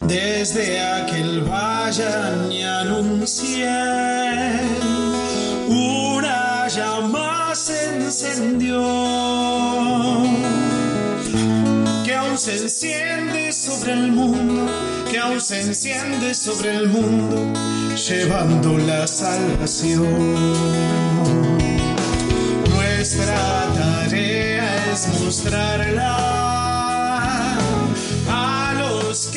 Desde 0.00 0.80
aquel 0.80 1.42
valle 1.42 2.64
anuncié, 2.64 3.68
una 5.68 6.66
llama 6.68 7.54
se 7.54 7.96
encendió, 7.96 8.80
que 12.02 12.14
aún 12.14 12.38
se 12.38 12.56
enciende 12.56 13.52
sobre 13.52 13.92
el 13.92 14.12
mundo, 14.12 14.72
que 15.10 15.18
aún 15.18 15.40
se 15.40 15.60
enciende 15.60 16.34
sobre 16.34 16.76
el 16.76 16.88
mundo, 16.88 17.52
llevando 17.94 18.78
la 18.78 19.06
salvación. 19.06 20.44
Nuestra 22.74 23.68
tarea 23.74 24.92
es 24.92 25.20
mostrarla 25.20 26.49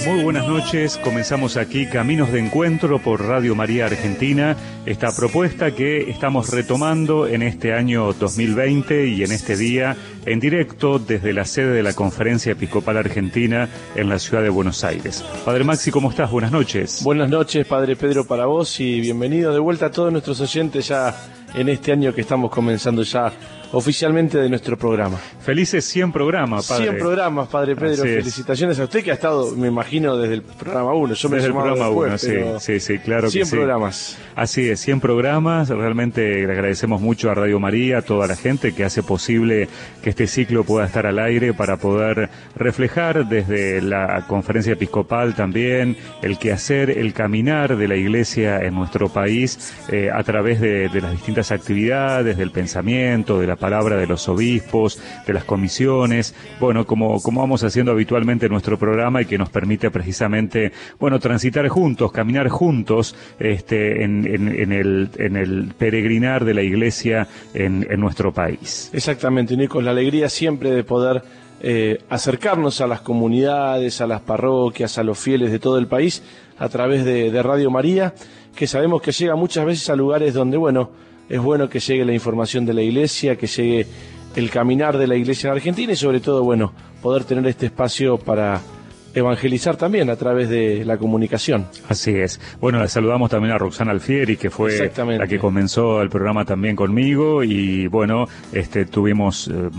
muy 0.06 0.24
buenas 0.24 0.48
noches, 0.48 0.98
comenzamos 0.98 1.58
aquí 1.58 1.88
Caminos 1.88 2.32
de 2.32 2.40
Encuentro 2.40 3.00
por 3.00 3.26
Radio 3.26 3.56
María 3.56 3.88
Argentina, 3.88 4.56
esta 4.86 5.16
propuesta 5.16 5.74
que 5.74 6.12
estamos 6.12 6.52
retomando 6.52 7.26
en 7.26 7.42
este 7.42 7.74
año 7.74 8.14
2020 8.14 9.08
y 9.08 9.24
en 9.24 9.32
este 9.32 9.58
día 9.58 9.96
en 10.28 10.40
directo 10.40 11.00
desde 11.00 11.34
la 11.34 11.46
sede 11.46 11.72
de 11.72 11.82
la 11.82 11.94
Conferencia 11.94 12.52
Episcopal 12.52 12.98
Argentina 12.98 13.68
en 13.96 14.10
la 14.10 14.20
ciudad 14.20 14.44
de 14.44 14.50
Buenos 14.50 14.84
Aires. 14.84 15.26
Padre 15.44 15.64
Maxi, 15.64 15.90
¿cómo 15.90 16.12
estás? 16.12 16.30
Buenas 16.30 16.52
noches. 16.52 17.02
Buenas 17.04 17.30
noches, 17.30 17.66
Padre 17.66 17.96
Pedro, 17.96 18.28
para 18.28 18.46
vos 18.46 18.80
y 18.80 19.02
bienvenido 19.02 19.54
de 19.54 19.60
vuelta 19.60 19.88
a 19.88 19.92
todos 19.92 20.12
nuestros 20.12 20.40
oyentes 20.40 20.88
ya 20.88 21.16
en 21.56 21.70
este 21.70 21.92
año 21.92 22.14
que 22.14 22.22
estamos 22.22 22.52
comenzando 22.52 23.02
ya 23.02 23.32
oficialmente 23.74 24.38
de 24.38 24.50
nuestro 24.50 24.78
programa. 24.78 25.18
Felices 25.42 25.84
100 25.86 26.12
programas, 26.12 26.68
padre. 26.68 26.90
100 26.90 26.98
programas, 27.00 27.48
padre 27.48 27.76
Pedro. 27.76 28.04
Felicitaciones 28.04 28.80
a 28.80 28.84
usted 28.84 29.04
que 29.04 29.12
ha 29.12 29.16
estado, 29.16 29.56
me 29.56 29.68
imagino, 29.68 30.16
desde 30.16 30.36
el 30.36 30.42
programa 30.44 30.94
1. 30.94 31.14
Yo 31.16 31.30
me 31.30 31.36
desde 31.38 31.48
el 31.48 31.54
programa 31.54 31.90
1, 31.90 32.18
sí, 32.18 32.34
sí, 32.60 32.80
sí, 32.80 33.00
claro 33.00 33.30
100 33.30 33.42
que 33.42 33.50
sí. 33.50 33.56
programas. 33.56 34.18
Así 34.36 34.70
es, 34.70 34.80
100 34.80 35.00
programas. 35.00 35.70
Realmente 35.70 36.46
le 36.46 36.52
agradecemos 36.52 37.02
mucho 37.02 37.32
a 37.32 37.34
Radio 37.34 37.60
María, 37.60 38.00
a 38.00 38.02
toda 38.04 38.28
la 38.28 38.36
gente 38.36 38.74
que 38.74 38.84
hace 38.84 39.02
posible 39.02 39.68
que 40.04 40.12
este 40.12 40.28
ciclo 40.28 40.64
pueda 40.64 40.86
estar 40.86 41.08
al 41.08 41.18
aire 41.18 41.54
para 41.54 41.78
poder 41.78 42.30
reflejar 42.56 43.28
desde 43.28 43.82
la 43.82 44.26
conferencia 44.28 44.74
episcopal 44.74 45.34
también 45.34 45.98
el 46.22 46.38
quehacer, 46.38 46.92
el 46.92 47.14
caminar 47.14 47.76
de 47.76 47.88
la 47.88 47.96
iglesia 47.96 48.60
en 48.60 48.76
nuestro 48.76 49.10
país 49.10 49.74
eh, 49.90 50.10
a 50.14 50.24
través 50.24 50.62
de, 50.62 50.90
de 50.90 51.02
las 51.02 51.12
distintas 51.12 51.52
actividades, 51.52 52.38
del 52.38 52.52
pensamiento, 52.52 53.40
de 53.40 53.48
la 53.48 53.56
palabra 53.64 53.96
de 53.96 54.08
los 54.08 54.28
obispos, 54.28 55.00
de 55.26 55.32
las 55.32 55.46
comisiones, 55.46 56.36
bueno, 56.60 56.86
como, 56.86 57.22
como 57.22 57.40
vamos 57.40 57.64
haciendo 57.64 57.94
habitualmente 57.94 58.48
en 58.48 58.52
nuestro 58.52 58.78
programa 58.78 59.22
y 59.22 59.26
que 59.26 59.38
nos 59.38 59.50
permite 59.50 59.90
precisamente, 59.90 60.74
bueno, 61.00 61.18
transitar 61.18 61.66
juntos, 61.70 62.12
caminar 62.12 62.50
juntos 62.50 63.16
este, 63.40 64.04
en, 64.04 64.28
en, 64.28 64.74
el, 64.74 65.10
en 65.18 65.38
el 65.38 65.74
peregrinar 65.78 66.44
de 66.44 66.54
la 66.54 66.62
iglesia 66.62 67.26
en, 67.54 67.88
en 67.90 68.02
nuestro 68.02 68.34
país. 68.34 68.90
Exactamente, 68.92 69.56
con 69.70 69.86
la 69.86 69.92
alegría 69.92 70.28
siempre 70.28 70.70
de 70.72 70.84
poder 70.84 71.24
eh, 71.62 72.00
acercarnos 72.10 72.82
a 72.82 72.88
las 72.88 73.00
comunidades, 73.00 74.02
a 74.02 74.08
las 74.08 74.20
parroquias, 74.20 74.98
a 74.98 75.04
los 75.04 75.18
fieles 75.18 75.54
de 75.54 75.60
todo 75.60 75.78
el 75.78 75.88
país 75.88 76.22
a 76.58 76.68
través 76.68 77.06
de 77.06 77.42
Radio 77.42 77.72
María, 77.72 78.14
que 78.54 78.68
sabemos 78.68 79.02
que 79.02 79.14
llega 79.14 79.38
muchas 79.38 79.66
veces 79.66 79.90
a 79.90 79.96
lugares 79.96 80.34
donde, 80.34 80.58
bueno, 80.58 80.90
es 81.30 81.42
bueno 81.42 81.70
que 81.70 81.80
llegue 81.80 82.06
la 82.06 82.14
información 82.14 82.66
de 82.66 82.74
la 82.74 82.82
iglesia, 82.82 83.36
que 83.36 83.48
llegue 83.48 83.88
el 84.36 84.50
caminar 84.50 84.98
de 84.98 85.08
la 85.08 85.16
iglesia 85.16 85.50
en 85.50 85.56
Argentina 85.56 85.94
y 85.94 85.96
sobre 85.96 86.20
todo, 86.20 86.44
bueno, 86.44 86.74
poder 87.02 87.24
tener 87.24 87.46
este 87.48 87.68
espacio 87.68 88.18
para 88.18 88.62
evangelizar 89.16 89.78
también 89.78 90.10
a 90.10 90.16
través 90.16 90.50
de 90.50 90.84
la 90.86 90.98
comunicación. 90.98 91.68
Así 91.88 92.12
es. 92.12 92.40
Bueno, 92.60 92.88
saludamos 92.88 93.30
también 93.30 93.54
a 93.54 93.58
Roxana 93.58 93.92
Alfieri, 93.92 94.38
que 94.38 94.50
fue 94.50 94.92
la 95.18 95.28
que 95.28 95.38
comenzó 95.38 96.02
el 96.02 96.10
programa 96.10 96.46
también 96.46 96.76
conmigo 96.76 97.44
y 97.44 97.88
bueno, 97.88 98.26
este 98.52 98.86
tuvimos 98.86 99.48
eh, 99.48 99.70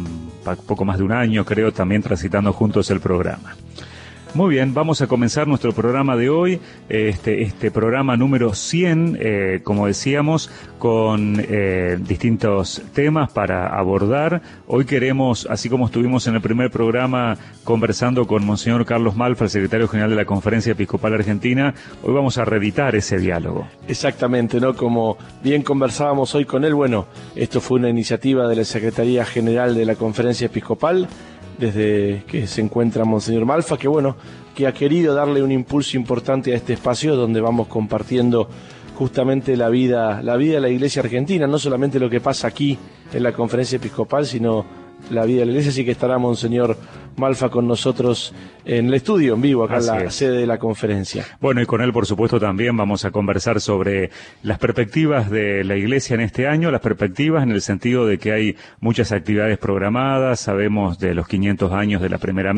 poco 0.66 0.84
más 0.84 0.98
de 0.98 1.04
un 1.04 1.12
año, 1.12 1.44
creo, 1.44 1.72
también 1.72 2.02
transitando 2.02 2.52
juntos 2.52 2.90
el 2.90 3.00
programa. 3.00 3.56
Muy 4.34 4.56
bien, 4.56 4.74
vamos 4.74 5.00
a 5.00 5.06
comenzar 5.06 5.46
nuestro 5.46 5.72
programa 5.72 6.16
de 6.16 6.28
hoy, 6.28 6.58
este, 6.88 7.42
este 7.42 7.70
programa 7.70 8.16
número 8.16 8.52
100, 8.52 9.16
eh, 9.20 9.60
como 9.62 9.86
decíamos, 9.86 10.50
con 10.80 11.36
eh, 11.38 11.96
distintos 12.00 12.82
temas 12.92 13.30
para 13.30 13.68
abordar. 13.68 14.42
Hoy 14.66 14.86
queremos, 14.86 15.46
así 15.48 15.68
como 15.68 15.86
estuvimos 15.86 16.26
en 16.26 16.34
el 16.34 16.40
primer 16.40 16.72
programa 16.72 17.36
conversando 17.62 18.26
con 18.26 18.44
Monseñor 18.44 18.84
Carlos 18.84 19.14
Malfa, 19.14 19.44
el 19.44 19.50
secretario 19.50 19.86
general 19.86 20.10
de 20.10 20.16
la 20.16 20.24
Conferencia 20.24 20.72
Episcopal 20.72 21.14
Argentina, 21.14 21.72
hoy 22.02 22.12
vamos 22.12 22.36
a 22.36 22.44
reeditar 22.44 22.96
ese 22.96 23.18
diálogo. 23.18 23.68
Exactamente, 23.86 24.58
¿no? 24.58 24.74
Como 24.74 25.16
bien 25.44 25.62
conversábamos 25.62 26.34
hoy 26.34 26.44
con 26.44 26.64
él, 26.64 26.74
bueno, 26.74 27.06
esto 27.36 27.60
fue 27.60 27.78
una 27.78 27.88
iniciativa 27.88 28.48
de 28.48 28.56
la 28.56 28.64
Secretaría 28.64 29.24
General 29.24 29.76
de 29.76 29.86
la 29.86 29.94
Conferencia 29.94 30.46
Episcopal 30.46 31.06
desde 31.58 32.24
que 32.26 32.46
se 32.46 32.60
encuentra 32.60 33.04
Monseñor 33.04 33.44
Malfa, 33.44 33.76
que 33.76 33.88
bueno, 33.88 34.16
que 34.54 34.66
ha 34.66 34.72
querido 34.72 35.14
darle 35.14 35.42
un 35.42 35.52
impulso 35.52 35.96
importante 35.96 36.52
a 36.52 36.56
este 36.56 36.74
espacio 36.74 37.16
donde 37.16 37.40
vamos 37.40 37.68
compartiendo 37.68 38.48
justamente 38.96 39.56
la 39.56 39.68
vida, 39.68 40.22
la 40.22 40.36
vida 40.36 40.54
de 40.54 40.60
la 40.60 40.68
iglesia 40.68 41.02
argentina, 41.02 41.46
no 41.46 41.58
solamente 41.58 41.98
lo 41.98 42.08
que 42.08 42.20
pasa 42.20 42.48
aquí 42.48 42.78
en 43.12 43.22
la 43.22 43.32
conferencia 43.32 43.76
episcopal, 43.76 44.26
sino 44.26 44.64
la 45.10 45.24
vida 45.24 45.40
de 45.40 45.46
la 45.46 45.52
iglesia, 45.52 45.70
así 45.70 45.84
que 45.84 45.90
estará 45.90 46.18
Monseñor 46.18 46.76
Malfa 47.16 47.48
con 47.48 47.66
nosotros 47.66 48.34
en 48.64 48.86
el 48.86 48.94
estudio, 48.94 49.34
en 49.34 49.42
vivo, 49.42 49.64
acá 49.64 49.78
en 49.78 50.04
la 50.04 50.10
sede 50.10 50.38
de 50.38 50.46
la 50.46 50.58
conferencia. 50.58 51.24
Bueno, 51.40 51.62
y 51.62 51.66
con 51.66 51.80
él, 51.80 51.92
por 51.92 52.06
supuesto, 52.06 52.40
también 52.40 52.76
vamos 52.76 53.04
a 53.04 53.10
conversar 53.10 53.60
sobre 53.60 54.10
las 54.42 54.58
perspectivas 54.58 55.30
de 55.30 55.64
la 55.64 55.76
iglesia 55.76 56.14
en 56.14 56.20
este 56.20 56.46
año, 56.46 56.70
las 56.70 56.80
perspectivas 56.80 57.42
en 57.42 57.50
el 57.50 57.62
sentido 57.62 58.06
de 58.06 58.18
que 58.18 58.32
hay 58.32 58.56
muchas 58.80 59.12
actividades 59.12 59.58
programadas, 59.58 60.40
sabemos 60.40 60.98
de 60.98 61.14
los 61.14 61.28
500 61.28 61.72
años 61.72 62.02
de 62.02 62.08
la 62.08 62.18
primera 62.18 62.54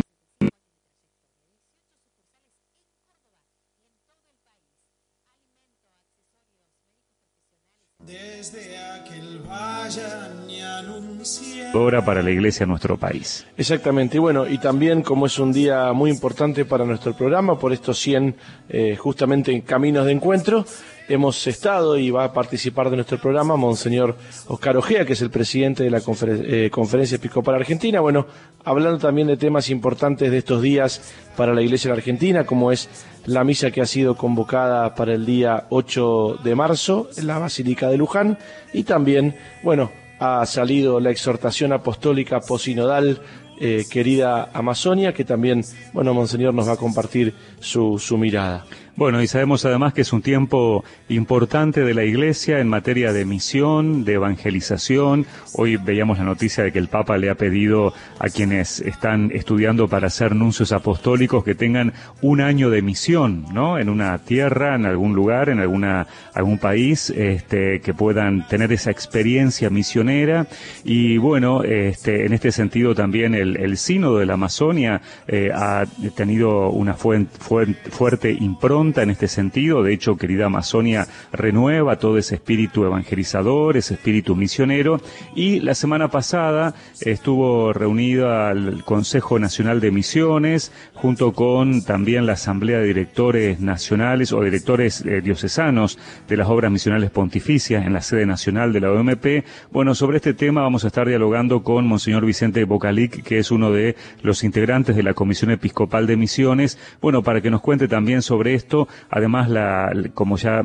para 12.04 12.22
la 12.22 12.30
iglesia 12.30 12.64
en 12.64 12.70
nuestro 12.70 12.96
país. 12.96 13.46
Exactamente, 13.56 14.16
y 14.16 14.20
bueno, 14.20 14.46
y 14.48 14.58
también 14.58 15.02
como 15.02 15.26
es 15.26 15.38
un 15.38 15.52
día 15.52 15.92
muy 15.92 16.10
importante 16.10 16.64
para 16.64 16.86
nuestro 16.86 17.14
programa, 17.14 17.58
por 17.58 17.72
estos 17.72 17.98
100 17.98 18.34
eh, 18.70 18.96
justamente 18.96 19.52
en 19.52 19.60
caminos 19.60 20.06
de 20.06 20.12
encuentro, 20.12 20.64
hemos 21.06 21.46
estado 21.46 21.98
y 21.98 22.10
va 22.10 22.24
a 22.24 22.32
participar 22.32 22.88
de 22.88 22.96
nuestro 22.96 23.18
programa 23.18 23.56
Monseñor 23.56 24.16
Oscar 24.48 24.78
Ojea, 24.78 25.04
que 25.04 25.12
es 25.12 25.20
el 25.20 25.28
presidente 25.30 25.84
de 25.84 25.90
la 25.90 25.98
eh, 25.98 26.70
Conferencia 26.70 27.16
Episcopal 27.16 27.54
Argentina, 27.54 28.00
bueno, 28.00 28.26
hablando 28.64 28.98
también 28.98 29.28
de 29.28 29.36
temas 29.36 29.68
importantes 29.68 30.30
de 30.30 30.38
estos 30.38 30.62
días 30.62 31.14
para 31.36 31.52
la 31.52 31.60
Iglesia 31.60 31.90
de 31.90 31.98
Argentina, 31.98 32.46
como 32.46 32.72
es 32.72 32.88
la 33.26 33.44
misa 33.44 33.70
que 33.70 33.82
ha 33.82 33.86
sido 33.86 34.16
convocada 34.16 34.94
para 34.94 35.12
el 35.12 35.26
día 35.26 35.66
8 35.68 36.38
de 36.42 36.54
marzo 36.54 37.10
en 37.18 37.26
la 37.26 37.38
Basílica 37.38 37.88
de 37.88 37.98
Luján 37.98 38.38
y 38.72 38.84
también, 38.84 39.36
bueno, 39.62 39.90
ha 40.18 40.44
salido 40.46 41.00
la 41.00 41.10
exhortación 41.10 41.72
apostólica 41.72 42.40
posinodal 42.40 43.20
eh, 43.58 43.84
querida 43.90 44.50
Amazonia, 44.52 45.14
que 45.14 45.24
también, 45.24 45.64
bueno, 45.92 46.12
Monseñor 46.12 46.52
nos 46.52 46.68
va 46.68 46.72
a 46.74 46.76
compartir 46.76 47.34
su, 47.58 47.98
su 47.98 48.18
mirada. 48.18 48.66
Bueno, 48.96 49.20
y 49.20 49.26
sabemos 49.26 49.62
además 49.66 49.92
que 49.92 50.00
es 50.00 50.12
un 50.14 50.22
tiempo 50.22 50.82
importante 51.10 51.82
de 51.82 51.92
la 51.92 52.04
Iglesia 52.04 52.60
en 52.60 52.68
materia 52.68 53.12
de 53.12 53.26
misión, 53.26 54.06
de 54.06 54.14
evangelización. 54.14 55.26
Hoy 55.52 55.76
veíamos 55.76 56.16
la 56.16 56.24
noticia 56.24 56.64
de 56.64 56.72
que 56.72 56.78
el 56.78 56.88
Papa 56.88 57.18
le 57.18 57.28
ha 57.28 57.34
pedido 57.34 57.92
a 58.18 58.30
quienes 58.30 58.80
están 58.80 59.30
estudiando 59.34 59.86
para 59.86 60.08
ser 60.08 60.34
nuncios 60.34 60.72
apostólicos 60.72 61.44
que 61.44 61.54
tengan 61.54 61.92
un 62.22 62.40
año 62.40 62.70
de 62.70 62.80
misión, 62.80 63.44
¿no? 63.52 63.78
En 63.78 63.90
una 63.90 64.16
tierra, 64.16 64.76
en 64.76 64.86
algún 64.86 65.14
lugar, 65.14 65.50
en 65.50 65.60
alguna, 65.60 66.06
algún 66.32 66.56
país, 66.56 67.10
este, 67.10 67.82
que 67.82 67.92
puedan 67.92 68.48
tener 68.48 68.72
esa 68.72 68.92
experiencia 68.92 69.68
misionera. 69.68 70.46
Y 70.84 71.18
bueno, 71.18 71.64
este, 71.64 72.24
en 72.24 72.32
este 72.32 72.50
sentido 72.50 72.94
también 72.94 73.34
el, 73.34 73.58
el 73.58 73.76
sínodo 73.76 74.20
de 74.20 74.24
la 74.24 74.34
Amazonia 74.34 75.02
eh, 75.28 75.50
ha 75.54 75.84
tenido 76.14 76.70
una 76.70 76.94
fuerte 76.94 78.32
impronta 78.32 78.85
en 78.86 79.10
este 79.10 79.28
sentido. 79.28 79.82
De 79.82 79.92
hecho, 79.92 80.16
querida 80.16 80.46
Amazonia 80.46 81.08
renueva 81.32 81.98
todo 81.98 82.18
ese 82.18 82.36
espíritu 82.36 82.84
evangelizador, 82.84 83.76
ese 83.76 83.94
espíritu 83.94 84.36
misionero. 84.36 85.00
Y 85.34 85.60
la 85.60 85.74
semana 85.74 86.08
pasada 86.08 86.74
estuvo 87.00 87.72
reunida 87.72 88.52
el 88.52 88.84
Consejo 88.84 89.38
Nacional 89.38 89.80
de 89.80 89.90
Misiones 89.90 90.72
junto 90.94 91.32
con 91.32 91.82
también 91.82 92.26
la 92.26 92.34
Asamblea 92.34 92.78
de 92.78 92.86
Directores 92.86 93.60
Nacionales 93.60 94.32
o 94.32 94.42
Directores 94.42 95.04
eh, 95.04 95.20
Diocesanos 95.20 95.98
de 96.28 96.36
las 96.36 96.48
Obras 96.48 96.70
Misionales 96.70 97.10
Pontificias 97.10 97.84
en 97.84 97.92
la 97.92 98.02
sede 98.02 98.26
nacional 98.26 98.72
de 98.72 98.80
la 98.80 98.92
OMP. 98.92 99.44
Bueno, 99.72 99.94
sobre 99.94 100.16
este 100.16 100.34
tema 100.34 100.62
vamos 100.62 100.84
a 100.84 100.88
estar 100.88 101.08
dialogando 101.08 101.62
con 101.62 101.86
Monseñor 101.86 102.24
Vicente 102.24 102.64
Bocalic, 102.64 103.22
que 103.22 103.38
es 103.38 103.50
uno 103.50 103.72
de 103.72 103.96
los 104.22 104.44
integrantes 104.44 104.96
de 104.96 105.02
la 105.02 105.14
Comisión 105.14 105.50
Episcopal 105.50 106.06
de 106.06 106.16
Misiones. 106.16 106.78
Bueno, 107.00 107.22
para 107.22 107.40
que 107.40 107.50
nos 107.50 107.60
cuente 107.60 107.88
también 107.88 108.22
sobre 108.22 108.54
esto. 108.54 108.75
Además, 109.10 109.48
la, 109.48 109.92
como 110.14 110.36
ya 110.36 110.62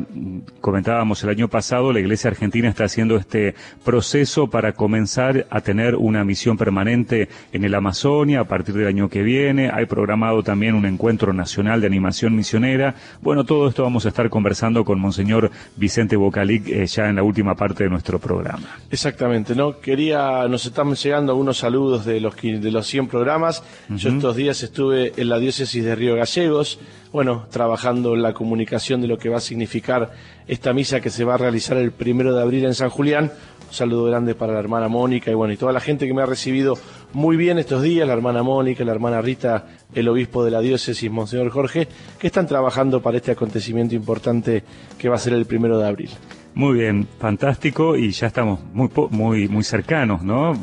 comentábamos 0.60 1.24
el 1.24 1.30
año 1.30 1.48
pasado, 1.48 1.94
la 1.94 2.00
Iglesia 2.00 2.30
Argentina 2.30 2.70
está 2.70 2.86
haciendo 2.86 3.16
este 3.16 3.56
proceso 3.84 4.48
para 4.48 4.74
comenzar 4.74 5.48
a 5.50 5.62
tener 5.62 5.96
una 5.96 6.24
misión 6.24 6.58
permanente 6.58 7.30
en 7.52 7.64
el 7.64 7.74
Amazonia 7.74 8.42
a 8.42 8.46
partir 8.46 8.76
del 8.76 8.88
año 8.88 9.10
que 9.10 9.22
viene. 9.24 9.70
Hay 9.74 9.86
programado 9.86 10.44
también 10.44 10.76
un 10.76 10.86
encuentro 10.86 11.34
nacional 11.34 11.82
de 11.82 11.88
animación 11.88 12.36
misionera. 12.36 12.96
Bueno, 13.22 13.44
todo 13.44 13.68
esto 13.68 13.84
vamos 13.84 14.06
a 14.06 14.10
estar 14.10 14.30
conversando 14.30 14.84
con 14.84 15.00
Monseñor 15.00 15.52
Vicente 15.76 16.16
Bocalic 16.16 16.68
eh, 16.68 16.86
ya 16.88 17.10
en 17.10 17.16
la 17.16 17.24
última 17.24 17.56
parte 17.56 17.84
de 17.84 17.90
nuestro 17.90 18.20
programa. 18.20 18.78
Exactamente, 18.90 19.56
¿no? 19.56 19.80
Quería, 19.80 20.48
nos 20.48 20.66
están 20.66 20.94
llegando 20.94 21.32
algunos 21.32 21.58
saludos 21.58 22.06
de 22.06 22.20
los, 22.20 22.36
de 22.36 22.72
los 22.72 22.88
100 22.88 23.08
programas. 23.08 23.64
Yo 23.90 24.10
estos 24.10 24.36
días 24.36 24.64
estuve 24.64 25.14
en 25.18 25.30
la 25.30 25.40
diócesis 25.40 25.84
de 25.84 25.96
Río 25.96 26.16
Gallegos, 26.16 26.80
bueno, 27.12 27.46
trabajando 27.52 28.14
en 28.16 28.22
la 28.22 28.34
comunicación 28.34 29.02
de 29.02 29.08
lo 29.08 29.18
que 29.18 29.30
va 29.30 29.38
a 29.38 29.42
significar 29.42 30.12
esta 30.48 30.74
misa 30.74 31.02
que 31.02 31.10
se 31.10 31.24
va 31.24 31.36
a 31.36 31.38
realizar 31.38 31.78
el 31.78 31.92
primero 31.92 32.34
de 32.34 32.42
abril 32.42 32.66
en 32.66 32.74
San 32.74 32.90
Julián. 32.90 33.32
Un 33.68 33.74
saludo 33.74 34.06
grande 34.06 34.36
para 34.36 34.54
la 34.54 34.60
hermana 34.60 34.88
Mónica 34.88 35.32
y 35.32 35.34
bueno, 35.34 35.54
y 35.54 35.58
toda 35.58 35.72
la 35.72 35.80
gente 35.80 36.08
que 36.08 36.14
me 36.14 36.22
ha 36.22 36.26
recibido 36.26 36.78
muy 37.14 37.38
bien 37.38 37.60
estos 37.60 37.82
días, 37.82 38.08
la 38.08 38.14
hermana 38.14 38.44
Mónica, 38.44 38.84
la 38.84 38.92
hermana 38.92 39.22
Rita, 39.22 39.68
el 39.94 40.08
obispo 40.08 40.44
de 40.44 40.52
la 40.52 40.62
diócesis, 40.62 41.12
Monseñor 41.12 41.50
Jorge, 41.50 41.88
que 42.20 42.28
están 42.28 42.48
trabajando 42.48 43.02
para 43.02 43.18
este 43.18 43.32
acontecimiento 43.32 43.96
importante 43.96 44.64
que 44.98 45.10
va 45.10 45.16
a 45.16 45.20
ser 45.20 45.34
el 45.34 45.46
primero 45.46 45.78
de 45.80 45.88
abril. 45.88 46.10
Muy 46.54 46.80
bien, 46.80 47.08
fantástico 47.18 47.96
y 47.96 48.12
ya 48.12 48.28
estamos 48.28 48.60
muy 48.74 48.90
muy 49.10 49.48
muy 49.48 49.64
cercanos, 49.64 50.22
¿no? 50.22 50.54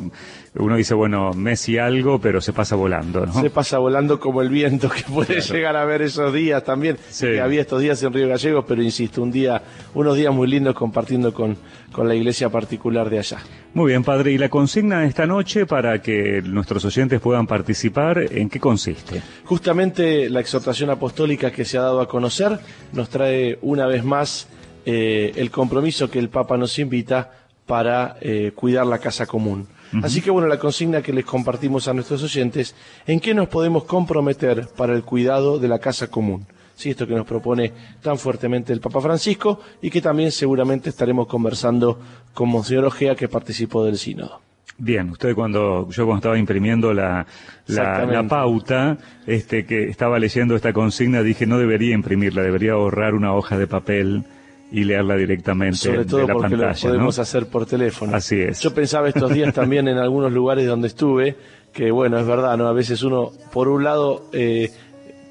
Uno 0.59 0.77
dice, 0.77 0.95
bueno, 0.95 1.33
Messi 1.35 1.79
algo, 1.79 2.21
pero 2.21 2.41
se 2.41 2.53
pasa 2.53 2.75
volando, 2.75 3.25
¿no? 3.25 3.33
Se 3.33 3.49
pasa 3.49 3.79
volando 3.79 4.19
como 4.19 4.43
el 4.43 4.49
viento 4.49 4.89
que 4.91 5.03
puede 5.03 5.41
llegar 5.41 5.77
a 5.77 5.85
ver 5.85 6.03
esos 6.03 6.33
días 6.33 6.65
también. 6.65 6.99
Que 7.19 7.41
había 7.41 7.61
estos 7.61 7.81
días 7.81 8.03
en 8.03 8.13
Río 8.13 8.29
Gallegos, 8.29 8.65
pero 8.67 8.83
insisto, 8.83 9.23
un 9.23 9.31
día, 9.31 9.63
unos 9.95 10.17
días 10.17 10.35
muy 10.35 10.49
lindos 10.49 10.75
compartiendo 10.75 11.33
con, 11.33 11.57
con 11.93 12.09
la 12.09 12.15
iglesia 12.15 12.51
particular 12.51 13.09
de 13.09 13.19
allá. 13.21 13.39
Muy 13.75 13.93
bien, 13.93 14.03
padre. 14.03 14.33
¿Y 14.33 14.39
la 14.39 14.49
consigna 14.49 15.01
de 15.01 15.07
esta 15.07 15.27
noche 15.27 15.65
para 15.65 16.03
que 16.03 16.43
nuestros 16.43 16.85
oyentes 16.85 17.21
puedan 17.21 17.47
participar, 17.47 18.19
en 18.31 18.49
qué 18.49 18.59
consiste? 18.59 19.23
Justamente 19.45 20.29
la 20.29 20.41
exhortación 20.41 20.91
apostólica 20.91 21.53
que 21.53 21.65
se 21.65 21.79
ha 21.79 21.83
dado 21.83 22.01
a 22.01 22.09
conocer 22.09 22.59
nos 22.93 23.09
trae 23.09 23.59
una 23.63 23.87
vez 23.87 24.05
más 24.05 24.49
eh, 24.87 25.33
el 25.37 25.51
compromiso 25.51 26.11
que 26.11 26.19
el 26.19 26.31
Papa 26.31 26.57
nos 26.57 26.79
invita 26.79 27.31
para 27.67 28.17
eh, 28.21 28.53
cuidar 28.55 28.87
la 28.87 28.99
casa 28.99 29.27
común. 29.27 29.69
Así 30.03 30.21
que 30.21 30.31
bueno, 30.31 30.49
la 30.49 30.59
consigna 30.59 31.03
que 31.03 31.13
les 31.13 31.25
compartimos 31.25 31.89
a 31.89 31.95
nuestros 31.95 32.23
oyentes, 32.23 32.75
¿en 33.07 33.21
qué 33.21 33.35
nos 33.35 33.49
podemos 33.49 33.85
comprometer 33.85 34.69
para 34.77 34.95
el 34.95 35.03
cuidado 35.03 35.59
de 35.59 35.69
la 35.69 35.79
casa 35.79 36.09
común? 36.09 36.47
Sí, 36.75 36.91
esto 36.91 37.07
que 37.09 37.15
nos 37.15 37.27
propone 37.27 37.73
tan 38.01 38.19
fuertemente 38.19 38.73
el 38.73 38.81
Papa 38.81 39.01
Francisco 39.01 39.61
y 39.83 39.91
que 39.91 40.01
también 40.01 40.31
seguramente 40.31 40.91
estaremos 40.91 41.27
conversando 41.27 41.99
con 42.33 42.49
Monseñor 42.51 42.85
Ojea 42.85 43.17
que 43.17 43.29
participó 43.29 43.85
del 43.85 43.99
sínodo. 43.99 44.41
Bien, 44.81 45.11
usted 45.11 45.35
cuando 45.35 45.89
yo 45.91 46.05
cuando 46.05 46.19
estaba 46.19 46.39
imprimiendo 46.39 46.95
la, 46.95 47.27
la, 47.67 48.05
la, 48.07 48.29
pauta, 48.29 48.97
este 49.27 49.67
que 49.67 49.89
estaba 49.89 50.21
leyendo 50.21 50.55
esta 50.55 50.73
consigna 50.73 51.25
dije 51.25 51.47
no 51.47 51.59
debería 51.59 51.95
imprimirla, 51.95 52.43
debería 52.43 52.75
ahorrar 52.75 53.15
una 53.15 53.35
hoja 53.35 53.59
de 53.59 53.67
papel 53.67 54.25
y 54.71 54.85
leerla 54.85 55.17
directamente 55.17 55.79
Sobre 55.79 56.05
todo 56.05 56.21
de 56.21 56.27
la 56.27 56.33
porque 56.35 56.57
pantalla. 56.57 56.73
lo 56.83 56.89
podemos 56.91 57.19
hacer 57.19 57.47
por 57.47 57.67
teléfono. 57.67 58.15
Así 58.15 58.41
es. 58.41 58.61
Yo 58.61 58.75
pensaba 58.75 59.09
estos 59.09 59.33
días 59.33 59.55
también 59.55 59.89
en 59.89 59.99
algunos 59.99 60.33
lugares 60.33 60.67
donde 60.67 60.89
estuve 60.89 61.37
que, 61.73 61.91
bueno, 61.91 62.19
es 62.19 62.27
verdad, 62.27 62.57
¿no? 62.57 62.67
A 62.67 62.73
veces 62.73 63.03
uno, 63.03 63.31
por 63.53 63.69
un 63.69 63.85
lado, 63.85 64.27
eh, 64.33 64.71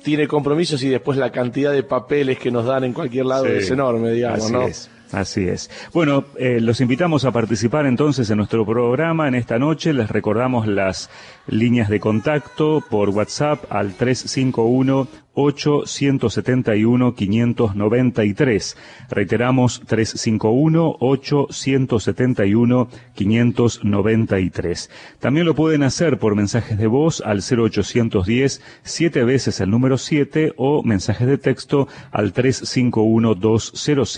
tiene 0.04 0.28
compromisos 0.28 0.82
y 0.84 0.90
después 0.90 1.18
la 1.18 1.32
cantidad 1.32 1.72
de 1.72 1.84
papeles 1.84 2.40
que 2.40 2.52
nos 2.52 2.66
dan 2.66 2.84
en 2.84 2.94
cualquier 2.94 3.26
lado 3.26 3.46
es 3.48 3.70
enorme, 3.70 4.12
digamos, 4.12 4.46
Así 4.46 4.54
¿no? 4.54 4.62
Es. 4.62 4.90
Así 5.12 5.48
es. 5.48 5.70
Bueno, 5.94 6.26
eh, 6.38 6.60
los 6.60 6.82
invitamos 6.82 7.24
a 7.26 7.32
participar 7.32 7.86
entonces 7.86 8.30
en 8.30 8.38
nuestro 8.38 8.66
programa 8.66 9.28
en 9.28 9.36
esta 9.36 9.58
noche. 9.58 9.94
Les 9.94 10.10
recordamos 10.10 10.68
las 10.68 11.10
líneas 11.48 11.90
de 11.90 12.00
contacto 12.00 12.84
por 12.90 13.10
WhatsApp 13.10 13.64
al 13.70 13.94
351 13.94 15.08
871 15.40 17.14
593. 17.14 18.78
Reiteramos 19.10 19.82
351 19.86 20.98
871 21.00 22.90
593. 23.14 24.90
También 25.20 25.46
lo 25.46 25.54
pueden 25.54 25.84
hacer 25.84 26.18
por 26.18 26.36
mensajes 26.36 26.80
de 26.80 26.88
voz 26.88 27.22
al 27.22 27.42
0810 27.42 28.62
siete 28.82 29.24
veces 29.24 29.62
el 29.62 29.70
número 29.70 30.00
7 30.00 30.54
o 30.58 30.82
mensajes 30.82 31.28
de 31.28 31.38
texto 31.38 31.88
al 32.12 32.34
351 32.34 33.36
200 33.36 34.18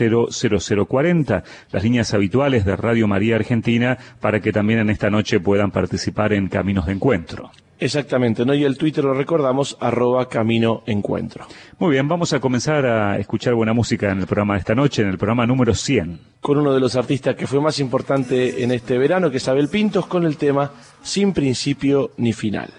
0040, 0.87 1.43
las 1.71 1.83
líneas 1.83 2.13
habituales 2.13 2.63
de 2.63 2.75
Radio 2.75 3.07
María 3.07 3.35
Argentina 3.35 3.97
para 4.21 4.39
que 4.39 4.53
también 4.53 4.79
en 4.79 4.89
esta 4.89 5.09
noche 5.09 5.39
puedan 5.39 5.71
participar 5.71 6.33
en 6.33 6.47
Caminos 6.47 6.85
de 6.85 6.93
Encuentro. 6.93 7.51
Exactamente, 7.79 8.45
¿no? 8.45 8.53
Y 8.53 8.65
el 8.65 8.77
Twitter 8.77 9.03
lo 9.03 9.13
recordamos, 9.13 9.77
arroba 9.79 10.27
Camino 10.27 10.83
Encuentro. 10.85 11.45
Muy 11.77 11.91
bien, 11.91 12.07
vamos 12.09 12.33
a 12.33 12.39
comenzar 12.41 12.85
a 12.85 13.17
escuchar 13.17 13.53
buena 13.53 13.71
música 13.71 14.11
en 14.11 14.19
el 14.19 14.27
programa 14.27 14.55
de 14.55 14.59
esta 14.59 14.75
noche, 14.75 15.01
en 15.01 15.07
el 15.07 15.17
programa 15.17 15.47
número 15.47 15.73
100. 15.73 16.19
Con 16.41 16.57
uno 16.57 16.73
de 16.73 16.81
los 16.81 16.97
artistas 16.97 17.35
que 17.35 17.47
fue 17.47 17.61
más 17.61 17.79
importante 17.79 18.63
en 18.63 18.71
este 18.71 18.97
verano, 18.97 19.31
que 19.31 19.37
es 19.37 19.47
Abel 19.47 19.69
Pintos, 19.69 20.07
con 20.07 20.25
el 20.25 20.35
tema 20.35 20.71
Sin 21.01 21.31
principio 21.31 22.11
ni 22.17 22.33
final. 22.33 22.69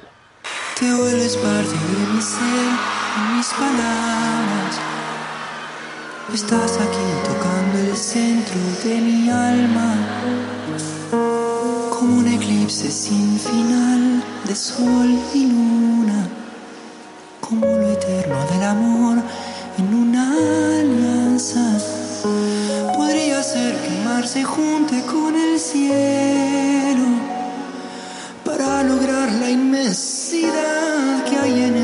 Te 0.78 0.94
vuelves 0.94 1.36
parte 1.38 1.70
de 1.70 2.14
mi 2.14 2.20
ser, 2.20 2.46
en 3.16 3.36
mis 3.36 3.48
palabras. 3.54 4.80
Estás 6.32 6.78
aquí 6.78 6.96
tocando 7.24 7.90
el 7.90 7.96
centro 7.96 8.60
de 8.84 9.00
mi 9.00 9.30
alma, 9.30 10.09
eclipse 12.70 12.90
sin 12.92 13.36
final 13.38 14.22
de 14.46 14.54
sol 14.54 15.18
y 15.34 15.46
luna, 15.46 16.28
como 17.40 17.66
lo 17.66 17.90
eterno 17.90 18.36
del 18.52 18.62
amor 18.62 19.18
en 19.76 19.94
una 19.94 20.34
alianza. 20.78 21.78
Podría 22.94 23.42
ser 23.42 23.74
que 23.74 23.88
el 23.88 24.04
mar 24.04 24.24
se 24.28 24.44
junte 24.44 25.02
con 25.02 25.34
el 25.34 25.58
cielo 25.58 27.08
para 28.44 28.84
lograr 28.84 29.32
la 29.32 29.50
inmensidad 29.50 31.24
que 31.24 31.36
hay 31.36 31.62
en 31.64 31.79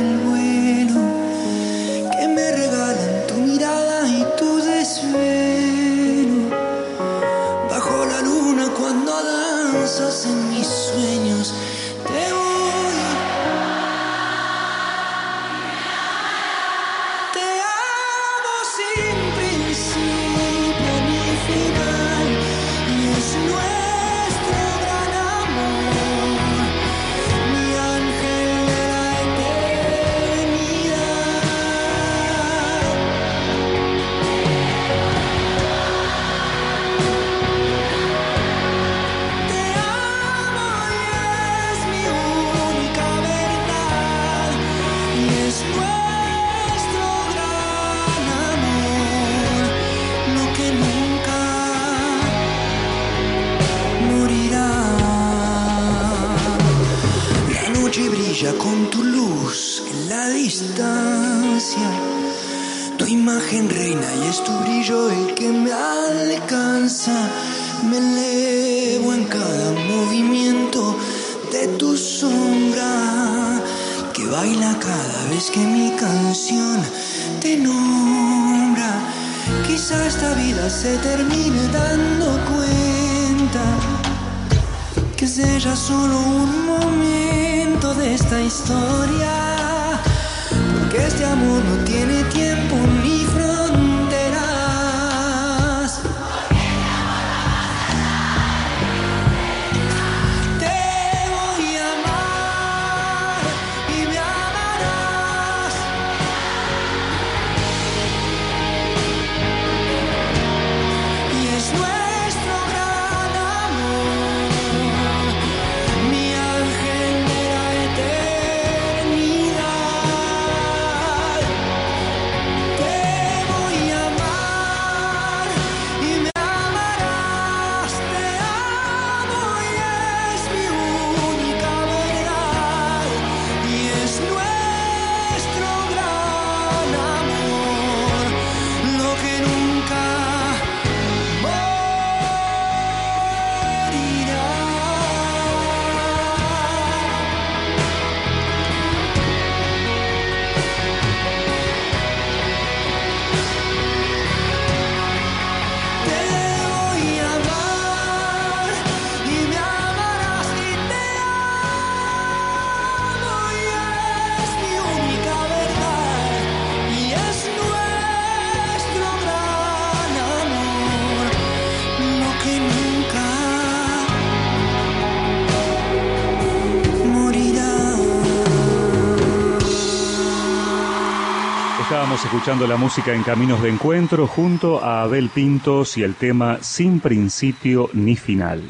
escuchando 182.27 182.67
la 182.67 182.77
música 182.77 183.15
en 183.15 183.23
Caminos 183.23 183.63
de 183.63 183.69
Encuentro 183.69 184.27
junto 184.27 184.83
a 184.83 185.03
Abel 185.03 185.29
Pintos 185.29 185.97
y 185.97 186.03
el 186.03 186.17
tema 186.17 186.59
Sin 186.61 186.99
principio 186.99 187.89
ni 187.93 188.17
final. 188.17 188.63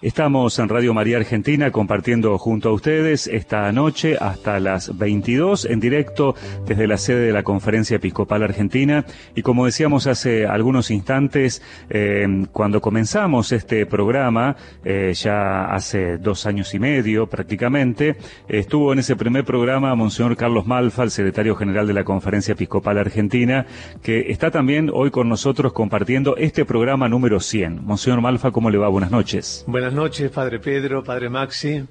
Estamos 0.00 0.56
en 0.60 0.68
Radio 0.68 0.94
María 0.94 1.16
Argentina 1.16 1.72
compartiendo 1.72 2.38
junto 2.38 2.68
a 2.68 2.72
ustedes 2.72 3.26
esta 3.26 3.72
noche 3.72 4.16
hasta 4.16 4.60
las 4.60 4.96
22 4.96 5.64
en 5.64 5.80
directo 5.80 6.36
desde 6.68 6.86
la 6.86 6.96
sede 6.98 7.26
de 7.26 7.32
la 7.32 7.42
Conferencia 7.42 7.96
Episcopal 7.96 8.44
Argentina 8.44 9.04
y 9.34 9.42
como 9.42 9.66
decíamos 9.66 10.06
hace 10.06 10.46
algunos 10.46 10.92
instantes, 10.92 11.62
eh, 11.90 12.46
cuando 12.52 12.80
comenzamos 12.80 13.50
este 13.50 13.86
programa, 13.86 14.54
eh, 14.84 15.14
ya 15.14 15.64
hace 15.64 16.16
dos 16.18 16.46
años 16.46 16.72
y 16.74 16.78
medio 16.78 17.26
prácticamente, 17.26 18.18
estuvo 18.46 18.92
en 18.92 19.00
ese 19.00 19.16
primer 19.16 19.44
programa 19.44 19.92
Monseñor 19.96 20.36
Carlos 20.36 20.64
Malfa, 20.64 21.02
el 21.02 21.10
secretario 21.10 21.56
general 21.56 21.88
de 21.88 21.94
la 21.94 22.04
Conferencia 22.04 22.52
Episcopal 22.52 22.98
Argentina, 22.98 23.66
que 24.00 24.30
está 24.30 24.52
también 24.52 24.92
hoy 24.94 25.10
con 25.10 25.28
nosotros 25.28 25.72
compartiendo 25.72 26.36
este 26.36 26.64
programa 26.64 27.08
número 27.08 27.40
100. 27.40 27.84
Monseñor 27.84 28.20
Malfa, 28.20 28.52
¿cómo 28.52 28.70
le 28.70 28.78
va? 28.78 28.86
Buenas 28.86 29.10
noches. 29.10 29.64
Noches, 29.92 30.30
Padre 30.30 30.58
Pedro, 30.58 31.02
Padre 31.02 31.28
Maxi. 31.28 31.84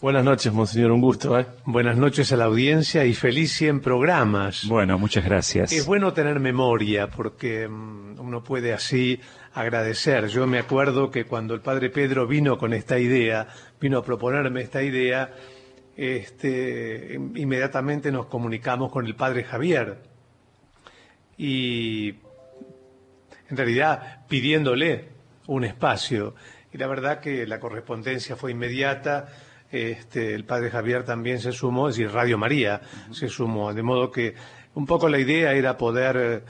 Buenas 0.00 0.24
noches, 0.24 0.52
Monseñor, 0.52 0.90
un 0.90 1.00
gusto. 1.00 1.38
¿eh? 1.38 1.46
Buenas 1.64 1.96
noches 1.96 2.32
a 2.32 2.36
la 2.36 2.44
audiencia 2.44 3.04
y 3.04 3.14
feliz 3.14 3.52
100 3.52 3.80
programas. 3.80 4.66
Bueno, 4.66 4.98
muchas 4.98 5.24
gracias. 5.24 5.72
Es 5.72 5.86
bueno 5.86 6.12
tener 6.12 6.40
memoria 6.40 7.08
porque 7.08 7.66
mm, 7.66 8.20
uno 8.20 8.44
puede 8.44 8.72
así 8.72 9.18
agradecer. 9.54 10.28
Yo 10.28 10.46
me 10.46 10.58
acuerdo 10.58 11.10
que 11.10 11.24
cuando 11.24 11.54
el 11.54 11.60
Padre 11.60 11.90
Pedro 11.90 12.26
vino 12.26 12.58
con 12.58 12.72
esta 12.72 12.98
idea, 12.98 13.48
vino 13.80 13.98
a 13.98 14.04
proponerme 14.04 14.60
esta 14.60 14.82
idea, 14.82 15.32
este, 15.96 17.14
inmediatamente 17.14 18.12
nos 18.12 18.26
comunicamos 18.26 18.92
con 18.92 19.06
el 19.06 19.14
Padre 19.14 19.44
Javier 19.44 20.02
y 21.38 22.10
en 23.48 23.56
realidad 23.56 24.26
pidiéndole 24.28 25.08
un 25.46 25.64
espacio 25.64 26.34
y 26.74 26.78
la 26.78 26.88
verdad 26.88 27.20
que 27.20 27.46
la 27.46 27.60
correspondencia 27.60 28.34
fue 28.34 28.50
inmediata. 28.50 29.28
Este, 29.70 30.34
el 30.34 30.44
padre 30.44 30.70
Javier 30.70 31.04
también 31.04 31.38
se 31.38 31.52
sumó, 31.52 31.88
es 31.88 31.96
decir, 31.96 32.12
Radio 32.12 32.36
María 32.36 32.80
se 33.12 33.28
sumó, 33.28 33.72
de 33.72 33.82
modo 33.84 34.10
que 34.10 34.34
un 34.74 34.84
poco 34.84 35.08
la 35.08 35.20
idea 35.20 35.52
era 35.52 35.76
poder 35.76 36.16
eh, 36.16 36.42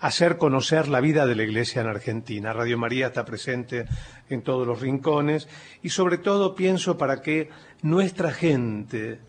hacer 0.00 0.38
conocer 0.38 0.88
la 0.88 1.00
vida 1.00 1.26
de 1.26 1.34
la 1.34 1.42
Iglesia 1.42 1.82
en 1.82 1.88
Argentina. 1.88 2.54
Radio 2.54 2.78
María 2.78 3.08
está 3.08 3.26
presente 3.26 3.84
en 4.30 4.40
todos 4.40 4.66
los 4.66 4.80
rincones 4.80 5.46
y 5.82 5.90
sobre 5.90 6.16
todo 6.16 6.54
pienso 6.54 6.96
para 6.96 7.20
que 7.20 7.50
nuestra 7.82 8.32
gente 8.32 9.20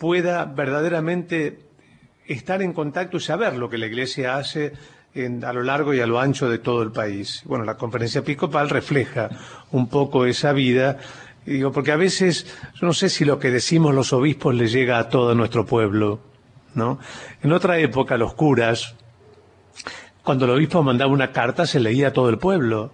pueda 0.00 0.44
verdaderamente 0.44 1.60
estar 2.26 2.62
en 2.62 2.72
contacto 2.72 3.18
y 3.18 3.20
saber 3.20 3.56
lo 3.56 3.70
que 3.70 3.78
la 3.78 3.86
Iglesia 3.86 4.36
hace 4.36 4.72
a 5.14 5.52
lo 5.52 5.62
largo 5.62 5.94
y 5.94 6.00
a 6.00 6.06
lo 6.06 6.20
ancho 6.20 6.48
de 6.48 6.58
todo 6.58 6.82
el 6.82 6.92
país. 6.92 7.42
Bueno, 7.44 7.64
la 7.64 7.76
conferencia 7.76 8.20
episcopal 8.20 8.70
refleja 8.70 9.30
un 9.72 9.88
poco 9.88 10.26
esa 10.26 10.52
vida, 10.52 10.98
digo, 11.44 11.72
porque 11.72 11.92
a 11.92 11.96
veces, 11.96 12.46
yo 12.74 12.86
no 12.86 12.92
sé 12.92 13.08
si 13.08 13.24
lo 13.24 13.38
que 13.38 13.50
decimos 13.50 13.94
los 13.94 14.12
obispos 14.12 14.54
le 14.54 14.68
llega 14.68 14.98
a 14.98 15.08
todo 15.08 15.34
nuestro 15.34 15.66
pueblo, 15.66 16.20
¿no? 16.74 16.98
En 17.42 17.52
otra 17.52 17.78
época, 17.78 18.16
los 18.16 18.34
curas, 18.34 18.94
cuando 20.22 20.44
el 20.44 20.52
obispo 20.52 20.82
mandaba 20.82 21.10
una 21.10 21.32
carta, 21.32 21.66
se 21.66 21.80
leía 21.80 22.08
a 22.08 22.12
todo 22.12 22.28
el 22.28 22.38
pueblo. 22.38 22.92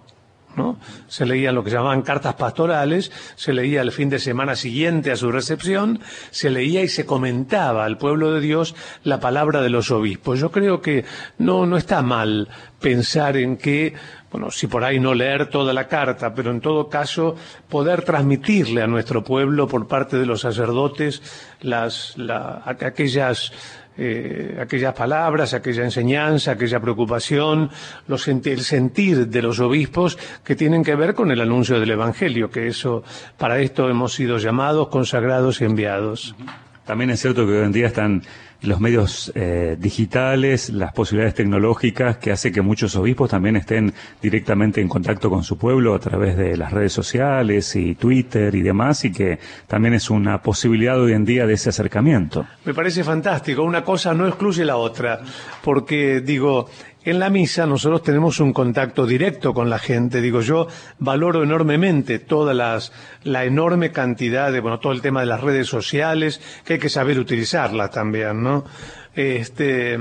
Se 1.07 1.25
leían 1.25 1.55
lo 1.55 1.63
que 1.63 1.71
llamaban 1.71 2.01
cartas 2.01 2.35
pastorales, 2.35 3.11
se 3.35 3.53
leía 3.53 3.81
el 3.81 3.91
fin 3.91 4.09
de 4.09 4.19
semana 4.19 4.55
siguiente 4.55 5.11
a 5.11 5.15
su 5.15 5.31
recepción, 5.31 5.99
se 6.31 6.49
leía 6.49 6.81
y 6.81 6.87
se 6.87 7.05
comentaba 7.05 7.85
al 7.85 7.97
pueblo 7.97 8.31
de 8.31 8.41
Dios 8.41 8.75
la 9.03 9.19
palabra 9.19 9.61
de 9.61 9.69
los 9.69 9.91
obispos. 9.91 10.39
Yo 10.39 10.51
creo 10.51 10.81
que 10.81 11.05
no, 11.37 11.65
no 11.65 11.77
está 11.77 12.01
mal 12.01 12.49
pensar 12.79 13.37
en 13.37 13.57
que, 13.57 13.93
bueno, 14.31 14.51
si 14.51 14.67
por 14.67 14.83
ahí 14.83 14.99
no 14.99 15.13
leer 15.13 15.49
toda 15.49 15.73
la 15.73 15.87
carta, 15.87 16.33
pero 16.33 16.51
en 16.51 16.61
todo 16.61 16.89
caso 16.89 17.35
poder 17.69 18.03
transmitirle 18.03 18.81
a 18.81 18.87
nuestro 18.87 19.23
pueblo 19.23 19.67
por 19.67 19.87
parte 19.87 20.17
de 20.17 20.25
los 20.25 20.41
sacerdotes 20.41 21.21
las, 21.61 22.15
aquellas 22.65 23.51
eh, 23.97 24.57
aquellas 24.61 24.93
palabras, 24.93 25.53
aquella 25.53 25.83
enseñanza, 25.83 26.51
aquella 26.51 26.79
preocupación, 26.79 27.69
los, 28.07 28.27
el 28.27 28.59
sentir 28.61 29.27
de 29.27 29.41
los 29.41 29.59
obispos 29.59 30.17
que 30.43 30.55
tienen 30.55 30.83
que 30.83 30.95
ver 30.95 31.13
con 31.13 31.31
el 31.31 31.41
anuncio 31.41 31.79
del 31.79 31.91
Evangelio, 31.91 32.49
que 32.49 32.67
eso, 32.67 33.03
para 33.37 33.59
esto 33.59 33.89
hemos 33.89 34.13
sido 34.13 34.37
llamados, 34.37 34.89
consagrados 34.89 35.61
y 35.61 35.65
enviados. 35.65 36.35
También 36.85 37.09
es 37.09 37.21
cierto 37.21 37.45
que 37.47 37.53
hoy 37.53 37.65
en 37.65 37.71
día 37.71 37.87
están 37.87 38.21
los 38.65 38.79
medios 38.79 39.31
eh, 39.35 39.77
digitales, 39.79 40.69
las 40.69 40.93
posibilidades 40.93 41.35
tecnológicas 41.35 42.17
que 42.17 42.31
hace 42.31 42.51
que 42.51 42.61
muchos 42.61 42.95
obispos 42.95 43.29
también 43.29 43.55
estén 43.55 43.93
directamente 44.21 44.81
en 44.81 44.87
contacto 44.87 45.29
con 45.29 45.43
su 45.43 45.57
pueblo 45.57 45.93
a 45.93 45.99
través 45.99 46.37
de 46.37 46.57
las 46.57 46.71
redes 46.71 46.93
sociales 46.93 47.75
y 47.75 47.95
Twitter 47.95 48.53
y 48.55 48.61
demás 48.61 49.05
y 49.05 49.11
que 49.11 49.39
también 49.67 49.93
es 49.93 50.09
una 50.09 50.41
posibilidad 50.41 50.99
hoy 50.99 51.13
en 51.13 51.25
día 51.25 51.45
de 51.45 51.53
ese 51.53 51.69
acercamiento. 51.69 52.45
Me 52.65 52.73
parece 52.73 53.03
fantástico. 53.03 53.63
Una 53.63 53.83
cosa 53.83 54.13
no 54.13 54.27
excluye 54.27 54.65
la 54.65 54.77
otra, 54.77 55.21
porque 55.63 56.21
digo, 56.21 56.69
en 57.05 57.19
la 57.19 57.29
misa 57.29 57.65
nosotros 57.67 58.01
tenemos 58.03 58.39
un 58.39 58.51
contacto 58.51 59.05
directo 59.05 59.53
con 59.53 59.69
la 59.69 59.79
gente. 59.79 60.21
Digo, 60.21 60.41
yo 60.41 60.67
valoro 60.99 61.43
enormemente 61.43 62.19
toda 62.19 62.53
las, 62.53 62.91
la 63.23 63.45
enorme 63.45 63.91
cantidad 63.91 64.51
de, 64.51 64.59
bueno, 64.59 64.79
todo 64.79 64.91
el 64.91 65.01
tema 65.01 65.19
de 65.21 65.27
las 65.27 65.41
redes 65.41 65.67
sociales, 65.67 66.41
que 66.65 66.73
hay 66.73 66.79
que 66.79 66.89
saber 66.89 67.19
utilizarlas 67.19 67.91
también, 67.91 68.41
¿no? 68.41 68.65
Este, 69.13 69.97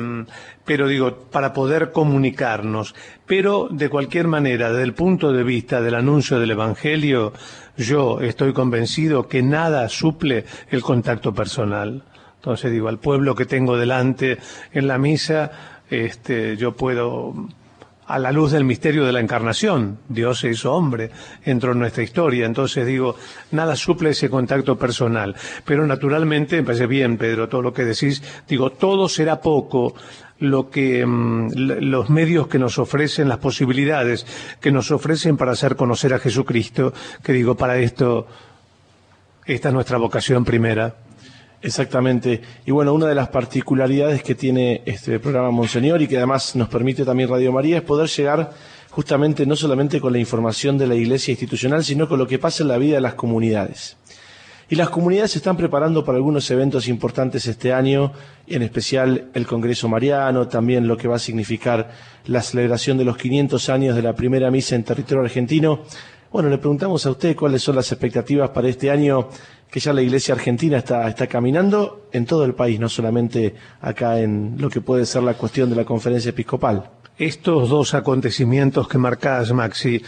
pero 0.64 0.88
digo, 0.88 1.28
para 1.30 1.52
poder 1.52 1.92
comunicarnos. 1.92 2.94
Pero 3.26 3.68
de 3.70 3.88
cualquier 3.88 4.26
manera, 4.26 4.70
desde 4.70 4.82
el 4.82 4.94
punto 4.94 5.32
de 5.32 5.44
vista 5.44 5.80
del 5.80 5.94
anuncio 5.94 6.40
del 6.40 6.50
Evangelio, 6.50 7.32
yo 7.76 8.20
estoy 8.20 8.52
convencido 8.52 9.28
que 9.28 9.42
nada 9.42 9.88
suple 9.88 10.46
el 10.70 10.82
contacto 10.82 11.34
personal. 11.34 12.02
Entonces 12.36 12.72
digo, 12.72 12.88
al 12.88 12.98
pueblo 12.98 13.34
que 13.34 13.46
tengo 13.46 13.76
delante 13.76 14.38
en 14.72 14.86
la 14.86 14.98
misa, 14.98 15.50
este, 15.94 16.56
yo 16.56 16.72
puedo 16.72 17.34
a 18.06 18.18
la 18.18 18.32
luz 18.32 18.52
del 18.52 18.64
misterio 18.64 19.04
de 19.04 19.12
la 19.12 19.20
encarnación. 19.20 19.98
Dios 20.08 20.40
se 20.40 20.50
hizo 20.50 20.72
hombre, 20.74 21.10
entró 21.44 21.72
en 21.72 21.78
nuestra 21.78 22.02
historia. 22.02 22.46
Entonces 22.46 22.86
digo, 22.86 23.16
nada 23.50 23.76
suple 23.76 24.10
ese 24.10 24.28
contacto 24.28 24.78
personal. 24.78 25.34
Pero 25.64 25.86
naturalmente, 25.86 26.62
me 26.62 26.86
bien, 26.86 27.16
Pedro, 27.16 27.48
todo 27.48 27.62
lo 27.62 27.72
que 27.72 27.84
decís, 27.84 28.22
digo, 28.48 28.70
todo 28.70 29.08
será 29.08 29.40
poco 29.40 29.94
lo 30.40 30.68
que 30.68 31.06
mm, 31.06 31.52
los 31.54 32.10
medios 32.10 32.48
que 32.48 32.58
nos 32.58 32.78
ofrecen, 32.78 33.28
las 33.28 33.38
posibilidades 33.38 34.26
que 34.60 34.72
nos 34.72 34.90
ofrecen 34.90 35.36
para 35.36 35.52
hacer 35.52 35.76
conocer 35.76 36.12
a 36.12 36.18
Jesucristo, 36.18 36.92
que 37.22 37.32
digo, 37.32 37.54
para 37.56 37.78
esto, 37.78 38.26
esta 39.46 39.68
es 39.68 39.74
nuestra 39.74 39.96
vocación 39.96 40.44
primera. 40.44 40.96
Exactamente. 41.64 42.42
Y 42.66 42.72
bueno, 42.72 42.92
una 42.92 43.06
de 43.06 43.14
las 43.14 43.28
particularidades 43.28 44.22
que 44.22 44.34
tiene 44.34 44.82
este 44.84 45.18
programa 45.18 45.50
Monseñor 45.50 46.02
y 46.02 46.06
que 46.06 46.18
además 46.18 46.54
nos 46.54 46.68
permite 46.68 47.06
también 47.06 47.30
Radio 47.30 47.52
María 47.52 47.78
es 47.78 47.82
poder 47.82 48.06
llegar 48.10 48.52
justamente 48.90 49.46
no 49.46 49.56
solamente 49.56 49.98
con 49.98 50.12
la 50.12 50.18
información 50.18 50.76
de 50.76 50.86
la 50.86 50.94
iglesia 50.94 51.32
institucional, 51.32 51.82
sino 51.82 52.06
con 52.06 52.18
lo 52.18 52.26
que 52.26 52.38
pasa 52.38 52.62
en 52.62 52.68
la 52.68 52.76
vida 52.76 52.96
de 52.96 53.00
las 53.00 53.14
comunidades. 53.14 53.96
Y 54.68 54.76
las 54.76 54.90
comunidades 54.90 55.30
se 55.30 55.38
están 55.38 55.56
preparando 55.56 56.04
para 56.04 56.16
algunos 56.16 56.50
eventos 56.50 56.86
importantes 56.86 57.46
este 57.46 57.72
año, 57.72 58.12
en 58.46 58.60
especial 58.60 59.30
el 59.32 59.46
Congreso 59.46 59.88
Mariano, 59.88 60.48
también 60.48 60.86
lo 60.86 60.98
que 60.98 61.08
va 61.08 61.16
a 61.16 61.18
significar 61.18 61.92
la 62.26 62.42
celebración 62.42 62.98
de 62.98 63.04
los 63.04 63.16
500 63.16 63.70
años 63.70 63.96
de 63.96 64.02
la 64.02 64.14
primera 64.14 64.50
misa 64.50 64.74
en 64.74 64.84
territorio 64.84 65.24
argentino. 65.24 65.80
Bueno, 66.34 66.48
le 66.48 66.58
preguntamos 66.58 67.06
a 67.06 67.12
usted 67.12 67.36
cuáles 67.36 67.62
son 67.62 67.76
las 67.76 67.92
expectativas 67.92 68.50
para 68.50 68.68
este 68.68 68.90
año 68.90 69.28
que 69.70 69.78
ya 69.78 69.92
la 69.92 70.02
Iglesia 70.02 70.34
Argentina 70.34 70.78
está, 70.78 71.06
está 71.06 71.28
caminando 71.28 72.08
en 72.10 72.26
todo 72.26 72.44
el 72.44 72.54
país, 72.54 72.80
no 72.80 72.88
solamente 72.88 73.54
acá 73.80 74.18
en 74.18 74.56
lo 74.58 74.68
que 74.68 74.80
puede 74.80 75.06
ser 75.06 75.22
la 75.22 75.34
cuestión 75.34 75.70
de 75.70 75.76
la 75.76 75.84
conferencia 75.84 76.30
episcopal. 76.30 76.90
Estos 77.16 77.68
dos 77.68 77.94
acontecimientos 77.94 78.88
que 78.88 78.98
marcás, 78.98 79.52
Maxi, 79.52 80.02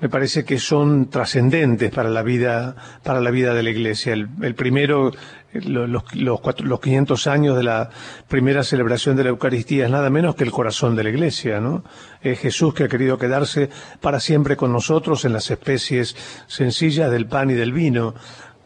me 0.00 0.10
parece 0.10 0.44
que 0.44 0.58
son 0.58 1.08
trascendentes 1.08 1.90
para 1.90 2.10
la 2.10 2.22
vida, 2.22 2.76
para 3.02 3.22
la 3.22 3.30
vida 3.30 3.54
de 3.54 3.62
la 3.62 3.70
Iglesia. 3.70 4.12
El, 4.12 4.54
primero, 4.54 5.12
los, 5.52 5.88
los, 6.14 6.40
los 6.60 6.80
500 6.80 7.26
años 7.26 7.56
de 7.56 7.62
la 7.62 7.90
primera 8.28 8.62
celebración 8.62 9.16
de 9.16 9.24
la 9.24 9.30
Eucaristía 9.30 9.84
es 9.84 9.90
nada 9.90 10.10
menos 10.10 10.34
que 10.34 10.44
el 10.44 10.52
corazón 10.52 10.94
de 10.94 11.04
la 11.04 11.10
Iglesia, 11.10 11.60
¿no? 11.60 11.84
Es 12.22 12.38
Jesús 12.38 12.74
que 12.74 12.84
ha 12.84 12.88
querido 12.88 13.18
quedarse 13.18 13.70
para 14.00 14.20
siempre 14.20 14.56
con 14.56 14.72
nosotros 14.72 15.24
en 15.24 15.32
las 15.32 15.50
especies 15.50 16.16
sencillas 16.46 17.10
del 17.10 17.26
pan 17.26 17.50
y 17.50 17.54
del 17.54 17.72
vino. 17.72 18.14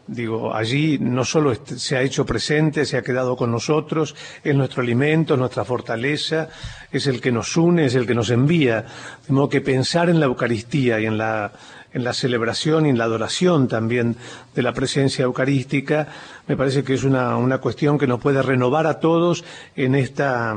Digo, 0.07 0.53
allí 0.53 0.99
no 0.99 1.25
solo 1.25 1.53
se 1.55 1.97
ha 1.97 2.03
hecho 2.03 2.27
presente, 2.27 2.85
se 2.85 2.97
ha 2.97 3.01
quedado 3.01 3.35
con 3.35 3.51
nosotros, 3.51 4.15
es 4.43 4.55
nuestro 4.55 4.83
alimento, 4.83 5.35
nuestra 5.35 5.65
fortaleza, 5.65 6.49
es 6.91 7.07
el 7.07 7.19
que 7.19 7.31
nos 7.31 7.57
une, 7.57 7.85
es 7.85 7.95
el 7.95 8.05
que 8.05 8.13
nos 8.13 8.29
envía. 8.29 8.85
De 9.27 9.33
modo 9.33 9.49
que 9.49 9.61
pensar 9.61 10.09
en 10.09 10.19
la 10.19 10.27
Eucaristía 10.27 10.99
y 10.99 11.07
en 11.07 11.17
la 11.17 11.51
en 11.95 12.03
la 12.03 12.13
celebración 12.13 12.85
y 12.85 12.89
en 12.89 12.97
la 12.97 13.05
adoración 13.05 13.69
también 13.69 14.17
de 14.53 14.61
la 14.61 14.73
presencia 14.73 15.23
eucarística, 15.23 16.09
me 16.45 16.57
parece 16.57 16.83
que 16.83 16.93
es 16.93 17.05
una, 17.05 17.37
una 17.37 17.59
cuestión 17.59 17.97
que 17.97 18.05
nos 18.05 18.19
puede 18.19 18.41
renovar 18.41 18.85
a 18.85 18.99
todos 18.99 19.45
en 19.77 19.95
esta, 19.95 20.53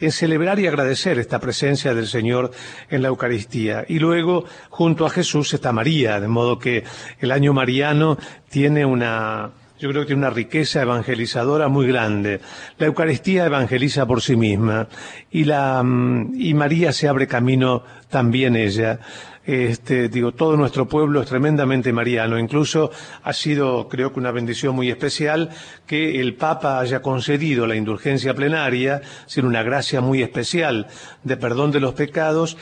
en 0.00 0.12
celebrar 0.12 0.58
y 0.58 0.66
agradecer 0.66 1.18
esta 1.18 1.40
presencia 1.40 1.92
del 1.92 2.06
Señor 2.06 2.52
en 2.88 3.02
la 3.02 3.08
Eucaristía. 3.08 3.84
Y 3.86 3.98
luego, 3.98 4.46
junto 4.70 5.04
a 5.04 5.10
Jesús 5.10 5.52
está 5.52 5.72
María, 5.72 6.20
de 6.20 6.28
modo 6.28 6.58
que 6.58 6.84
el 7.20 7.32
año 7.32 7.52
mariano 7.52 8.16
tiene 8.48 8.86
una, 8.86 9.50
yo 9.78 9.90
creo 9.90 10.02
que 10.02 10.06
tiene 10.06 10.22
una 10.22 10.30
riqueza 10.30 10.80
evangelizadora 10.80 11.68
muy 11.68 11.86
grande. 11.86 12.40
La 12.78 12.86
Eucaristía 12.86 13.44
evangeliza 13.44 14.06
por 14.06 14.22
sí 14.22 14.36
misma 14.36 14.88
y 15.30 15.44
la 15.44 15.84
y 16.34 16.54
María 16.54 16.94
se 16.94 17.08
abre 17.08 17.26
camino 17.26 17.82
también 18.08 18.56
ella. 18.56 19.00
Este, 19.48 20.10
digo, 20.10 20.32
todo 20.32 20.58
nuestro 20.58 20.86
pueblo 20.86 21.22
es 21.22 21.28
tremendamente 21.30 21.90
mariano. 21.90 22.38
Incluso 22.38 22.90
ha 23.22 23.32
sido, 23.32 23.88
creo 23.88 24.12
que 24.12 24.20
una 24.20 24.30
bendición 24.30 24.74
muy 24.74 24.90
especial 24.90 25.48
que 25.86 26.20
el 26.20 26.34
Papa 26.34 26.78
haya 26.78 27.00
concedido 27.00 27.66
la 27.66 27.74
indulgencia 27.74 28.34
plenaria, 28.34 29.00
sin 29.24 29.46
una 29.46 29.62
gracia 29.62 30.02
muy 30.02 30.22
especial 30.22 30.88
de 31.24 31.38
perdón 31.38 31.70
de 31.70 31.80
los 31.80 31.94
pecados, 31.94 32.58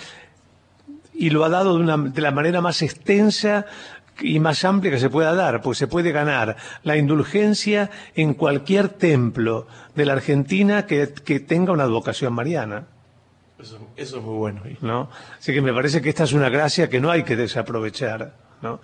y 1.13 1.31
lo 1.31 1.45
ha 1.45 1.49
dado 1.49 1.77
de, 1.77 1.83
una, 1.83 1.97
de 1.97 2.21
la 2.23 2.31
manera 2.31 2.61
más 2.61 2.81
extensa 2.83 3.67
y 4.21 4.39
más 4.39 4.65
amplia 4.65 4.93
que 4.93 5.01
se 5.01 5.11
pueda 5.11 5.35
dar, 5.35 5.63
pues 5.63 5.79
se 5.79 5.89
puede 5.89 6.13
ganar 6.13 6.57
la 6.85 6.97
indulgencia 6.97 7.91
en 8.15 8.33
cualquier 8.35 8.91
templo 8.91 9.67
de 9.97 10.07
la 10.07 10.13
Argentina 10.13 10.87
que, 10.87 11.13
que 11.25 11.41
tenga 11.41 11.73
una 11.73 11.83
advocación 11.83 12.33
mariana. 12.33 12.87
Eso, 13.59 13.79
es 13.97 14.15
muy 14.15 14.37
bueno. 14.37 14.63
¿No? 14.83 15.11
Así 15.39 15.53
que 15.53 15.63
me 15.63 15.73
parece 15.73 16.03
que 16.03 16.11
esta 16.11 16.25
es 16.25 16.33
una 16.33 16.49
gracia 16.49 16.91
que 16.91 17.01
no 17.01 17.11
hay 17.11 17.23
que 17.23 17.37
desaprovechar. 17.37 18.35
¿no? 18.63 18.81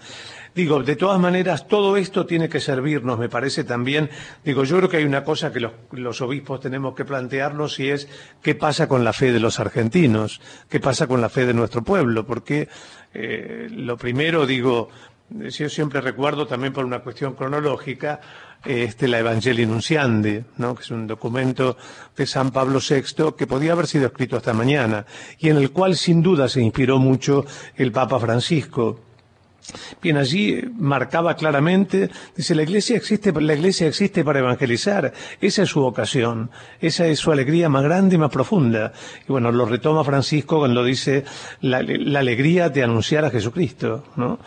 Digo, 0.55 0.83
de 0.83 0.97
todas 0.97 1.19
maneras, 1.19 1.67
todo 1.67 1.97
esto 1.97 2.27
tiene 2.27 2.49
que 2.49 2.61
servirnos, 2.61 3.19
me 3.19 3.29
parece 3.29 3.65
también. 3.65 4.11
Digo, 4.45 4.65
yo 4.65 4.77
creo 4.79 4.89
que 4.89 4.99
hay 4.99 5.05
una 5.05 5.25
cosa 5.25 5.53
que 5.53 5.61
los, 5.61 5.73
los, 5.93 6.21
obispos 6.21 6.61
tenemos 6.61 6.95
que 6.95 7.05
plantearnos 7.05 7.81
y 7.81 7.91
es 7.91 8.09
qué 8.43 8.55
pasa 8.55 8.87
con 8.87 9.05
la 9.05 9.13
fe 9.13 9.33
de 9.33 9.41
los 9.41 9.61
argentinos, 9.61 10.41
qué 10.69 10.79
pasa 10.81 11.07
con 11.07 11.21
la 11.21 11.31
fe 11.31 11.47
de 11.47 11.55
nuestro 11.55 11.83
pueblo, 11.83 12.27
porque 12.27 12.69
eh, 13.15 13.69
lo 13.71 13.97
primero, 13.97 14.47
digo, 14.47 14.91
yo 15.31 15.69
siempre 15.69 16.01
recuerdo 16.01 16.47
también 16.47 16.73
por 16.73 16.85
una 16.85 17.01
cuestión 17.01 17.35
cronológica, 17.35 18.21
este, 18.65 19.09
la 19.09 19.19
Evangelii 19.19 19.67
Nunciandi, 19.67 20.43
¿no? 20.59 20.75
que 20.75 20.83
es 20.83 20.91
un 20.91 21.07
documento 21.07 21.77
de 22.17 22.27
San 22.27 22.51
Pablo 22.51 22.79
VI 22.79 23.33
que 23.37 23.47
podía 23.47 23.73
haber 23.73 23.87
sido 23.87 24.07
escrito 24.07 24.37
esta 24.37 24.53
mañana 24.53 25.05
y 25.39 25.49
en 25.49 25.57
el 25.57 25.71
cual 25.71 25.97
sin 25.97 26.23
duda 26.23 26.49
se 26.49 26.61
inspiró 26.61 26.99
mucho 26.99 27.45
el 27.77 27.93
Papa 27.93 28.19
Francisco. 28.21 29.01
Bien, 30.03 30.17
allí 30.17 30.61
marcaba 30.77 31.37
claramente, 31.37 32.11
dice, 32.37 32.55
la 32.55 32.65
iglesia 32.65 32.97
existe, 32.97 33.33
la 33.33 33.55
iglesia 33.55 33.87
existe 33.87 34.25
para 34.25 34.41
evangelizar, 34.41 35.13
esa 35.41 35.63
es 35.63 35.69
su 35.69 35.81
vocación, 35.81 36.51
esa 36.81 37.07
es 37.07 37.21
su 37.21 37.31
alegría 37.31 37.69
más 37.69 37.85
grande 37.85 38.17
y 38.17 38.19
más 38.19 38.31
profunda. 38.31 38.93
Y 39.29 39.33
bueno, 39.33 39.53
lo 39.53 39.65
retoma 39.65 40.05
Francisco 40.05 40.59
cuando 40.59 40.85
dice 40.85 41.25
la, 41.61 41.79
alegría 41.79 42.69
de 42.69 42.83
anunciar 42.83 43.25
a 43.25 43.31
Jesucristo, 43.31 44.05
¿no? 44.17 44.41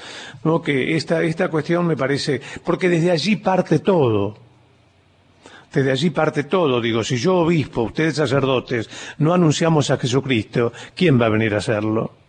¿no? 0.43 0.61
Que 0.61 0.95
esta, 0.95 1.23
esta 1.23 1.47
cuestión 1.47 1.87
me 1.87 1.95
parece, 1.95 2.41
porque 2.63 2.89
desde 2.89 3.11
allí 3.11 3.37
parte 3.37 3.79
todo. 3.79 4.37
Desde 5.73 5.91
allí 5.91 6.09
parte 6.09 6.45
todo, 6.45 6.79
digo, 6.79 7.03
si 7.03 7.17
yo 7.17 7.35
obispo, 7.35 7.81
ustedes 7.81 8.15
sacerdotes, 8.15 8.89
no 9.17 9.33
anunciamos 9.33 9.91
a 9.91 9.97
Jesucristo, 9.97 10.71
¿quién 10.95 11.19
va 11.19 11.25
a 11.25 11.29
venir 11.29 11.53
a 11.53 11.57
hacerlo? 11.57 12.24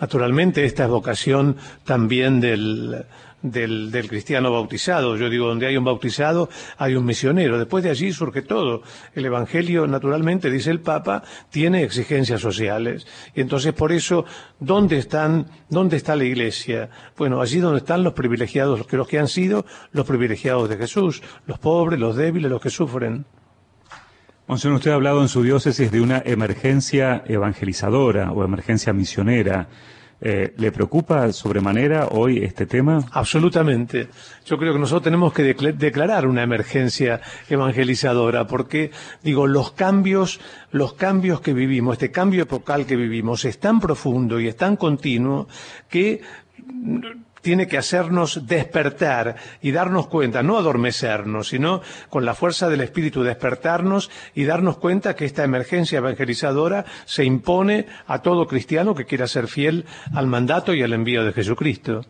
Naturalmente, 0.00 0.64
esta 0.64 0.84
es 0.84 0.90
vocación 0.90 1.56
también 1.84 2.40
del, 2.40 3.04
del, 3.42 4.08
cristiano 4.08 4.50
bautizado. 4.50 5.16
Yo 5.16 5.28
digo, 5.28 5.48
donde 5.48 5.66
hay 5.66 5.76
un 5.76 5.84
bautizado, 5.84 6.48
hay 6.78 6.94
un 6.94 7.04
misionero. 7.04 7.58
Después 7.58 7.84
de 7.84 7.90
allí 7.90 8.12
surge 8.12 8.42
todo. 8.42 8.82
El 9.14 9.26
Evangelio, 9.26 9.86
naturalmente, 9.86 10.50
dice 10.50 10.70
el 10.70 10.80
Papa, 10.80 11.22
tiene 11.50 11.82
exigencias 11.82 12.40
sociales. 12.40 13.06
Y 13.34 13.40
entonces, 13.40 13.72
por 13.72 13.92
eso, 13.92 14.24
¿dónde 14.58 14.98
están, 14.98 15.46
dónde 15.68 15.96
está 15.96 16.16
la 16.16 16.24
Iglesia? 16.24 16.90
Bueno, 17.16 17.40
allí 17.40 17.58
donde 17.58 17.78
están 17.78 18.02
los 18.02 18.14
privilegiados, 18.14 18.90
los 18.90 19.08
que 19.08 19.18
han 19.18 19.28
sido 19.28 19.66
los 19.92 20.06
privilegiados 20.06 20.68
de 20.68 20.76
Jesús, 20.76 21.22
los 21.46 21.58
pobres, 21.58 21.98
los 22.00 22.16
débiles, 22.16 22.50
los 22.50 22.60
que 22.60 22.70
sufren. 22.70 23.24
Monseñor, 24.50 24.78
usted 24.78 24.90
ha 24.90 24.94
hablado 24.94 25.22
en 25.22 25.28
su 25.28 25.44
diócesis 25.44 25.92
de 25.92 26.00
una 26.00 26.24
emergencia 26.26 27.22
evangelizadora 27.24 28.32
o 28.32 28.42
emergencia 28.42 28.92
misionera. 28.92 29.68
Eh, 30.20 30.54
¿Le 30.56 30.72
preocupa 30.72 31.32
sobremanera 31.32 32.08
hoy 32.08 32.38
este 32.42 32.66
tema? 32.66 33.06
Absolutamente. 33.12 34.08
Yo 34.44 34.58
creo 34.58 34.72
que 34.72 34.80
nosotros 34.80 35.04
tenemos 35.04 35.32
que 35.32 35.44
declarar 35.44 36.26
una 36.26 36.42
emergencia 36.42 37.20
evangelizadora 37.48 38.48
porque, 38.48 38.90
digo, 39.22 39.46
los 39.46 39.70
cambios, 39.70 40.40
los 40.72 40.94
cambios 40.94 41.40
que 41.40 41.52
vivimos, 41.52 41.92
este 41.92 42.10
cambio 42.10 42.42
epocal 42.42 42.86
que 42.86 42.96
vivimos 42.96 43.44
es 43.44 43.60
tan 43.60 43.78
profundo 43.78 44.40
y 44.40 44.48
es 44.48 44.56
tan 44.56 44.74
continuo 44.74 45.46
que 45.88 46.22
tiene 47.40 47.66
que 47.66 47.78
hacernos 47.78 48.46
despertar 48.46 49.36
y 49.62 49.72
darnos 49.72 50.06
cuenta, 50.06 50.42
no 50.42 50.58
adormecernos, 50.58 51.48
sino 51.48 51.80
con 52.08 52.24
la 52.24 52.34
fuerza 52.34 52.68
del 52.68 52.80
Espíritu 52.80 53.22
despertarnos 53.22 54.10
y 54.34 54.44
darnos 54.44 54.78
cuenta 54.78 55.16
que 55.16 55.24
esta 55.24 55.44
emergencia 55.44 55.98
evangelizadora 55.98 56.84
se 57.04 57.24
impone 57.24 57.86
a 58.06 58.22
todo 58.22 58.46
cristiano 58.46 58.94
que 58.94 59.06
quiera 59.06 59.26
ser 59.26 59.48
fiel 59.48 59.84
al 60.14 60.26
mandato 60.26 60.74
y 60.74 60.82
al 60.82 60.92
envío 60.92 61.24
de 61.24 61.32
Jesucristo. 61.32 62.04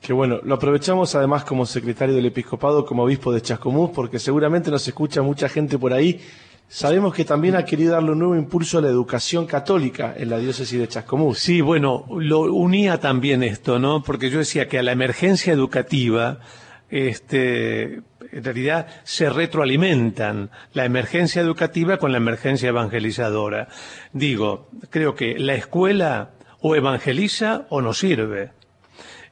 Que 0.00 0.12
bueno, 0.12 0.40
lo 0.42 0.56
aprovechamos 0.56 1.14
además 1.14 1.44
como 1.44 1.64
secretario 1.64 2.14
del 2.14 2.26
episcopado, 2.26 2.84
como 2.84 3.04
obispo 3.04 3.32
de 3.32 3.40
Chascomús, 3.40 3.90
porque 3.94 4.18
seguramente 4.18 4.70
nos 4.70 4.86
escucha 4.86 5.22
mucha 5.22 5.48
gente 5.48 5.78
por 5.78 5.94
ahí 5.94 6.20
Sabemos 6.68 7.14
que 7.14 7.24
también 7.24 7.54
ha 7.54 7.64
querido 7.64 7.92
darle 7.92 8.12
un 8.12 8.18
nuevo 8.18 8.36
impulso 8.36 8.78
a 8.78 8.82
la 8.82 8.88
educación 8.88 9.46
católica 9.46 10.14
en 10.16 10.30
la 10.30 10.38
diócesis 10.38 10.78
de 10.78 10.88
Chascomús. 10.88 11.38
Sí, 11.38 11.60
bueno, 11.60 12.06
lo 12.18 12.40
unía 12.52 12.98
también 12.98 13.42
esto, 13.42 13.78
¿no? 13.78 14.02
Porque 14.02 14.30
yo 14.30 14.38
decía 14.38 14.68
que 14.68 14.78
a 14.78 14.82
la 14.82 14.92
emergencia 14.92 15.52
educativa, 15.52 16.40
este, 16.90 18.02
en 18.32 18.42
realidad 18.42 18.88
se 19.04 19.30
retroalimentan 19.30 20.50
la 20.72 20.84
emergencia 20.84 21.40
educativa 21.40 21.98
con 21.98 22.10
la 22.10 22.18
emergencia 22.18 22.70
evangelizadora. 22.70 23.68
Digo, 24.12 24.68
creo 24.90 25.14
que 25.14 25.38
la 25.38 25.54
escuela 25.54 26.32
o 26.60 26.74
evangeliza 26.74 27.66
o 27.68 27.80
no 27.82 27.94
sirve. 27.94 28.50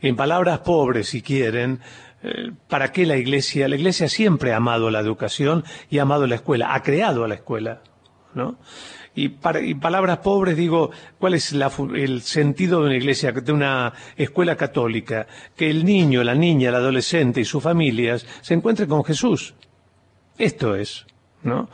En 0.00 0.16
palabras 0.16 0.60
pobres, 0.60 1.08
si 1.08 1.22
quieren, 1.22 1.80
¿Para 2.68 2.92
qué 2.92 3.04
la 3.04 3.16
Iglesia? 3.16 3.68
La 3.68 3.76
Iglesia 3.76 4.08
siempre 4.08 4.52
ha 4.52 4.56
amado 4.56 4.90
la 4.90 5.00
educación 5.00 5.64
y 5.90 5.98
ha 5.98 6.02
amado 6.02 6.26
la 6.26 6.36
escuela, 6.36 6.74
ha 6.74 6.82
creado 6.82 7.24
a 7.24 7.28
la 7.28 7.34
escuela, 7.34 7.82
¿no? 8.34 8.58
Y, 9.14 9.28
para, 9.28 9.60
palabras 9.80 10.18
pobres 10.18 10.56
digo, 10.56 10.90
¿cuál 11.18 11.34
es 11.34 11.52
el 11.52 12.22
sentido 12.22 12.80
de 12.80 12.86
una 12.86 12.96
iglesia, 12.96 13.32
de 13.32 13.52
una 13.52 13.92
escuela 14.16 14.56
católica? 14.56 15.26
Que 15.54 15.68
el 15.68 15.84
niño, 15.84 16.24
la 16.24 16.34
niña, 16.34 16.70
el 16.70 16.76
adolescente 16.76 17.40
y 17.40 17.44
sus 17.44 17.62
familias 17.62 18.26
se 18.40 18.54
encuentren 18.54 18.88
con 18.88 19.04
Jesús. 19.04 19.54
Esto 20.38 20.74
es, 20.76 21.06
¿no? 21.42 21.68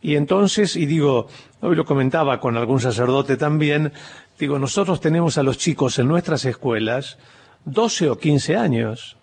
Y 0.00 0.14
entonces, 0.16 0.76
y 0.76 0.86
digo, 0.86 1.26
hoy 1.60 1.76
lo 1.76 1.84
comentaba 1.84 2.40
con 2.40 2.56
algún 2.56 2.80
sacerdote 2.80 3.36
también, 3.36 3.92
digo, 4.38 4.58
nosotros 4.58 5.00
tenemos 5.00 5.36
a 5.36 5.42
los 5.42 5.58
chicos 5.58 5.98
en 5.98 6.08
nuestras 6.08 6.44
escuelas 6.46 7.18
12 7.66 8.10
o 8.10 8.18
15 8.18 8.56
años 8.56 9.17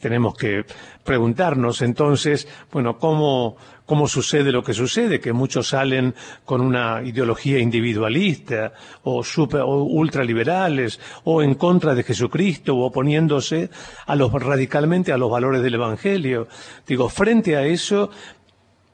tenemos 0.00 0.34
que 0.34 0.64
preguntarnos 1.04 1.82
entonces, 1.82 2.48
bueno, 2.72 2.98
¿cómo, 2.98 3.56
cómo 3.86 4.08
sucede 4.08 4.52
lo 4.52 4.62
que 4.62 4.72
sucede, 4.72 5.20
que 5.20 5.32
muchos 5.32 5.68
salen 5.68 6.14
con 6.44 6.60
una 6.60 7.02
ideología 7.02 7.58
individualista 7.58 8.72
o, 9.02 9.22
super, 9.22 9.62
o 9.62 9.82
ultraliberales 9.82 11.00
o 11.24 11.42
en 11.42 11.54
contra 11.54 11.94
de 11.94 12.02
Jesucristo 12.02 12.76
o 12.76 12.86
oponiéndose 12.86 13.70
a 14.06 14.16
los, 14.16 14.32
radicalmente 14.32 15.12
a 15.12 15.18
los 15.18 15.30
valores 15.30 15.62
del 15.62 15.74
Evangelio. 15.74 16.48
Digo, 16.86 17.08
frente 17.08 17.56
a 17.56 17.64
eso 17.66 18.10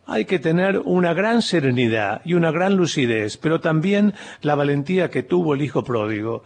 hay 0.07 0.25
que 0.25 0.39
tener 0.39 0.79
una 0.79 1.13
gran 1.15 1.43
serenidad 1.43 2.23
y 2.25 2.35
una 2.35 2.51
gran 2.51 2.77
lucidez, 2.77 3.37
pero 3.37 3.61
también 3.61 4.15
la 4.41 4.55
valentía 4.55 5.11
que 5.11 5.23
tuvo 5.23 5.55
el 5.55 5.63
Hijo 5.63 5.85
pródigo. 5.85 6.45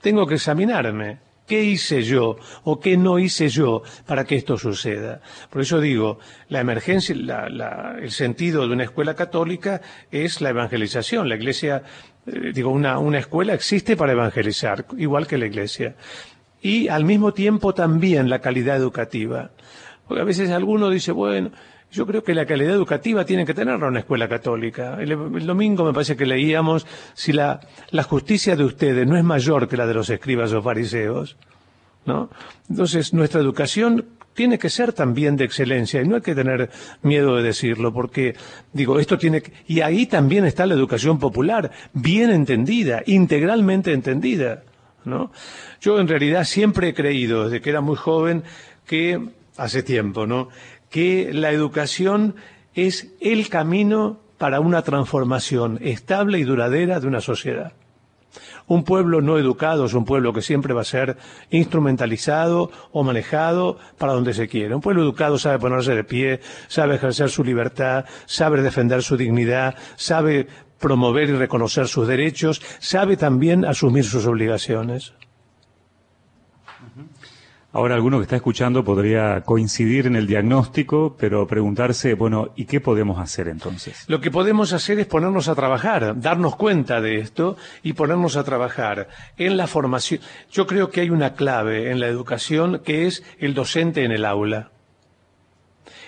Tengo 0.00 0.26
que 0.26 0.34
examinarme. 0.34 1.18
¿Qué 1.46 1.62
hice 1.62 2.02
yo 2.02 2.36
o 2.62 2.80
qué 2.80 2.96
no 2.96 3.18
hice 3.18 3.50
yo 3.50 3.82
para 4.06 4.24
que 4.24 4.36
esto 4.36 4.56
suceda? 4.56 5.20
Por 5.50 5.60
eso 5.60 5.78
digo, 5.78 6.18
la 6.48 6.60
emergencia, 6.60 7.14
el 7.14 8.10
sentido 8.10 8.66
de 8.66 8.72
una 8.72 8.84
escuela 8.84 9.14
católica 9.14 9.82
es 10.10 10.40
la 10.40 10.50
evangelización. 10.50 11.28
La 11.28 11.36
iglesia, 11.36 11.82
eh, 12.26 12.52
digo, 12.54 12.70
una, 12.70 12.98
una 12.98 13.18
escuela 13.18 13.52
existe 13.52 13.94
para 13.94 14.12
evangelizar, 14.12 14.86
igual 14.96 15.26
que 15.26 15.36
la 15.36 15.46
iglesia. 15.46 15.96
Y 16.62 16.88
al 16.88 17.04
mismo 17.04 17.34
tiempo 17.34 17.74
también 17.74 18.30
la 18.30 18.38
calidad 18.38 18.76
educativa. 18.76 19.50
Porque 20.08 20.22
a 20.22 20.24
veces 20.24 20.50
alguno 20.50 20.88
dice, 20.88 21.12
bueno, 21.12 21.50
yo 21.94 22.06
creo 22.06 22.24
que 22.24 22.34
la 22.34 22.44
calidad 22.44 22.74
educativa 22.74 23.24
tiene 23.24 23.46
que 23.46 23.54
tenerla 23.54 23.86
una 23.86 24.00
escuela 24.00 24.28
católica. 24.28 24.98
El, 25.00 25.46
domingo 25.46 25.84
me 25.84 25.92
parece 25.92 26.16
que 26.16 26.26
leíamos 26.26 26.84
si 27.14 27.32
la, 27.32 27.60
la, 27.90 28.02
justicia 28.02 28.56
de 28.56 28.64
ustedes 28.64 29.06
no 29.06 29.16
es 29.16 29.22
mayor 29.22 29.68
que 29.68 29.76
la 29.76 29.86
de 29.86 29.94
los 29.94 30.10
escribas 30.10 30.52
o 30.52 30.60
fariseos, 30.60 31.36
¿no? 32.04 32.30
Entonces, 32.68 33.14
nuestra 33.14 33.40
educación 33.40 34.06
tiene 34.34 34.58
que 34.58 34.70
ser 34.70 34.92
también 34.92 35.36
de 35.36 35.44
excelencia 35.44 36.02
y 36.02 36.08
no 36.08 36.16
hay 36.16 36.22
que 36.22 36.34
tener 36.34 36.68
miedo 37.02 37.36
de 37.36 37.44
decirlo 37.44 37.92
porque, 37.92 38.34
digo, 38.72 38.98
esto 38.98 39.16
tiene 39.16 39.40
que... 39.40 39.52
Y 39.68 39.80
ahí 39.80 40.06
también 40.06 40.44
está 40.44 40.66
la 40.66 40.74
educación 40.74 41.20
popular, 41.20 41.70
bien 41.92 42.32
entendida, 42.32 43.04
integralmente 43.06 43.92
entendida, 43.92 44.64
¿no? 45.04 45.30
Yo 45.80 46.00
en 46.00 46.08
realidad 46.08 46.42
siempre 46.42 46.88
he 46.88 46.94
creído, 46.94 47.44
desde 47.44 47.60
que 47.60 47.70
era 47.70 47.80
muy 47.80 47.94
joven, 47.94 48.42
que 48.84 49.20
hace 49.56 49.82
tiempo, 49.82 50.26
¿no? 50.26 50.48
Que 50.94 51.32
la 51.32 51.50
educación 51.50 52.36
es 52.72 53.08
el 53.20 53.48
camino 53.48 54.20
para 54.38 54.60
una 54.60 54.82
transformación 54.82 55.80
estable 55.82 56.38
y 56.38 56.44
duradera 56.44 57.00
de 57.00 57.08
una 57.08 57.20
sociedad. 57.20 57.72
Un 58.68 58.84
pueblo 58.84 59.20
no 59.20 59.36
educado 59.36 59.86
es 59.86 59.94
un 59.94 60.04
pueblo 60.04 60.32
que 60.32 60.40
siempre 60.40 60.72
va 60.72 60.82
a 60.82 60.84
ser 60.84 61.16
instrumentalizado 61.50 62.70
o 62.92 63.02
manejado 63.02 63.76
para 63.98 64.12
donde 64.12 64.34
se 64.34 64.46
quiere. 64.46 64.72
Un 64.72 64.82
pueblo 64.82 65.02
educado 65.02 65.36
sabe 65.36 65.58
ponerse 65.58 65.96
de 65.96 66.04
pie, 66.04 66.38
sabe 66.68 66.94
ejercer 66.94 67.28
su 67.28 67.42
libertad, 67.42 68.04
sabe 68.26 68.62
defender 68.62 69.02
su 69.02 69.16
dignidad, 69.16 69.74
sabe 69.96 70.46
promover 70.78 71.28
y 71.28 71.32
reconocer 71.32 71.88
sus 71.88 72.06
derechos, 72.06 72.62
sabe 72.78 73.16
también 73.16 73.64
asumir 73.64 74.04
sus 74.04 74.26
obligaciones. 74.26 75.12
Ahora 77.74 77.96
alguno 77.96 78.18
que 78.18 78.22
está 78.22 78.36
escuchando 78.36 78.84
podría 78.84 79.40
coincidir 79.40 80.06
en 80.06 80.14
el 80.14 80.28
diagnóstico, 80.28 81.16
pero 81.18 81.44
preguntarse, 81.48 82.14
bueno, 82.14 82.52
¿y 82.54 82.66
qué 82.66 82.80
podemos 82.80 83.18
hacer 83.18 83.48
entonces? 83.48 84.04
Lo 84.06 84.20
que 84.20 84.30
podemos 84.30 84.72
hacer 84.72 85.00
es 85.00 85.06
ponernos 85.06 85.48
a 85.48 85.56
trabajar, 85.56 86.20
darnos 86.20 86.54
cuenta 86.54 87.00
de 87.00 87.18
esto 87.18 87.56
y 87.82 87.94
ponernos 87.94 88.36
a 88.36 88.44
trabajar 88.44 89.08
en 89.38 89.56
la 89.56 89.66
formación. 89.66 90.20
Yo 90.52 90.68
creo 90.68 90.90
que 90.90 91.00
hay 91.00 91.10
una 91.10 91.34
clave 91.34 91.90
en 91.90 91.98
la 91.98 92.06
educación 92.06 92.78
que 92.78 93.08
es 93.08 93.24
el 93.40 93.54
docente 93.54 94.04
en 94.04 94.12
el 94.12 94.24
aula. 94.24 94.70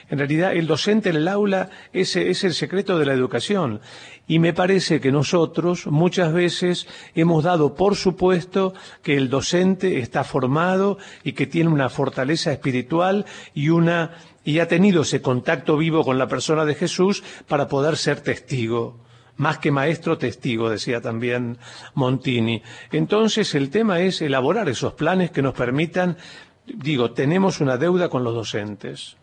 En 0.09 0.19
realidad, 0.19 0.55
el 0.55 0.67
docente 0.67 1.11
en 1.11 1.17
el 1.17 1.29
aula 1.29 1.71
es, 1.93 2.15
es 2.17 2.45
el 2.45 2.55
secreto 2.55 2.99
de 2.99 3.07
la 3.07 3.13
educación. 3.13 3.81
Y 4.29 4.39
me 4.39 4.53
parece 4.53 5.01
que 5.01 5.11
nosotros 5.11 5.87
muchas 5.87 6.33
veces 6.33 6.87
hemos 7.15 7.45
dado 7.45 7.75
por 7.75 7.97
supuesto 7.97 8.75
que 9.03 9.17
el 9.17 9.29
docente 9.29 9.99
está 9.99 10.25
formado 10.25 10.99
y 11.25 11.33
que 11.33 11.47
tiene 11.47 11.71
una 11.71 11.89
fortaleza 11.89 12.53
espiritual 12.53 13.27
y 13.55 13.69
una 13.71 14.13
y 14.45 14.61
ha 14.61 14.69
tenido 14.69 15.03
ese 15.03 15.21
contacto 15.21 15.77
vivo 15.77 16.05
con 16.05 16.19
la 16.19 16.29
persona 16.29 16.65
de 16.65 16.77
Jesús 16.77 17.25
para 17.49 17.67
poder 17.67 17.97
ser 17.97 18.21
testigo. 18.21 18.97
Más 19.37 19.59
que 19.59 19.73
maestro, 19.73 20.17
testigo, 20.17 20.71
decía 20.71 21.01
también 21.01 21.59
Montini. 21.95 22.63
Entonces 22.93 23.55
el 23.55 23.71
tema 23.71 24.01
es 24.01 24.23
elaborar 24.23 24.69
esos 24.69 24.95
planes 24.95 25.33
que 25.33 25.43
nos 25.43 25.53
permitan, 25.53 26.17
digo, 26.65 27.11
tenemos 27.11 27.61
una 27.61 27.77
deuda 27.77 28.09
con 28.09 28.23
los 28.23 28.35
docentes. 28.35 29.17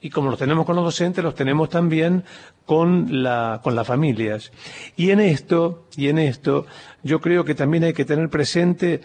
Y 0.00 0.10
como 0.10 0.30
los 0.30 0.38
tenemos 0.38 0.64
con 0.64 0.76
los 0.76 0.84
docentes, 0.84 1.22
los 1.22 1.34
tenemos 1.34 1.68
también 1.68 2.24
con, 2.64 3.22
la, 3.22 3.60
con 3.62 3.74
las 3.74 3.86
familias. 3.86 4.52
Y 4.96 5.10
en 5.10 5.20
esto, 5.20 5.86
y 5.96 6.08
en 6.08 6.18
esto, 6.18 6.66
yo 7.02 7.20
creo 7.20 7.44
que 7.44 7.54
también 7.54 7.84
hay 7.84 7.92
que 7.92 8.04
tener 8.04 8.28
presente 8.30 9.00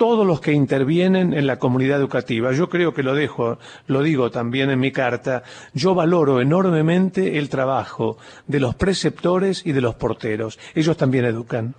todos 0.00 0.26
los 0.26 0.40
que 0.40 0.54
intervienen 0.54 1.34
en 1.34 1.46
la 1.46 1.58
comunidad 1.58 1.98
educativa. 1.98 2.52
Yo 2.52 2.70
creo 2.70 2.94
que 2.94 3.02
lo 3.02 3.14
dejo, 3.14 3.58
lo 3.86 4.02
digo 4.02 4.30
también 4.30 4.70
en 4.70 4.80
mi 4.80 4.92
carta, 4.92 5.42
yo 5.74 5.94
valoro 5.94 6.40
enormemente 6.40 7.36
el 7.36 7.50
trabajo 7.50 8.16
de 8.46 8.60
los 8.60 8.74
preceptores 8.76 9.66
y 9.66 9.72
de 9.72 9.82
los 9.82 9.96
porteros. 9.96 10.58
Ellos 10.74 10.96
también 10.96 11.26
educan. 11.26 11.74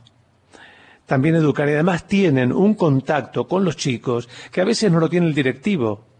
También 1.07 1.33
educan 1.33 1.67
y 1.67 1.71
además 1.71 2.07
tienen 2.07 2.53
un 2.53 2.75
contacto 2.75 3.47
con 3.47 3.65
los 3.65 3.75
chicos 3.75 4.29
que 4.51 4.61
a 4.61 4.65
veces 4.65 4.91
no 4.91 4.99
lo 4.99 5.09
tiene 5.09 5.25
el 5.25 5.33
directivo. 5.33 6.10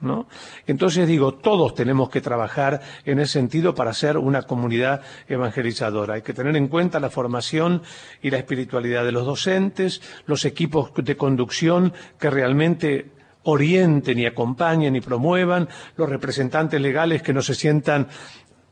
¿No? 0.00 0.26
Entonces 0.66 1.08
digo, 1.08 1.34
todos 1.34 1.74
tenemos 1.74 2.10
que 2.10 2.20
trabajar 2.20 2.80
en 3.04 3.18
ese 3.18 3.34
sentido 3.34 3.74
para 3.74 3.92
ser 3.94 4.18
una 4.18 4.42
comunidad 4.42 5.02
evangelizadora. 5.28 6.14
Hay 6.14 6.22
que 6.22 6.34
tener 6.34 6.56
en 6.56 6.68
cuenta 6.68 7.00
la 7.00 7.10
formación 7.10 7.82
y 8.22 8.30
la 8.30 8.38
espiritualidad 8.38 9.04
de 9.04 9.12
los 9.12 9.26
docentes, 9.26 10.02
los 10.26 10.44
equipos 10.44 10.92
de 10.94 11.16
conducción 11.16 11.92
que 12.18 12.30
realmente 12.30 13.10
orienten 13.44 14.18
y 14.18 14.26
acompañen 14.26 14.96
y 14.96 15.00
promuevan, 15.00 15.68
los 15.96 16.08
representantes 16.08 16.80
legales 16.80 17.22
que 17.22 17.32
no 17.32 17.42
se 17.42 17.54
sientan 17.54 18.08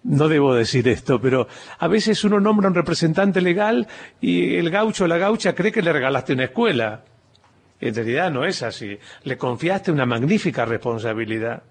no 0.04 0.28
debo 0.28 0.54
decir 0.54 0.86
esto, 0.88 1.18
pero 1.18 1.48
a 1.78 1.88
veces 1.88 2.22
uno 2.24 2.38
nombra 2.38 2.68
un 2.68 2.74
representante 2.74 3.40
legal 3.40 3.88
y 4.20 4.56
el 4.56 4.68
gaucho 4.68 5.04
o 5.04 5.06
la 5.06 5.16
gaucha 5.16 5.54
cree 5.54 5.72
que 5.72 5.80
le 5.80 5.92
regalaste 5.94 6.34
una 6.34 6.44
escuela. 6.44 7.04
En 7.84 7.94
realidad 7.94 8.30
no 8.30 8.46
es 8.46 8.62
así. 8.62 8.98
Le 9.24 9.36
confiaste 9.36 9.92
una 9.92 10.06
magnífica 10.06 10.64
responsabilidad. 10.64 11.62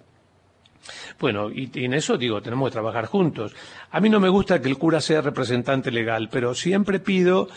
Bueno, 1.19 1.49
y, 1.49 1.71
en 1.73 1.95
eso 1.95 2.17
digo, 2.17 2.39
tenemos 2.39 2.69
que 2.69 2.73
trabajar 2.73 3.07
juntos. 3.07 3.55
A 3.89 3.99
mí 3.99 4.09
no 4.09 4.19
me 4.19 4.29
gusta 4.29 4.61
que 4.61 4.69
el 4.69 4.77
cura 4.77 5.01
sea 5.01 5.21
representante 5.21 5.89
legal, 5.89 6.29
pero 6.31 6.53
siempre 6.53 6.99
pido 6.99 7.49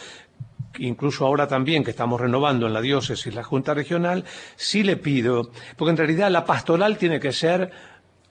incluso 0.78 1.26
ahora 1.26 1.46
también 1.46 1.84
que 1.84 1.90
estamos 1.90 2.20
renovando 2.20 2.66
en 2.66 2.74
la 2.74 2.80
diócesis 2.82 3.34
la 3.34 3.42
Junta 3.42 3.72
Regional, 3.72 4.24
sí 4.56 4.82
le 4.82 4.96
pido, 4.96 5.50
porque 5.76 5.90
en 5.90 5.96
realidad 5.96 6.30
la 6.30 6.44
pastoral 6.44 6.98
tiene 6.98 7.18
que 7.18 7.32
ser 7.32 7.70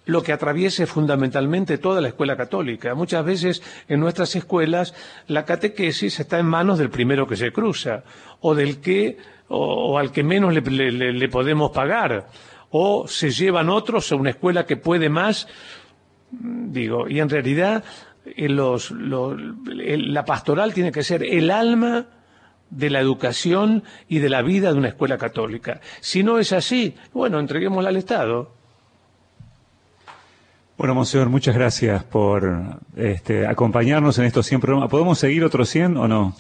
lo 0.06 0.22
que 0.22 0.32
atraviese 0.32 0.86
fundamentalmente 0.86 1.80
toda 1.80 2.02
la 2.02 2.10
escuela 2.10 2.38
católica. 2.38 2.94
Muchas 2.94 3.26
veces 3.26 3.64
en 3.88 4.00
nuestras 4.00 4.36
escuelas 4.36 4.94
la 5.28 5.46
catequesis 5.46 6.20
está 6.20 6.40
en 6.40 6.46
manos 6.46 6.78
del 6.78 6.92
primero 6.92 7.28
que 7.28 7.36
se 7.36 7.52
cruza, 7.52 8.04
o 8.42 8.54
del 8.54 8.80
que, 8.80 9.18
o, 9.48 9.98
al 9.98 10.12
que 10.12 10.24
menos 10.24 10.54
le, 10.54 11.30
podemos 11.30 11.72
pagar, 11.72 12.28
o 12.72 13.08
se 13.08 13.32
llevan 13.32 13.70
otros 13.70 14.12
a 14.12 14.16
una 14.16 14.32
escuela 14.32 14.66
que 14.66 14.78
puede 14.78 15.10
más, 15.10 15.48
digo, 16.32 17.08
y 17.08 17.20
en 17.20 17.30
realidad 17.30 17.84
eh, 18.26 18.50
la 18.50 20.26
pastoral 20.26 20.74
tiene 20.74 20.92
que 20.92 21.04
ser 21.04 21.24
el 21.24 21.52
alma 21.52 22.08
de 22.70 22.90
la 22.90 23.00
educación 23.00 23.84
y 24.10 24.20
de 24.20 24.30
la 24.30 24.42
vida 24.42 24.72
de 24.72 24.80
una 24.80 24.90
escuela 24.90 25.18
católica. 25.18 25.80
Si 26.02 26.24
no 26.24 26.40
es 26.40 26.52
así, 26.52 26.96
bueno, 27.14 27.40
entreguémosla 27.40 27.90
al 27.90 27.98
Estado. 27.98 28.52
Bueno, 30.78 30.94
Monseñor, 30.94 31.30
muchas 31.30 31.56
gracias 31.56 32.04
por 32.04 32.82
este, 32.98 33.48
acompañarnos 33.48 34.18
en 34.20 34.26
estos 34.26 34.46
100 34.46 34.60
programas. 34.60 34.90
¿Podemos 34.90 35.18
seguir 35.18 35.46
otros 35.46 35.70
100 35.70 35.96
o 35.96 36.08
no? 36.08 36.36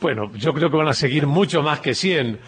Bueno, 0.00 0.32
yo 0.34 0.54
creo 0.54 0.70
que 0.70 0.76
van 0.78 0.88
a 0.88 0.94
seguir 0.94 1.26
mucho 1.26 1.62
más 1.62 1.80
que 1.80 1.94
100, 1.94 2.38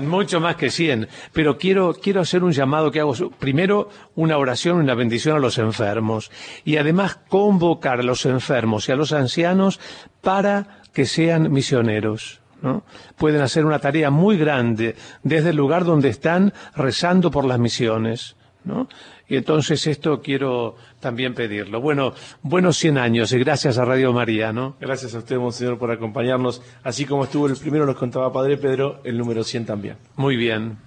mucho 0.00 0.40
más 0.40 0.56
que 0.56 0.68
100. 0.68 1.08
Pero 1.32 1.56
quiero, 1.56 1.94
quiero 1.94 2.20
hacer 2.20 2.42
un 2.42 2.50
llamado 2.50 2.90
que 2.90 2.98
hago, 2.98 3.14
primero 3.38 3.88
una 4.16 4.36
oración, 4.36 4.78
una 4.78 4.94
bendición 4.94 5.36
a 5.36 5.38
los 5.38 5.58
enfermos 5.58 6.30
y 6.64 6.76
además 6.76 7.20
convocar 7.28 8.00
a 8.00 8.02
los 8.02 8.26
enfermos 8.26 8.88
y 8.88 8.92
a 8.92 8.96
los 8.96 9.12
ancianos 9.12 9.78
para 10.22 10.80
que 10.92 11.06
sean 11.06 11.52
misioneros. 11.52 12.40
¿no? 12.62 12.82
Pueden 13.16 13.42
hacer 13.42 13.64
una 13.64 13.78
tarea 13.78 14.10
muy 14.10 14.36
grande 14.36 14.96
desde 15.22 15.50
el 15.50 15.56
lugar 15.56 15.84
donde 15.84 16.08
están 16.08 16.52
rezando 16.74 17.30
por 17.30 17.44
las 17.44 17.60
misiones. 17.60 18.34
¿no? 18.64 18.88
Y 19.28 19.36
entonces 19.36 19.86
esto 19.86 20.20
quiero 20.22 20.76
también 21.00 21.34
pedirlo. 21.34 21.80
Bueno, 21.80 22.14
buenos 22.42 22.78
100 22.78 22.98
años 22.98 23.32
y 23.32 23.38
gracias 23.38 23.76
a 23.78 23.84
Radio 23.84 24.12
María, 24.12 24.52
¿no? 24.52 24.76
Gracias 24.80 25.14
a 25.14 25.18
usted, 25.18 25.36
Monseñor, 25.36 25.78
por 25.78 25.90
acompañarnos. 25.90 26.62
Así 26.82 27.04
como 27.04 27.24
estuvo 27.24 27.46
el 27.46 27.56
primero, 27.56 27.84
nos 27.84 27.96
contaba 27.96 28.32
Padre 28.32 28.56
Pedro, 28.56 29.00
el 29.04 29.18
número 29.18 29.44
100 29.44 29.66
también. 29.66 29.96
Muy 30.16 30.36
bien. 30.36 30.78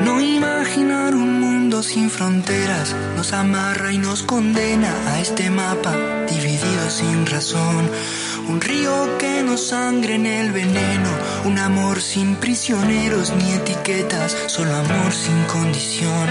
No 0.04 0.20
imaginar 0.20 1.12
un 1.16 1.40
mundo 1.40 1.82
sin 1.82 2.10
fronteras 2.10 2.94
nos 3.16 3.32
amarra 3.32 3.92
y 3.92 3.98
nos 3.98 4.22
condena 4.22 4.94
a 5.08 5.20
este 5.20 5.50
mapa 5.50 5.92
dividido 6.30 6.88
sin 6.88 7.26
razón 7.26 7.90
un 8.48 8.60
río 8.60 9.18
que 9.18 9.42
no 9.42 9.56
sangre 9.58 10.14
en 10.14 10.24
el 10.26 10.52
veneno, 10.52 11.10
un 11.44 11.58
amor 11.58 12.00
sin 12.00 12.36
prisioneros 12.36 13.32
ni 13.34 13.52
etiquetas, 13.52 14.36
solo 14.46 14.74
amor 14.74 15.12
sin 15.12 15.44
condición. 15.44 16.28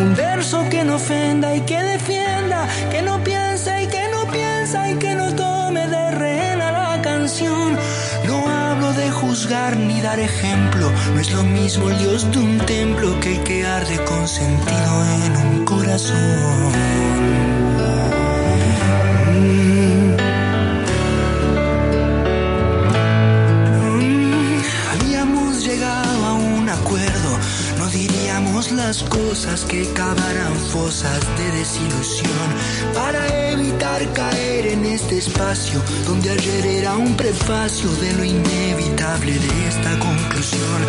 Un 0.00 0.14
verso 0.16 0.66
que 0.68 0.82
no 0.84 0.96
ofenda 0.96 1.54
y 1.54 1.60
que 1.60 1.80
defienda, 1.80 2.68
que 2.90 3.02
no 3.02 3.22
piensa 3.22 3.80
y 3.80 3.86
que 3.86 4.08
no 4.10 4.30
piensa 4.30 4.90
y 4.90 4.94
que 4.96 5.14
no 5.14 5.34
tome 5.34 5.86
de 5.86 6.10
rehén 6.10 6.58
la 6.58 7.00
canción. 7.02 7.78
No 8.26 8.48
hablo 8.48 8.92
de 8.92 9.10
juzgar 9.10 9.76
ni 9.76 10.00
dar 10.00 10.18
ejemplo, 10.18 10.90
no 11.14 11.20
es 11.20 11.30
lo 11.32 11.44
mismo 11.44 11.88
el 11.88 11.98
Dios 11.98 12.30
de 12.32 12.38
un 12.38 12.58
templo 12.58 13.20
que 13.20 13.36
el 13.36 13.44
que 13.44 13.66
arde 13.66 13.96
con 14.04 14.26
sentido 14.26 15.04
en 15.24 15.36
un 15.36 15.64
corazón. 15.64 17.49
Las 28.72 29.02
cosas 29.04 29.64
que 29.64 29.84
cavarán 29.94 30.54
fosas 30.54 31.20
de 31.38 31.58
desilusión 31.58 32.48
para 32.94 33.50
evitar 33.50 34.00
caer 34.12 34.66
en 34.66 34.84
este 34.84 35.18
espacio 35.18 35.80
donde 36.06 36.30
ayer 36.30 36.66
era 36.66 36.96
un 36.96 37.16
prefacio 37.16 37.90
de 37.96 38.12
lo 38.12 38.24
inevitable 38.24 39.32
de 39.32 39.68
esta 39.68 39.98
conclusión. 39.98 40.80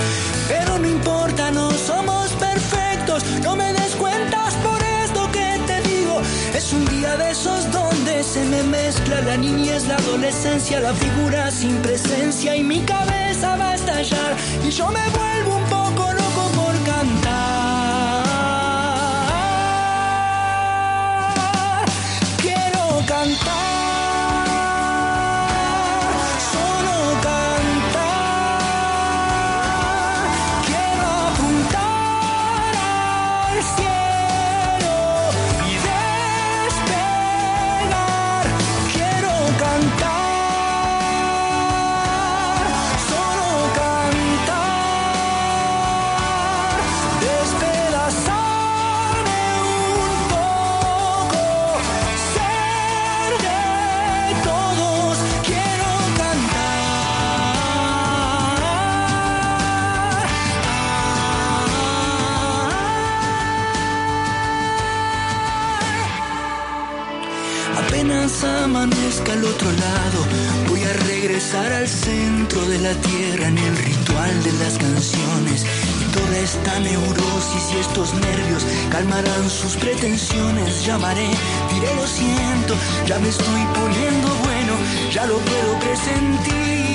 Pero 0.48 0.78
no 0.78 0.88
importa, 0.88 1.50
no 1.52 1.72
somos 1.72 2.32
perfectos, 2.34 3.24
no 3.44 3.56
me 3.56 3.72
des 3.74 3.96
cuentas 3.96 4.54
por 4.56 4.82
esto 5.04 5.32
que 5.32 5.60
te 5.66 5.82
digo. 5.90 6.22
Es 6.54 6.74
un 6.74 6.86
día 6.86 7.16
de 7.18 7.32
esos 7.32 7.72
donde 7.72 8.24
se 8.24 8.44
me 8.46 8.64
mezcla 8.64 9.22
la 9.22 9.38
niñez, 9.38 9.88
la 9.88 9.96
adolescencia, 9.96 10.80
la 10.80 10.94
figura 10.94 11.50
sin 11.50 11.76
presencia 11.78 12.56
y 12.56 12.64
mi 12.64 12.82
cabeza 12.82 13.56
va 13.56 13.72
a 13.72 13.76
estallar 13.76 14.36
y 14.68 14.70
yo 14.70 14.88
me 14.90 15.10
vuelvo 15.10 15.61
voy 70.70 70.84
a 70.84 70.94
regresar 71.08 71.72
al 71.74 71.88
centro 71.88 72.62
de 72.68 72.80
la 72.80 72.94
tierra 72.94 73.48
en 73.48 73.58
el 73.58 73.78
ritual 73.78 74.44
de 74.44 74.52
las 74.54 74.78
canciones. 74.78 75.66
Y 76.00 76.12
toda 76.12 76.38
esta 76.40 76.80
neurosis 76.80 77.74
y 77.74 77.80
estos 77.80 78.14
nervios 78.14 78.66
calmarán 78.90 79.50
sus 79.50 79.76
pretensiones. 79.76 80.86
Llamaré, 80.86 81.28
diré 81.74 81.96
lo 81.96 82.08
siento, 82.08 82.76
ya 83.06 83.20
me 83.20 83.30
estoy 83.30 83.64
poniendo 83.74 84.28
bueno, 84.44 84.74
ya 85.12 85.26
lo 85.26 85.38
puedo 85.38 85.80
presentir. 85.80 86.91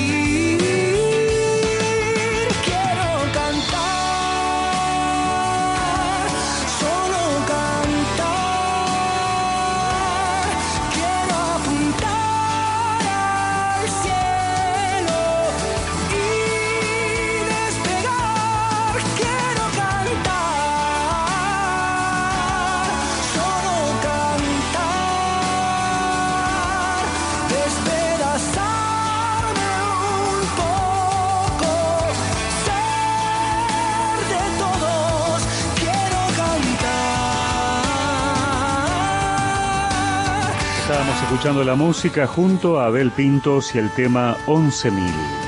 Escuchando 41.27 41.61
la 41.65 41.75
música 41.75 42.25
junto 42.25 42.79
a 42.79 42.85
Abel 42.85 43.11
Pintos 43.11 43.75
y 43.75 43.79
el 43.79 43.89
tema 43.89 44.37
11.000. 44.45 45.47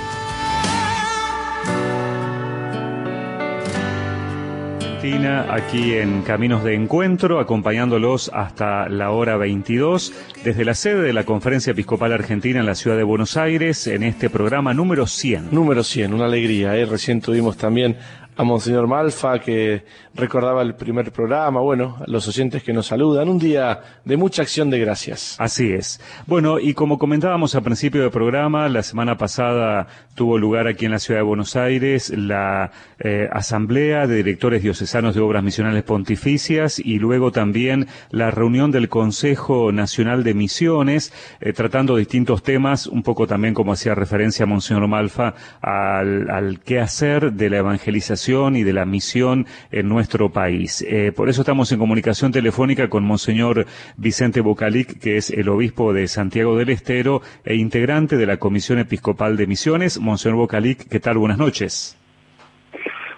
aquí 5.49 5.93
en 5.95 6.21
Caminos 6.21 6.63
de 6.63 6.75
Encuentro, 6.75 7.39
acompañándolos 7.39 8.31
hasta 8.33 8.87
la 8.89 9.11
hora 9.11 9.37
22, 9.37 10.13
desde 10.43 10.65
la 10.65 10.73
sede 10.73 11.01
de 11.01 11.13
la 11.13 11.23
Conferencia 11.23 11.71
Episcopal 11.71 12.13
Argentina 12.13 12.59
en 12.59 12.65
la 12.65 12.75
ciudad 12.75 12.97
de 12.97 13.03
Buenos 13.03 13.35
Aires, 13.37 13.87
en 13.87 14.03
este 14.03 14.29
programa 14.29 14.73
número 14.73 15.07
100. 15.07 15.49
Número 15.51 15.83
100, 15.83 16.13
una 16.13 16.25
alegría. 16.25 16.75
¿eh? 16.75 16.85
Recién 16.85 17.21
tuvimos 17.21 17.57
también 17.57 17.97
a 18.39 18.43
Monseñor 18.45 18.87
Malfa, 18.87 19.37
que 19.39 19.83
recordaba 20.15 20.61
el 20.61 20.73
primer 20.73 21.11
programa, 21.11 21.59
bueno, 21.59 21.97
a 21.99 22.09
los 22.09 22.25
oyentes 22.25 22.63
que 22.63 22.71
nos 22.71 22.87
saludan, 22.87 23.27
un 23.27 23.37
día 23.37 23.81
de 24.05 24.15
mucha 24.15 24.43
acción 24.43 24.69
de 24.69 24.79
gracias. 24.79 25.35
Así 25.39 25.73
es. 25.73 25.99
Bueno, 26.25 26.57
y 26.57 26.73
como 26.73 26.97
comentábamos 26.97 27.53
al 27.55 27.63
principio 27.63 27.99
del 28.01 28.11
programa, 28.11 28.69
la 28.69 28.81
semana 28.81 29.17
pasada 29.17 29.87
tuvo 30.15 30.37
lugar 30.37 30.69
aquí 30.69 30.85
en 30.85 30.91
la 30.91 30.99
ciudad 30.99 31.19
de 31.19 31.25
Buenos 31.25 31.57
Aires 31.57 32.13
la 32.15 32.71
eh, 32.99 33.27
Asamblea 33.29 34.07
de 34.07 34.15
Directores 34.15 34.63
Diocesanos 34.63 35.15
de 35.15 35.21
Obras 35.21 35.43
Misionales 35.43 35.83
Pontificias 35.83 36.79
y 36.79 36.97
luego 36.97 37.33
también 37.33 37.87
la 38.09 38.31
reunión 38.31 38.71
del 38.71 38.87
Consejo 38.87 39.73
Nacional 39.73 40.23
de 40.23 40.33
Misiones, 40.33 41.11
eh, 41.41 41.51
tratando 41.51 41.97
distintos 41.97 42.41
temas, 42.41 42.87
un 42.87 43.03
poco 43.03 43.27
también 43.27 43.53
como 43.53 43.73
hacía 43.73 43.95
referencia 43.95 44.45
Monseñor 44.45 44.87
Malfa, 44.87 45.33
al, 45.61 46.29
al 46.29 46.61
qué 46.61 46.79
hacer 46.79 47.33
de 47.33 47.49
la 47.49 47.57
evangelización 47.57 48.28
y 48.29 48.63
de 48.63 48.73
la 48.73 48.85
misión 48.85 49.47
en 49.71 49.89
nuestro 49.89 50.29
país. 50.29 50.85
Eh, 50.87 51.11
por 51.11 51.29
eso 51.29 51.41
estamos 51.41 51.71
en 51.71 51.79
comunicación 51.79 52.31
telefónica 52.31 52.87
con 52.87 53.03
Monseñor 53.03 53.65
Vicente 53.97 54.41
Bocalic, 54.41 54.99
que 54.99 55.17
es 55.17 55.31
el 55.31 55.49
obispo 55.49 55.93
de 55.93 56.07
Santiago 56.07 56.55
del 56.55 56.69
Estero 56.69 57.23
e 57.43 57.55
integrante 57.55 58.17
de 58.17 58.27
la 58.27 58.37
Comisión 58.37 58.77
Episcopal 58.77 59.35
de 59.35 59.47
Misiones. 59.47 59.99
Monseñor 59.99 60.37
Bocalic, 60.37 60.87
¿qué 60.87 60.99
tal? 60.99 61.17
Buenas 61.17 61.39
noches. 61.39 61.97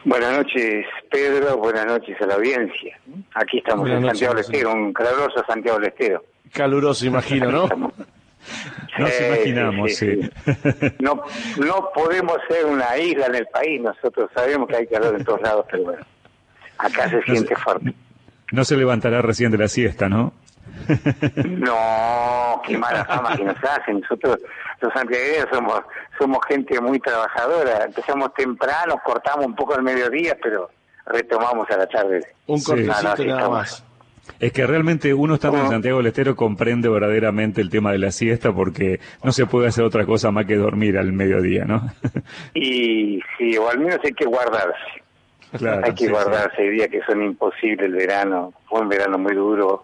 Buenas 0.06 0.38
noches, 0.38 0.86
Pedro. 1.10 1.58
Buenas 1.58 1.86
noches 1.86 2.16
a 2.22 2.26
la 2.28 2.36
audiencia. 2.36 2.98
Aquí 3.36 3.58
estamos 3.58 3.90
en 3.90 4.06
Santiago 4.06 4.34
del 4.34 4.46
Estero, 4.46 4.72
un 4.72 4.94
caluroso 4.94 5.44
Santiago 5.46 5.78
del 5.78 5.90
Estero. 5.90 6.24
Caluroso, 6.54 7.06
imagino, 7.06 7.52
¿no? 7.52 7.68
Nos 8.98 9.22
imaginamos, 9.22 9.96
sí. 9.96 10.20
No, 11.00 11.24
no 11.58 11.90
podemos 11.94 12.38
ser 12.50 12.66
una 12.66 12.98
isla 12.98 13.28
en 13.28 13.36
el 13.36 13.48
país, 13.48 13.82
nosotros 13.82 14.30
sabemos 14.34 14.68
que 14.68 14.78
hay 14.78 14.88
calor 14.88 15.16
en 15.16 15.24
todos 15.24 15.42
lados, 15.42 15.66
pero 15.70 15.84
bueno, 15.84 16.04
acá 16.78 17.10
se 17.10 17.22
siente 17.24 17.56
fuerte. 17.56 17.94
No 18.52 18.66
se 18.66 18.76
levantará 18.76 19.22
recién 19.22 19.52
de 19.52 19.58
la 19.58 19.68
siesta, 19.68 20.10
¿no? 20.10 20.34
No, 21.46 22.62
qué 22.66 22.78
mala 22.78 23.06
fama 23.06 23.36
que 23.36 23.44
nos 23.44 23.58
hacen. 23.64 24.00
Nosotros, 24.02 24.38
los 24.80 24.94
santiagueños, 24.94 25.48
somos, 25.52 25.82
somos 26.18 26.40
gente 26.48 26.80
muy 26.82 27.00
trabajadora. 27.00 27.86
Empezamos 27.86 28.34
temprano, 28.34 29.00
cortamos 29.04 29.46
un 29.46 29.56
poco 29.56 29.76
al 29.76 29.84
mediodía, 29.84 30.38
pero 30.42 30.70
retomamos 31.06 31.70
a 31.70 31.78
la 31.78 31.88
tarde. 31.88 32.26
Un 32.48 32.62
cortecito 32.62 33.26
nada 33.26 33.50
más. 33.50 33.84
Es 34.42 34.52
que 34.54 34.66
realmente 34.66 35.14
uno 35.14 35.36
estando 35.36 35.60
en 35.60 35.70
Santiago 35.70 36.00
del 36.00 36.08
Estero 36.08 36.36
comprende 36.36 36.90
verdaderamente 36.90 37.62
el 37.62 37.70
tema 37.70 37.92
de 37.92 38.00
la 38.00 38.10
siesta 38.10 38.52
porque 38.52 39.00
no 39.24 39.32
se 39.32 39.46
puede 39.46 39.68
hacer 39.68 39.84
otra 39.84 40.04
cosa 40.08 40.32
más 40.32 40.48
que 40.48 40.56
dormir 40.56 40.98
al 40.98 41.14
mediodía, 41.14 41.64
¿no? 41.64 41.84
y 42.56 43.22
sí, 43.38 43.56
o 43.56 43.70
al 43.70 43.78
menos 43.78 44.00
hay 44.04 44.14
que 44.14 44.26
guardarse. 44.26 45.04
hay 45.86 45.94
que 45.94 46.10
guardarse, 46.10 46.60
hay 46.60 46.70
días 46.70 46.88
que 46.88 47.04
son 47.04 47.22
imposibles 47.22 47.86
el 47.86 47.94
verano, 47.94 48.52
fue 48.68 48.82
un 48.82 48.90
verano 48.90 49.20
muy 49.20 49.36
duro 49.36 49.84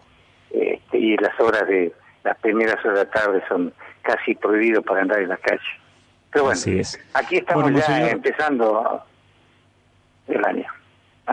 este, 0.50 0.98
y 0.98 1.16
las 1.18 1.38
horas 1.38 1.68
de, 1.68 1.92
las 2.24 2.36
primeras 2.38 2.84
horas 2.84 2.98
de 2.98 3.04
la 3.04 3.10
tarde 3.12 3.42
son 3.48 3.72
casi 4.02 4.34
prohibidos 4.34 4.84
para 4.84 5.02
andar 5.02 5.22
en 5.22 5.28
la 5.28 5.36
calle. 5.36 5.60
Pero 6.32 6.46
bueno, 6.46 6.60
aquí 7.14 7.36
estamos 7.36 7.72
ya 7.86 8.10
empezando 8.10 9.04
el 10.26 10.44
año. 10.44 10.77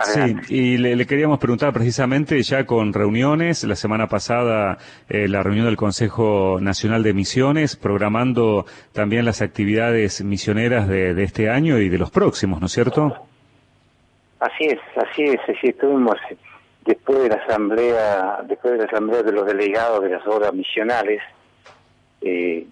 Sí, 0.04 0.36
y 0.50 0.78
le, 0.78 1.06
queríamos 1.06 1.40
preguntar 1.40 1.72
precisamente 1.72 2.42
ya 2.44 2.66
con 2.66 2.92
reuniones, 2.92 3.64
la 3.64 3.76
semana 3.76 4.08
pasada 4.08 4.78
eh, 5.08 5.28
la 5.30 5.42
reunión 5.42 5.66
del 5.66 5.78
Consejo 5.78 6.58
Nacional 6.60 7.02
de 7.02 7.14
Misiones, 7.14 7.78
programando 7.78 8.66
también 8.92 9.24
las 9.24 9.42
actividades 9.42 10.22
misioneras 10.24 10.88
de, 10.90 11.24
este 11.24 11.50
año 11.50 11.78
y 11.78 11.88
de 11.88 11.98
los 11.98 12.12
próximos, 12.12 12.60
¿no 12.60 12.68
es 12.68 12.74
cierto? 12.74 13.26
Así 14.40 14.66
es, 14.66 14.80
así 14.98 15.24
es, 15.24 15.40
así 15.48 15.68
estuvimos 15.68 16.18
después 16.86 17.24
de 17.24 17.30
la 17.30 17.36
asamblea, 17.36 18.40
después 18.44 18.74
de 18.74 18.80
la 18.80 18.86
asamblea 18.86 19.24
de 19.24 19.32
los 19.32 19.46
delegados 19.46 20.04
de 20.04 20.10
las 20.10 20.28
obras 20.28 20.54
misionales, 20.54 21.22
eh, 22.22 22.68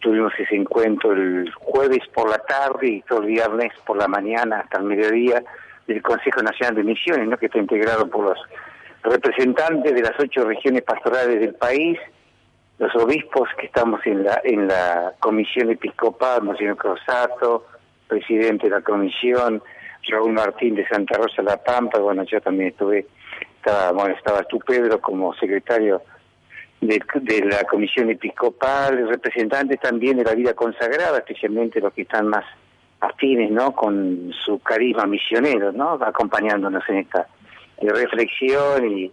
tuvimos 0.00 0.32
ese 0.38 0.56
encuentro 0.56 1.12
el 1.12 1.52
jueves 1.52 2.06
por 2.14 2.30
la 2.30 2.38
tarde 2.38 2.88
y 2.88 3.02
todo 3.02 3.20
el 3.20 3.26
viernes 3.26 3.72
por 3.84 3.96
la 3.96 4.08
mañana 4.08 4.60
hasta 4.60 4.78
el 4.78 4.84
mediodía 4.84 5.42
del 5.88 6.02
Consejo 6.02 6.42
Nacional 6.42 6.76
de 6.76 6.84
Misiones, 6.84 7.26
¿no? 7.26 7.36
que 7.38 7.46
está 7.46 7.58
integrado 7.58 8.08
por 8.08 8.26
los 8.26 8.38
representantes 9.02 9.94
de 9.94 10.02
las 10.02 10.12
ocho 10.20 10.44
regiones 10.44 10.82
pastorales 10.82 11.40
del 11.40 11.54
país, 11.54 11.98
los 12.78 12.94
obispos 12.94 13.48
que 13.58 13.66
estamos 13.66 14.00
en 14.06 14.22
la 14.22 14.40
en 14.44 14.68
la 14.68 15.14
comisión 15.18 15.70
episcopal, 15.70 16.42
Monseñor 16.42 16.76
Crosato, 16.76 17.66
presidente 18.06 18.68
de 18.68 18.76
la 18.76 18.82
comisión, 18.82 19.62
Raúl 20.08 20.32
Martín 20.32 20.74
de 20.74 20.86
Santa 20.86 21.16
Rosa 21.16 21.42
La 21.42 21.56
Pampa, 21.56 21.98
bueno, 21.98 22.22
yo 22.24 22.40
también 22.40 22.70
estuve, 22.70 23.06
estaba, 23.56 23.90
bueno, 23.92 24.14
estaba 24.14 24.42
tú 24.44 24.58
Pedro 24.58 25.00
como 25.00 25.34
secretario 25.34 26.02
de, 26.80 27.02
de 27.14 27.44
la 27.46 27.64
comisión 27.64 28.10
episcopal, 28.10 29.08
representantes 29.08 29.80
también 29.80 30.18
de 30.18 30.24
la 30.24 30.34
vida 30.34 30.54
consagrada, 30.54 31.18
especialmente 31.18 31.80
los 31.80 31.92
que 31.94 32.02
están 32.02 32.28
más 32.28 32.44
afines, 33.00 33.50
¿no? 33.50 33.72
Con 33.72 34.32
su 34.44 34.58
carisma 34.60 35.06
misionero, 35.06 35.72
¿no? 35.72 35.92
Acompañándonos 35.92 36.82
en 36.88 36.98
esta 36.98 37.26
reflexión 37.80 38.86
y, 38.90 39.12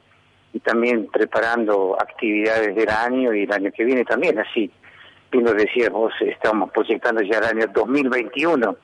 también 0.63 1.07
preparando 1.11 1.97
actividades 1.99 2.73
del 2.73 2.89
año 2.89 3.33
y 3.33 3.43
el 3.43 3.51
año 3.51 3.71
que 3.75 3.83
viene 3.83 4.05
también, 4.05 4.39
así. 4.39 4.71
Bien 5.29 5.43
lo 5.43 5.53
decías 5.53 5.89
vos, 5.89 6.13
estamos 6.21 6.71
proyectando 6.71 7.21
ya 7.21 7.39
el 7.39 7.43
año 7.43 7.67
2021, 7.73 8.77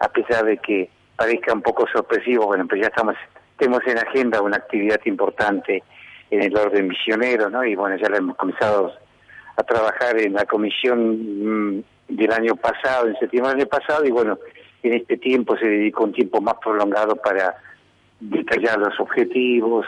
a 0.00 0.08
pesar 0.08 0.46
de 0.46 0.56
que 0.56 0.88
parezca 1.14 1.52
un 1.52 1.60
poco 1.60 1.86
sorpresivo, 1.92 2.46
bueno, 2.46 2.66
pues 2.66 2.80
ya 2.80 2.86
estamos, 2.86 3.14
tenemos 3.58 3.86
en 3.86 3.98
agenda 3.98 4.40
una 4.40 4.56
actividad 4.56 5.00
importante 5.04 5.82
en 6.30 6.42
el 6.42 6.56
orden 6.56 6.88
misionero, 6.88 7.50
¿no? 7.50 7.62
Y 7.62 7.74
bueno, 7.74 7.96
ya 7.96 8.08
lo 8.08 8.16
hemos 8.16 8.36
comenzado 8.36 8.94
a 9.56 9.62
trabajar 9.64 10.18
en 10.18 10.32
la 10.32 10.46
comisión 10.46 11.76
mm, 11.76 11.84
del 12.08 12.32
año 12.32 12.56
pasado, 12.56 13.08
en 13.08 13.16
septiembre 13.18 13.52
del 13.52 13.60
año 13.62 13.68
pasado, 13.68 14.04
y 14.04 14.10
bueno, 14.10 14.38
en 14.82 14.94
este 14.94 15.16
tiempo 15.16 15.56
se 15.56 15.66
dedicó 15.66 16.04
un 16.04 16.12
tiempo 16.12 16.40
más 16.40 16.54
prolongado 16.62 17.16
para 17.16 17.56
detallar 18.20 18.78
los 18.78 18.98
objetivos 19.00 19.86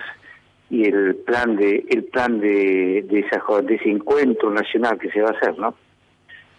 y 0.70 0.86
el 0.86 1.16
plan 1.16 1.56
de 1.56 1.84
el 1.88 2.04
plan 2.04 2.40
de 2.40 3.04
de, 3.06 3.20
esa, 3.20 3.42
de 3.62 3.74
ese 3.74 3.90
encuentro 3.90 4.50
nacional 4.50 4.98
que 4.98 5.10
se 5.10 5.20
va 5.20 5.30
a 5.30 5.32
hacer, 5.32 5.58
¿no? 5.58 5.74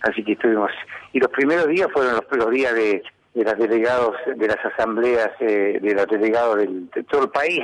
Así 0.01 0.23
que 0.23 0.33
estuvimos 0.33 0.71
y 1.11 1.19
los 1.19 1.29
primeros 1.31 1.67
días 1.67 1.89
fueron 1.91 2.13
los, 2.13 2.25
primeros 2.25 2.53
días 2.53 2.73
de, 2.75 3.03
de 3.33 3.43
los 3.43 3.57
delegados 3.57 4.15
de 4.35 4.47
las 4.47 4.63
asambleas 4.63 5.31
eh, 5.39 5.79
de 5.81 5.93
los 5.93 6.07
delegados 6.07 6.57
del, 6.57 6.89
de 6.91 7.03
todo 7.03 7.23
el 7.23 7.29
país 7.29 7.63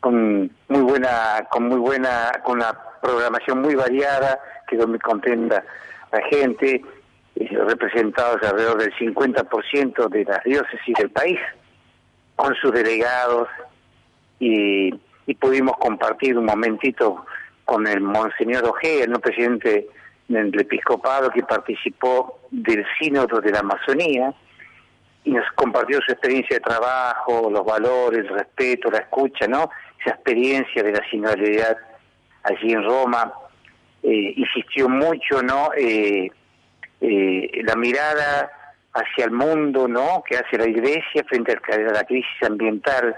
con 0.00 0.50
muy 0.68 0.80
buena 0.82 1.46
con 1.50 1.68
muy 1.68 1.78
buena 1.78 2.32
con 2.42 2.58
la 2.58 2.76
programación 3.00 3.62
muy 3.62 3.74
variada, 3.74 4.38
quedó 4.66 4.86
muy 4.88 4.98
contenta 4.98 5.64
la 6.12 6.22
gente, 6.28 6.82
eh, 7.36 7.48
representados 7.66 8.42
alrededor 8.42 8.78
del 8.78 8.94
50% 8.94 10.08
de 10.08 10.24
las 10.24 10.42
diócesis 10.44 10.94
del 10.98 11.10
país, 11.10 11.38
con 12.36 12.54
sus 12.56 12.72
delegados, 12.72 13.48
y, 14.38 14.94
y 15.26 15.34
pudimos 15.34 15.76
compartir 15.78 16.36
un 16.38 16.46
momentito 16.46 17.24
con 17.64 17.86
el 17.86 18.00
Monseñor 18.00 18.64
Ojea, 18.64 19.04
el 19.04 19.10
no 19.10 19.20
presidente 19.20 19.86
del 20.28 20.58
episcopado 20.58 21.30
que 21.30 21.42
participó 21.42 22.40
del 22.50 22.84
sínodo 22.98 23.40
de 23.40 23.52
la 23.52 23.60
Amazonía, 23.60 24.34
y 25.24 25.32
nos 25.32 25.44
compartió 25.54 26.00
su 26.00 26.12
experiencia 26.12 26.56
de 26.56 26.60
trabajo, 26.60 27.50
los 27.50 27.64
valores, 27.64 28.20
el 28.20 28.28
respeto, 28.28 28.90
la 28.90 28.98
escucha, 28.98 29.46
¿no? 29.46 29.70
Esa 30.00 30.14
experiencia 30.14 30.82
de 30.82 30.92
la 30.92 31.10
sinodalidad 31.10 31.76
allí 32.44 32.72
en 32.72 32.84
Roma. 32.84 33.32
Eh, 34.02 34.34
insistió 34.36 34.88
mucho, 34.88 35.42
¿no? 35.42 35.70
Eh, 35.76 36.30
eh, 37.00 37.62
la 37.64 37.76
mirada 37.76 38.50
hacia 38.92 39.26
el 39.26 39.30
mundo, 39.30 39.86
¿no? 39.88 40.22
Que 40.26 40.36
hace 40.36 40.58
la 40.58 40.66
Iglesia 40.66 41.24
frente 41.28 41.52
a 41.52 41.78
la 41.78 42.04
crisis 42.04 42.42
ambiental. 42.42 43.14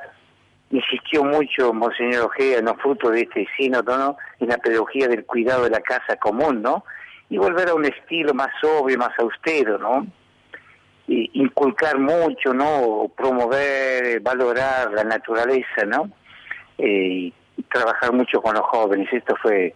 Insistió 0.71 1.25
mucho 1.25 1.73
Monseñor 1.73 2.27
Ojea, 2.27 2.63
¿no? 2.63 2.75
Fruto 2.77 3.11
de 3.11 3.23
este 3.23 3.47
sínodo, 3.57 3.97
¿no? 3.97 4.17
En 4.41 4.49
la 4.49 4.59
pedagogía 4.59 5.09
del 5.09 5.25
cuidado 5.25 5.65
de 5.65 5.71
la 5.71 5.81
casa 5.81 6.17
común, 6.17 6.63
¿no? 6.63 6.85
Y 7.31 7.39
volver 7.39 7.69
a 7.69 7.75
un 7.75 7.85
estilo 7.85 8.35
más 8.35 8.53
obvio, 8.63 8.99
más 8.99 9.19
austero, 9.19 9.79
¿no? 9.79 10.07
inculcar 11.09 11.99
mucho, 11.99 12.55
¿no? 12.55 13.11
Promover, 13.17 14.21
valorar 14.21 14.93
la 14.93 15.05
naturaleza, 15.05 15.85
¿no? 15.87 16.11
Eh, 16.79 17.33
y 17.57 17.63
trabajar 17.65 18.13
mucho 18.13 18.41
con 18.41 18.55
los 18.55 18.65
jóvenes. 18.65 19.09
Esto 19.13 19.35
fue 19.43 19.75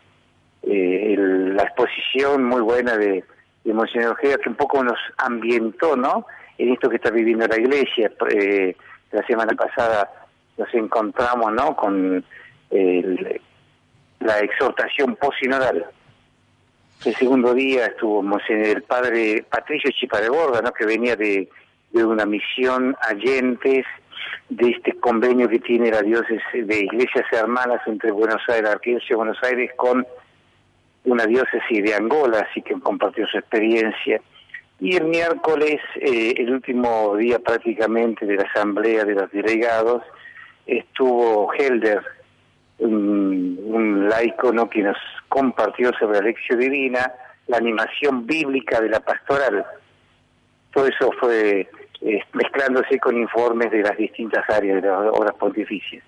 eh, 0.66 1.14
la 1.18 1.62
exposición 1.62 2.44
muy 2.44 2.60
buena 2.60 2.96
de, 2.96 3.24
de 3.64 3.72
Monseñor 3.72 4.12
Ojeda, 4.12 4.38
que 4.38 4.48
un 4.48 4.56
poco 4.56 4.82
nos 4.82 4.98
ambientó, 5.18 5.96
¿no? 5.96 6.26
En 6.58 6.72
esto 6.72 6.88
que 6.88 6.96
está 6.96 7.10
viviendo 7.10 7.46
la 7.46 7.58
iglesia. 7.58 8.10
Eh, 8.30 8.76
la 9.12 9.26
semana 9.26 9.54
pasada 9.54 10.10
nos 10.58 10.72
encontramos, 10.74 11.52
¿no? 11.52 11.76
Con 11.76 12.24
la 14.20 14.38
exhortación 14.40 15.14
posinodal 15.16 15.86
el 17.04 17.14
segundo 17.14 17.54
día 17.54 17.86
estuvo 17.86 18.24
el 18.48 18.82
padre 18.82 19.44
Patricio 19.48 19.90
Chipareborda, 19.90 20.62
¿no? 20.62 20.72
que 20.72 20.86
venía 20.86 21.14
de, 21.14 21.48
de 21.92 22.04
una 22.04 22.24
misión 22.24 22.96
Allentes, 23.00 23.84
de 24.48 24.70
este 24.70 24.92
convenio 24.94 25.48
que 25.48 25.58
tiene 25.58 25.90
la 25.90 26.02
diócesis 26.02 26.66
de 26.66 26.80
iglesias 26.80 27.26
hermanas 27.32 27.80
entre 27.86 28.10
Buenos 28.10 28.40
Aires, 28.48 28.64
la 28.64 28.72
Arquidiócesis 28.72 29.10
de 29.10 29.16
Buenos 29.16 29.38
Aires, 29.42 29.70
con 29.76 30.06
una 31.06 31.24
diócesis 31.24 31.82
de 31.82 31.94
Angola, 31.94 32.46
así 32.50 32.62
que 32.62 32.78
compartió 32.80 33.26
su 33.26 33.38
experiencia. 33.38 34.20
Y 34.78 34.96
el 34.96 35.04
miércoles, 35.04 35.80
eh, 36.00 36.34
el 36.36 36.52
último 36.52 37.16
día 37.16 37.38
prácticamente 37.38 38.26
de 38.26 38.36
la 38.36 38.42
asamblea 38.42 39.04
de 39.04 39.14
los 39.14 39.30
delegados, 39.30 40.02
estuvo 40.66 41.52
Helder, 41.54 42.02
un, 42.78 44.08
laico 44.10 44.52
¿no? 44.52 44.68
que 44.68 44.82
nos 44.82 44.98
compartió 45.28 45.92
sobre 45.98 46.18
la 46.18 46.26
lección 46.26 46.58
divina, 46.58 47.10
la 47.46 47.56
animación 47.56 48.26
bíblica 48.26 48.80
de 48.80 48.90
la 48.90 49.00
pastoral. 49.00 49.64
Todo 50.72 50.86
eso 50.86 51.10
fue 51.18 51.68
eh, 52.02 52.20
mezclándose 52.34 52.98
con 52.98 53.16
informes 53.16 53.70
de 53.70 53.82
las 53.82 53.96
distintas 53.96 54.44
áreas 54.50 54.82
de 54.82 54.88
las 54.88 55.06
obras 55.12 55.34
pontificias. 55.36 56.04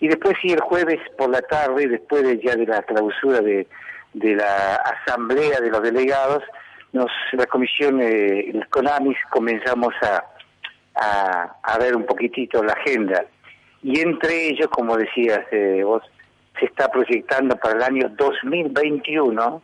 Y 0.00 0.08
después 0.08 0.36
sí, 0.40 0.52
el 0.52 0.60
jueves 0.60 1.00
por 1.18 1.28
la 1.28 1.42
tarde, 1.42 1.88
después 1.88 2.22
de, 2.22 2.38
ya 2.38 2.54
de 2.54 2.66
la 2.66 2.82
clausura 2.82 3.40
de, 3.40 3.66
de 4.18 4.36
la 4.36 4.76
asamblea 4.76 5.60
de 5.60 5.70
los 5.70 5.82
delegados, 5.82 6.42
nos 6.92 7.10
la 7.32 7.46
comisión, 7.46 8.00
eh, 8.00 8.52
CONAMIS, 8.70 9.18
comenzamos 9.30 9.94
a, 10.02 10.24
a, 10.94 11.56
a 11.62 11.78
ver 11.78 11.94
un 11.96 12.06
poquitito 12.06 12.62
la 12.62 12.72
agenda 12.72 13.24
y 13.82 14.00
entre 14.00 14.48
ellos, 14.48 14.68
como 14.68 14.96
decías 14.96 15.40
eh, 15.52 15.82
vos, 15.84 16.02
se 16.58 16.66
está 16.66 16.90
proyectando 16.90 17.56
para 17.56 17.76
el 17.76 17.82
año 17.82 18.08
2021, 18.16 19.62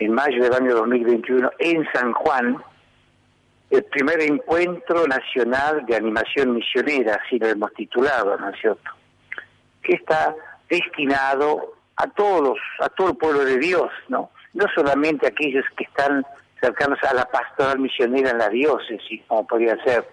en 0.00 0.12
mayo 0.12 0.42
del 0.42 0.52
año 0.52 0.74
2021, 0.74 1.50
en 1.58 1.86
San 1.92 2.12
Juan, 2.12 2.58
el 3.70 3.84
primer 3.84 4.20
encuentro 4.22 5.06
nacional 5.06 5.86
de 5.86 5.96
animación 5.96 6.54
misionera, 6.54 7.20
así 7.24 7.38
lo 7.38 7.48
hemos 7.48 7.72
titulado, 7.74 8.36
¿no 8.36 8.50
es 8.50 8.60
cierto? 8.60 8.90
Que 9.82 9.94
está 9.94 10.34
destinado 10.68 11.74
a 11.96 12.06
todos, 12.08 12.58
a 12.80 12.88
todo 12.88 13.10
el 13.10 13.16
pueblo 13.16 13.44
de 13.44 13.58
Dios, 13.58 13.90
¿no? 14.08 14.30
No 14.52 14.66
solamente 14.74 15.26
a 15.26 15.30
aquellos 15.30 15.64
que 15.76 15.84
están 15.84 16.24
cercanos 16.60 16.98
a 17.02 17.14
la 17.14 17.24
pastoral 17.26 17.78
misionera 17.78 18.30
en 18.30 18.38
la 18.38 18.48
diócesis, 18.48 19.22
como 19.26 19.46
podría 19.46 19.76
ser 19.84 20.08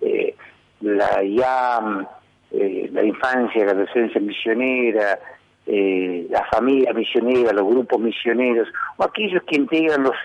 eh, 0.00 0.34
la 0.80 1.22
IAM, 1.22 2.06
eh, 2.52 2.88
la 2.92 3.02
infancia, 3.02 3.64
la 3.64 3.72
adolescencia 3.72 4.20
misionera, 4.20 5.18
eh, 5.66 6.26
la 6.30 6.44
familia 6.46 6.92
misionera, 6.92 7.52
los 7.52 7.66
grupos 7.66 8.00
misioneros, 8.00 8.68
o 8.96 9.04
aquellos 9.04 9.42
que 9.44 9.56
integran 9.56 10.02
los 10.02 10.16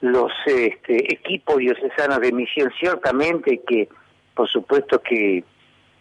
los 0.00 0.30
este, 0.46 1.12
equipos 1.12 1.56
diocesanos 1.56 2.20
de 2.20 2.32
misión, 2.32 2.70
ciertamente 2.78 3.60
que, 3.66 3.88
por 4.34 4.48
supuesto 4.48 5.00
que 5.02 5.42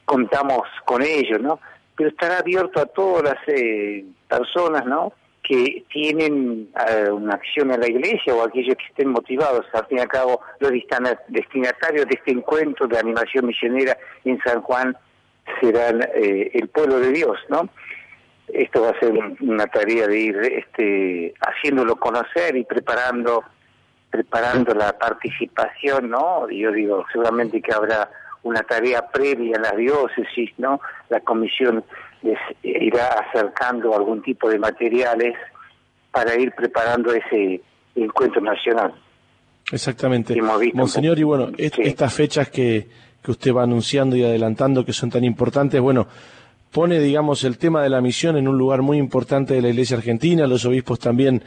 contamos 0.05 0.67
con 0.85 1.01
ellos, 1.01 1.41
¿no? 1.41 1.59
Pero 1.97 2.09
estará 2.09 2.37
abierto 2.39 2.79
a 2.79 2.85
todas 2.85 3.23
las 3.23 3.37
eh, 3.47 4.05
personas, 4.29 4.85
¿no? 4.85 5.11
que 5.47 5.85
tienen 5.89 6.69
una 7.09 7.35
acción 7.35 7.71
en 7.71 7.79
la 7.79 7.87
iglesia 7.87 8.35
o 8.35 8.43
aquellos 8.43 8.75
que 8.75 8.85
estén 8.89 9.09
motivados, 9.09 9.65
al 9.71 9.85
fin 9.85 9.99
y 9.99 10.01
al 10.01 10.09
cabo, 10.09 10.41
los 10.59 10.71
destinatarios 10.71 12.05
de 12.05 12.15
este 12.15 12.31
encuentro 12.31 12.85
de 12.85 12.99
animación 12.99 13.45
misionera 13.45 13.97
en 14.25 14.37
San 14.41 14.61
Juan 14.61 14.97
serán 15.61 16.01
eh, 16.15 16.51
el 16.53 16.67
pueblo 16.67 16.99
de 16.99 17.11
Dios, 17.11 17.37
¿no? 17.47 17.69
Esto 18.49 18.81
va 18.81 18.89
a 18.89 18.99
ser 18.99 19.13
una 19.39 19.67
tarea 19.67 20.07
de 20.07 20.19
ir 20.19 20.37
este, 20.37 21.33
haciéndolo 21.39 21.95
conocer 21.95 22.57
y 22.57 22.65
preparando 22.65 23.43
preparando 24.09 24.73
la 24.73 24.97
participación, 24.97 26.09
¿no? 26.09 26.49
Yo 26.49 26.71
digo, 26.71 27.05
seguramente 27.11 27.61
que 27.61 27.73
habrá 27.73 28.09
una 28.43 28.61
tarea 28.63 29.07
previa 29.07 29.57
en 29.57 29.61
la 29.61 29.71
diócesis, 29.71 30.51
¿no? 30.57 30.79
La 31.09 31.19
comisión 31.21 31.83
les 32.21 32.37
irá 32.63 33.07
acercando 33.07 33.95
algún 33.95 34.21
tipo 34.21 34.49
de 34.49 34.59
materiales 34.59 35.35
para 36.11 36.35
ir 36.35 36.51
preparando 36.53 37.13
ese 37.13 37.61
encuentro 37.95 38.41
nacional. 38.41 38.93
Exactamente. 39.71 40.35
Monseñor, 40.73 41.19
y 41.19 41.23
bueno, 41.23 41.49
estas 41.57 42.13
fechas 42.13 42.49
que, 42.49 42.87
que 43.21 43.31
usted 43.31 43.53
va 43.53 43.63
anunciando 43.63 44.15
y 44.15 44.23
adelantando 44.23 44.85
que 44.85 44.93
son 44.93 45.09
tan 45.09 45.23
importantes, 45.23 45.81
bueno, 45.81 46.07
pone, 46.71 46.99
digamos, 46.99 47.43
el 47.43 47.57
tema 47.57 47.83
de 47.83 47.89
la 47.89 48.01
misión 48.01 48.37
en 48.37 48.47
un 48.47 48.57
lugar 48.57 48.81
muy 48.81 48.97
importante 48.97 49.53
de 49.55 49.61
la 49.61 49.69
Iglesia 49.69 49.97
Argentina. 49.97 50.47
Los 50.47 50.65
obispos 50.65 50.99
también 50.99 51.43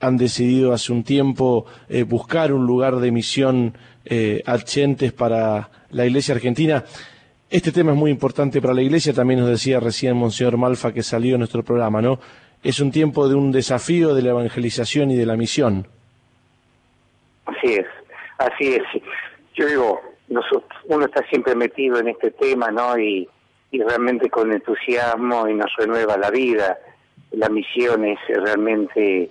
han 0.00 0.16
decidido 0.16 0.72
hace 0.72 0.92
un 0.92 1.04
tiempo 1.04 1.66
eh, 1.88 2.02
buscar 2.02 2.52
un 2.52 2.66
lugar 2.66 2.96
de 2.96 3.12
misión 3.12 3.74
eh, 4.04 4.42
para 5.16 5.68
la 5.90 6.06
Iglesia 6.06 6.34
Argentina. 6.34 6.84
Este 7.50 7.72
tema 7.72 7.92
es 7.92 7.98
muy 7.98 8.10
importante 8.10 8.60
para 8.60 8.74
la 8.74 8.82
Iglesia, 8.82 9.12
también 9.12 9.40
nos 9.40 9.50
decía 9.50 9.80
recién 9.80 10.16
Monseñor 10.16 10.56
Malfa 10.56 10.92
que 10.92 11.02
salió 11.02 11.34
en 11.34 11.40
nuestro 11.40 11.62
programa, 11.62 12.00
¿no? 12.00 12.18
Es 12.62 12.80
un 12.80 12.90
tiempo 12.90 13.28
de 13.28 13.34
un 13.34 13.52
desafío 13.52 14.14
de 14.14 14.22
la 14.22 14.30
evangelización 14.30 15.10
y 15.10 15.16
de 15.16 15.26
la 15.26 15.36
misión. 15.36 15.86
Así 17.46 17.74
es, 17.74 17.86
así 18.38 18.74
es. 18.74 18.82
Yo 19.54 19.66
digo, 19.66 20.00
uno 20.86 21.04
está 21.06 21.26
siempre 21.28 21.54
metido 21.54 21.98
en 21.98 22.08
este 22.08 22.30
tema, 22.30 22.70
¿no? 22.70 22.98
Y, 22.98 23.28
realmente 23.72 24.28
con 24.28 24.52
entusiasmo 24.52 25.48
y 25.48 25.54
nos 25.54 25.72
renueva 25.76 26.16
la 26.16 26.30
vida. 26.30 26.78
La 27.30 27.48
misión 27.48 28.04
es 28.04 28.18
realmente 28.26 29.30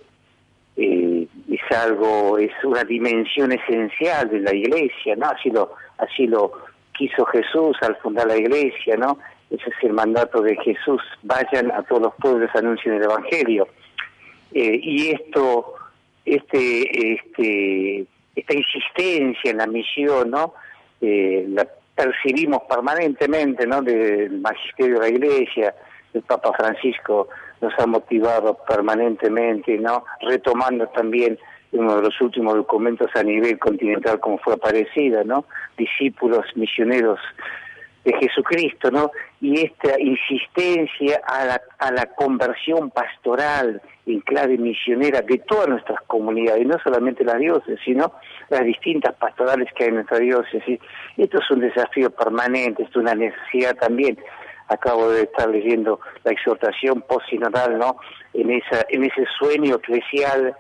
eh, 0.80 1.28
es 1.50 1.78
algo, 1.78 2.38
es 2.38 2.52
una 2.64 2.84
dimensión 2.84 3.52
esencial 3.52 4.30
de 4.30 4.40
la 4.40 4.54
iglesia, 4.54 5.16
¿no? 5.16 5.28
Así 5.28 5.50
lo, 5.50 5.74
así 5.98 6.28
lo 6.28 6.52
quiso 6.98 7.26
Jesús 7.26 7.78
al 7.82 7.96
fundar 7.98 8.28
la 8.28 8.38
iglesia, 8.38 8.96
¿no? 8.96 9.18
Ese 9.50 9.70
es 9.70 9.84
el 9.84 9.94
mandato 9.94 10.42
de 10.42 10.56
Jesús, 10.58 11.02
vayan 11.24 11.72
a 11.72 11.84
todos 11.84 12.02
los 12.04 12.16
pueblos, 12.16 12.50
anuncien 12.54 12.96
el 12.96 13.04
Evangelio. 13.04 13.68
Eh, 14.54 14.80
y 14.82 15.10
esto, 15.10 15.74
este, 16.24 17.14
este, 17.14 18.06
esta 18.36 18.54
insistencia 18.54 19.52
en 19.52 19.58
la 19.58 19.68
misión, 19.68 20.30
¿no? 20.30 20.54
eh, 21.02 21.46
la 21.50 21.68
percibimos 21.96 22.62
permanentemente, 22.70 23.68
¿no? 23.68 23.82
Del 23.82 24.40
magisterio 24.40 25.00
de 25.00 25.02
la 25.02 25.10
Iglesia, 25.10 25.76
el 26.14 26.22
Papa 26.22 26.54
Francisco 26.54 27.30
nos 27.62 27.74
ha 27.78 27.86
motivado 27.86 28.58
permanentemente, 28.68 29.78
¿no? 29.78 30.04
Retomando 30.22 30.88
también 30.88 31.38
uno 31.72 31.98
de 31.98 32.02
los 32.04 32.20
últimos 32.22 32.56
documentos 32.56 33.10
a 33.16 33.24
nivel 33.24 33.60
continental 33.60 34.20
como 34.20 34.38
fue 34.40 34.54
aparecida, 34.54 35.24
¿no? 35.24 35.46
Discípulos 35.78 36.46
misioneros 36.56 37.20
de 38.06 38.14
Jesucristo, 38.14 38.90
¿no? 38.92 39.12
Y 39.42 39.66
esta 39.66 40.00
insistencia 40.00 41.22
a 41.28 41.46
la, 41.46 41.62
a 41.80 41.92
la 41.92 42.06
conversión 42.08 42.90
pastoral 42.92 43.82
en 44.06 44.22
clave 44.22 44.58
misionera 44.58 45.22
de 45.22 45.38
todas 45.40 45.68
nuestras 45.68 46.02
comunidades, 46.08 46.66
no 46.66 46.78
solamente 46.84 47.24
las 47.24 47.38
diócesis, 47.38 47.80
sino 47.84 48.14
las 48.50 48.64
distintas 48.64 49.14
pastorales 49.16 49.68
que 49.76 49.84
hay 49.84 49.90
en 49.90 49.96
nuestra 49.96 50.18
diócesis. 50.18 50.80
Esto 51.18 51.38
es 51.40 51.52
un 51.52 51.60
desafío 51.60 52.10
permanente, 52.10 52.84
es 52.84 52.96
una 52.96 53.14
necesidad 53.14 53.76
también. 53.76 54.18
Acabo 54.70 55.10
de 55.10 55.24
estar 55.24 55.50
leyendo 55.50 56.00
la 56.24 56.32
exhortación 56.32 57.02
post-sinodal, 57.02 57.78
¿no? 57.78 57.98
En, 58.34 58.52
esa, 58.52 58.86
en 58.90 59.04
ese 59.04 59.26
sueño 59.38 59.76
eclesial 59.76 60.56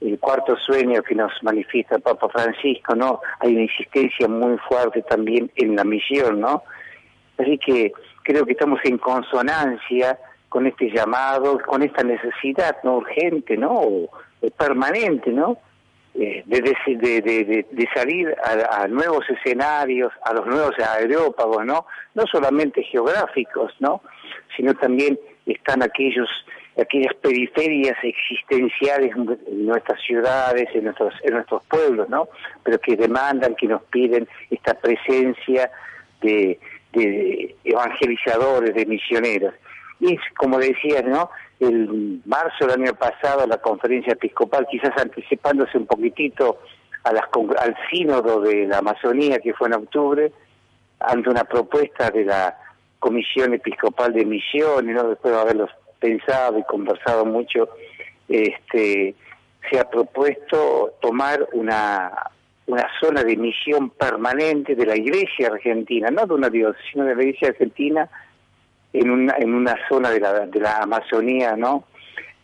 el 0.00 0.18
cuarto 0.20 0.56
sueño 0.56 1.02
que 1.02 1.14
nos 1.14 1.32
manifiesta 1.42 1.96
el 1.96 2.02
Papa 2.02 2.28
Francisco, 2.28 2.94
¿no? 2.94 3.20
Hay 3.40 3.52
una 3.52 3.62
insistencia 3.62 4.28
muy 4.28 4.56
fuerte 4.58 5.02
también 5.02 5.50
en 5.56 5.74
la 5.74 5.84
misión, 5.84 6.40
¿no? 6.40 6.62
Así 7.36 7.58
que 7.58 7.92
creo 8.22 8.46
que 8.46 8.52
estamos 8.52 8.80
en 8.84 8.98
consonancia 8.98 10.18
con 10.48 10.66
este 10.66 10.90
llamado, 10.90 11.58
con 11.66 11.82
esta 11.82 12.02
necesidad 12.04 12.76
no 12.84 12.98
urgente, 12.98 13.56
¿no? 13.56 14.08
permanente, 14.56 15.30
¿no? 15.32 15.58
Eh, 16.20 16.42
de, 16.46 16.60
de, 16.60 17.22
de, 17.22 17.66
de, 17.70 17.88
salir 17.94 18.34
a, 18.42 18.88
nuevos 18.88 19.24
escenarios, 19.30 20.12
a 20.24 20.32
los 20.34 20.46
nuevos 20.46 20.74
aerópagos, 20.80 21.64
¿no? 21.64 21.86
No 22.14 22.24
solamente 22.26 22.82
geográficos, 22.82 23.72
¿no? 23.78 24.02
Sino 24.56 24.74
también 24.74 25.16
están 25.46 25.80
aquellos 25.80 26.28
aquellas 26.76 27.14
periferias 27.14 27.96
existenciales 28.02 29.12
en 29.14 29.66
nuestras 29.66 30.00
ciudades, 30.02 30.68
en 30.74 30.84
nuestros, 30.84 31.14
en 31.22 31.34
nuestros 31.34 31.62
pueblos, 31.66 32.08
¿no? 32.08 32.28
Pero 32.64 32.80
que 32.80 32.96
demandan, 32.96 33.54
que 33.54 33.68
nos 33.68 33.82
piden 33.84 34.26
esta 34.50 34.74
presencia 34.74 35.70
de 36.20 36.58
evangelizadores, 37.62 38.74
de 38.74 38.86
misioneros. 38.86 39.54
Y 40.00 40.14
es, 40.14 40.20
como 40.36 40.58
decías, 40.58 41.04
¿no? 41.04 41.30
El 41.58 42.20
marzo 42.24 42.66
del 42.66 42.82
año 42.82 42.94
pasado, 42.94 43.46
la 43.46 43.58
conferencia 43.58 44.12
episcopal, 44.12 44.66
quizás 44.70 44.96
anticipándose 44.96 45.76
un 45.76 45.86
poquitito 45.86 46.58
a 47.04 47.12
las, 47.12 47.24
al 47.60 47.76
sínodo 47.90 48.40
de 48.40 48.66
la 48.66 48.78
Amazonía, 48.78 49.38
que 49.38 49.54
fue 49.54 49.68
en 49.68 49.74
octubre, 49.74 50.32
ante 51.00 51.30
una 51.30 51.44
propuesta 51.44 52.10
de 52.10 52.24
la 52.24 52.56
Comisión 52.98 53.54
Episcopal 53.54 54.12
de 54.12 54.24
Misiones, 54.24 54.94
¿no? 54.94 55.08
después 55.08 55.32
de 55.34 55.40
haberlos 55.40 55.70
pensado 56.00 56.58
y 56.58 56.64
conversado 56.64 57.24
mucho, 57.24 57.68
este, 58.28 59.14
se 59.70 59.80
ha 59.80 59.88
propuesto 59.88 60.94
tomar 61.00 61.46
una, 61.52 62.12
una 62.66 62.86
zona 63.00 63.24
de 63.24 63.36
misión 63.36 63.90
permanente 63.90 64.74
de 64.74 64.86
la 64.86 64.96
Iglesia 64.96 65.48
Argentina, 65.48 66.10
no 66.10 66.26
de 66.26 66.34
una 66.34 66.50
diócesis, 66.50 66.86
sino 66.92 67.04
de 67.04 67.14
la 67.14 67.22
Iglesia 67.22 67.48
Argentina 67.48 68.08
en 69.00 69.10
una, 69.10 69.34
en 69.38 69.54
una 69.54 69.76
zona 69.88 70.10
de 70.10 70.20
la, 70.20 70.46
de 70.46 70.60
la 70.60 70.78
Amazonía, 70.78 71.56
¿no? 71.56 71.84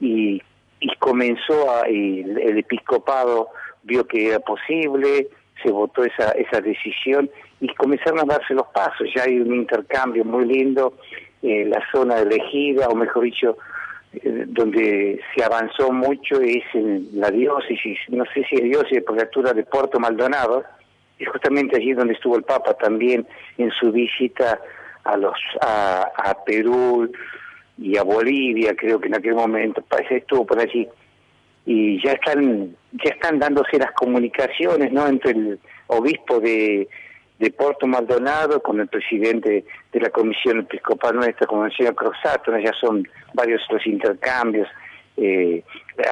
Y, 0.01 0.43
y 0.81 0.97
comenzó, 0.99 1.71
a, 1.71 1.89
y 1.89 2.21
el 2.21 2.59
episcopado 2.59 3.49
vio 3.83 4.07
que 4.07 4.29
era 4.29 4.41
posible, 4.41 5.29
se 5.63 5.71
votó 5.71 6.05
esa, 6.05 6.33
esa 6.33 6.61
decisión 6.61 7.31
y 7.61 7.69
comenzaron 7.75 8.21
a 8.21 8.25
darse 8.25 8.55
los 8.55 8.67
pasos, 8.69 9.09
ya 9.15 9.23
hay 9.23 9.39
un 9.39 9.55
intercambio 9.55 10.25
muy 10.25 10.45
lindo 10.45 10.95
eh, 11.43 11.65
la 11.67 11.83
zona 11.93 12.19
elegida, 12.19 12.89
o 12.89 12.95
mejor 12.95 13.25
dicho, 13.25 13.57
eh, 14.13 14.45
donde 14.47 15.21
se 15.35 15.45
avanzó 15.45 15.93
mucho 15.93 16.41
es 16.41 16.65
en 16.75 17.09
la 17.15 17.31
diócesis, 17.31 17.99
no 18.09 18.25
sé 18.33 18.45
si 18.49 18.57
es 18.57 18.63
diócesis 18.63 19.03
la 19.15 19.23
altura 19.23 19.53
de 19.53 19.65
Puerto 19.65 19.99
Maldonado, 20.01 20.65
es 21.19 21.29
justamente 21.29 21.77
allí 21.77 21.93
donde 21.93 22.15
estuvo 22.15 22.37
el 22.37 22.43
Papa 22.43 22.75
también 22.75 23.27
en 23.59 23.71
su 23.73 23.93
visita 23.93 24.59
a 25.05 25.17
los 25.17 25.35
a, 25.61 26.11
a 26.17 26.45
Perú 26.45 27.11
y 27.79 27.97
a 27.97 28.03
Bolivia, 28.03 28.75
creo 28.77 29.01
que 29.01 29.09
en 29.09 29.17
aquel 29.17 29.35
momento 29.35 29.83
parece 29.83 30.19
estuvo 30.19 30.47
por 30.47 30.59
allí. 30.59 30.89
Y 31.67 32.03
ya 32.05 32.13
están 32.13 32.77
ya 32.93 33.11
están 33.11 33.39
dándose 33.39 33.79
las 33.79 33.93
comunicaciones 33.93 34.93
no 34.93 35.07
entre 35.07 35.33
el 35.33 35.59
obispo 35.89 36.41
de 36.41 36.89
de 37.39 37.51
Porto 37.51 37.87
Maldonado 37.87 38.63
con 38.63 38.81
el 38.81 38.89
presidente 38.89 39.65
de 39.93 40.01
la 40.01 40.11
Comisión 40.11 40.61
Episcopal 40.61 41.17
Nuestra, 41.17 41.47
como 41.47 41.67
el 41.67 41.77
señor 41.77 41.95
Crosato, 41.95 42.57
ya 42.59 42.73
son 42.81 43.07
varios 43.33 43.61
los 43.71 43.85
intercambios, 43.87 44.69
eh, 45.17 45.63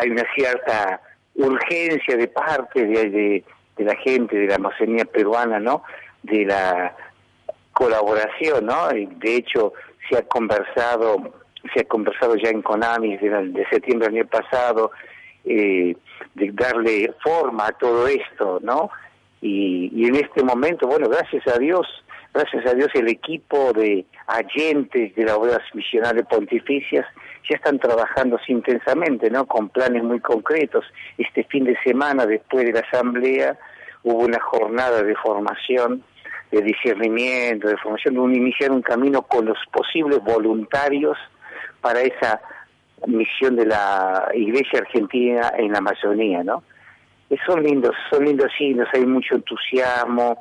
hay 0.00 0.10
una 0.10 0.24
cierta 0.34 1.00
urgencia 1.34 2.16
de 2.16 2.28
parte 2.28 2.86
de, 2.86 3.10
de, 3.10 3.44
de, 3.76 3.84
la 3.84 3.96
gente 3.96 4.36
de 4.36 4.46
la 4.46 4.56
Amazonía 4.56 5.04
peruana, 5.04 5.58
¿no? 5.58 5.82
De 6.22 6.44
la 6.44 6.94
colaboración, 7.82 8.66
¿no? 8.66 8.88
De 8.88 9.36
hecho, 9.36 9.72
se 10.08 10.18
ha 10.18 10.22
conversado, 10.22 11.34
se 11.74 11.80
ha 11.80 11.84
conversado 11.84 12.36
ya 12.36 12.50
en 12.50 12.62
CONAMI 12.62 13.16
de, 13.16 13.28
de 13.48 13.66
septiembre 13.68 14.08
del 14.08 14.18
año 14.18 14.28
pasado, 14.28 14.92
eh, 15.44 15.96
de 16.34 16.50
darle 16.52 17.12
forma 17.22 17.66
a 17.66 17.72
todo 17.72 18.06
esto, 18.06 18.60
¿no? 18.62 18.90
Y, 19.40 20.06
en 20.06 20.14
este 20.14 20.44
momento, 20.44 20.86
bueno, 20.86 21.08
gracias 21.08 21.44
a 21.48 21.58
Dios, 21.58 21.86
gracias 22.32 22.64
a 22.64 22.74
Dios 22.74 22.88
el 22.94 23.08
equipo 23.08 23.72
de 23.72 24.06
agentes 24.28 25.14
de 25.16 25.24
las 25.24 25.34
obras 25.34 25.60
misionales 25.74 26.24
pontificias 26.26 27.04
ya 27.50 27.56
están 27.56 27.80
trabajando 27.80 28.38
intensamente, 28.46 29.28
¿no? 29.30 29.46
Con 29.46 29.68
planes 29.68 30.04
muy 30.04 30.20
concretos. 30.20 30.84
Este 31.18 31.42
fin 31.42 31.64
de 31.64 31.76
semana, 31.82 32.24
después 32.24 32.64
de 32.64 32.72
la 32.72 32.80
asamblea, 32.80 33.58
hubo 34.04 34.20
una 34.20 34.38
jornada 34.38 35.02
de 35.02 35.16
formación, 35.16 36.04
de 36.52 36.62
discernimiento, 36.62 37.66
de 37.66 37.76
formación, 37.78 38.14
de 38.14 38.20
un, 38.20 38.34
iniciar 38.34 38.70
un 38.70 38.82
camino 38.82 39.22
con 39.22 39.46
los 39.46 39.58
posibles 39.72 40.22
voluntarios 40.22 41.18
para 41.80 42.02
esa 42.02 42.40
misión 43.06 43.56
de 43.56 43.66
la 43.66 44.28
Iglesia 44.34 44.80
Argentina 44.80 45.52
en 45.56 45.72
la 45.72 45.78
Amazonía, 45.78 46.44
¿no? 46.44 46.62
son 47.46 47.62
lindos, 47.62 47.94
son 48.10 48.24
lindos 48.24 48.50
signos, 48.56 48.88
hay 48.92 49.06
mucho 49.06 49.36
entusiasmo, 49.36 50.36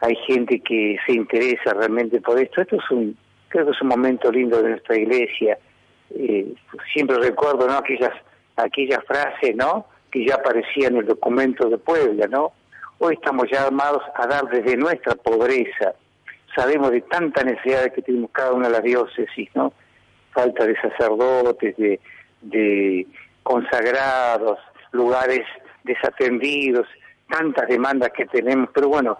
hay 0.00 0.14
gente 0.26 0.60
que 0.60 0.96
se 1.06 1.12
interesa 1.12 1.72
realmente 1.72 2.20
por 2.20 2.38
esto. 2.38 2.60
Esto 2.60 2.76
es 2.76 2.90
un, 2.90 3.16
creo 3.48 3.64
que 3.66 3.72
es 3.72 3.82
un 3.82 3.88
momento 3.88 4.30
lindo 4.30 4.60
de 4.62 4.70
nuestra 4.70 4.96
iglesia. 4.96 5.58
Eh, 6.14 6.52
siempre 6.92 7.16
recuerdo, 7.18 7.66
¿no? 7.66 7.74
Aquellas, 7.74 8.12
aquellas 8.56 9.02
frases, 9.06 9.56
¿no? 9.56 9.86
Que 10.10 10.26
ya 10.26 10.34
aparecían 10.34 10.94
en 10.94 11.00
el 11.00 11.06
documento 11.06 11.68
de 11.68 11.78
Puebla, 11.78 12.26
¿no? 12.26 12.52
Hoy 13.06 13.16
estamos 13.16 13.50
llamados 13.52 14.02
a 14.14 14.26
dar 14.26 14.48
desde 14.48 14.78
nuestra 14.78 15.14
pobreza. 15.14 15.92
Sabemos 16.56 16.90
de 16.90 17.02
tanta 17.02 17.44
necesidad 17.44 17.92
que 17.92 18.00
tenemos 18.00 18.30
cada 18.30 18.54
una 18.54 18.68
de 18.68 18.72
las 18.72 18.82
diócesis, 18.82 19.50
¿no? 19.54 19.74
Falta 20.32 20.64
de 20.64 20.74
sacerdotes, 20.80 21.76
de, 21.76 22.00
de 22.40 23.06
consagrados, 23.42 24.58
lugares 24.92 25.42
desatendidos, 25.82 26.86
tantas 27.28 27.68
demandas 27.68 28.08
que 28.16 28.24
tenemos, 28.24 28.70
pero 28.72 28.88
bueno, 28.88 29.18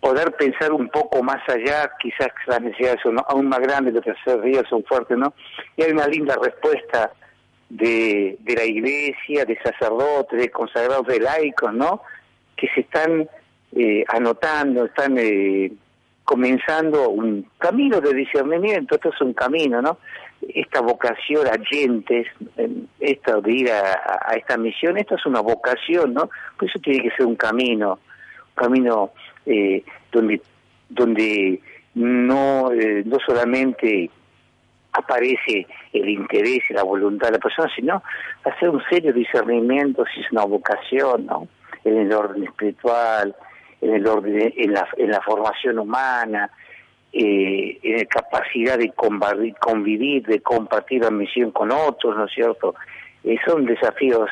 poder 0.00 0.32
pensar 0.36 0.72
un 0.72 0.88
poco 0.88 1.22
más 1.22 1.46
allá, 1.46 1.90
quizás 2.00 2.28
las 2.46 2.62
necesidades 2.62 3.02
son 3.02 3.18
aún 3.28 3.50
más 3.50 3.60
grandes, 3.60 3.92
los 3.92 4.02
terceros 4.02 4.42
días 4.44 4.64
son 4.70 4.82
fuertes, 4.82 5.18
¿no? 5.18 5.34
Y 5.76 5.82
hay 5.82 5.92
una 5.92 6.06
linda 6.06 6.38
respuesta 6.42 7.12
de, 7.68 8.38
de 8.40 8.54
la 8.54 8.64
iglesia, 8.64 9.44
de 9.44 9.58
sacerdotes, 9.62 10.40
de 10.40 10.50
consagrados, 10.50 11.06
de 11.06 11.20
laicos, 11.20 11.74
¿no? 11.74 12.00
Que 12.56 12.68
se 12.74 12.80
están 12.80 13.28
eh, 13.76 14.04
anotando, 14.08 14.86
están 14.86 15.16
eh, 15.18 15.72
comenzando 16.24 17.10
un 17.10 17.46
camino 17.58 18.00
de 18.00 18.14
discernimiento, 18.14 18.94
esto 18.94 19.10
es 19.10 19.20
un 19.20 19.34
camino, 19.34 19.82
¿no? 19.82 19.98
esta 20.48 20.80
vocación 20.80 21.46
a 21.46 21.58
gentes, 21.64 22.26
esta 23.00 23.40
de 23.40 23.52
ir 23.52 23.70
a, 23.70 24.34
esta 24.36 24.56
misión, 24.56 24.98
esto 24.98 25.14
es 25.14 25.26
una 25.26 25.40
vocación, 25.40 26.14
¿no? 26.14 26.28
Por 26.58 26.68
eso 26.68 26.78
tiene 26.80 27.02
que 27.02 27.16
ser 27.16 27.26
un 27.26 27.36
camino, 27.36 27.98
un 28.48 28.54
camino 28.54 29.10
eh, 29.46 29.82
donde 30.12 30.40
donde 30.88 31.60
no 31.94 32.70
eh, 32.72 33.02
no 33.04 33.18
solamente 33.24 34.10
aparece 34.92 35.66
el 35.92 36.08
interés 36.08 36.60
y 36.68 36.74
la 36.74 36.84
voluntad 36.84 37.28
de 37.28 37.32
la 37.32 37.38
persona, 37.38 37.68
sino 37.74 38.02
hacer 38.44 38.68
un 38.68 38.82
serio 38.88 39.12
discernimiento 39.12 40.04
si 40.12 40.20
es 40.20 40.30
una 40.30 40.44
vocación, 40.44 41.26
¿no? 41.26 41.48
En 41.84 41.98
el 41.98 42.12
orden 42.12 42.44
espiritual, 42.44 43.34
en 43.80 43.94
el 43.94 44.06
orden, 44.06 44.52
en 44.56 44.72
la, 44.72 44.88
en 44.96 45.10
la 45.10 45.20
formación 45.20 45.78
humana, 45.78 46.50
eh, 47.12 47.78
en 47.82 48.04
capacidad 48.06 48.76
de 48.78 48.92
convivir, 48.92 50.26
de 50.26 50.40
compartir 50.40 51.02
la 51.02 51.10
misión 51.10 51.52
con 51.52 51.70
otros, 51.70 52.16
¿no 52.16 52.24
es 52.24 52.32
cierto? 52.32 52.74
Eh, 53.22 53.36
son 53.46 53.64
desafíos 53.66 54.28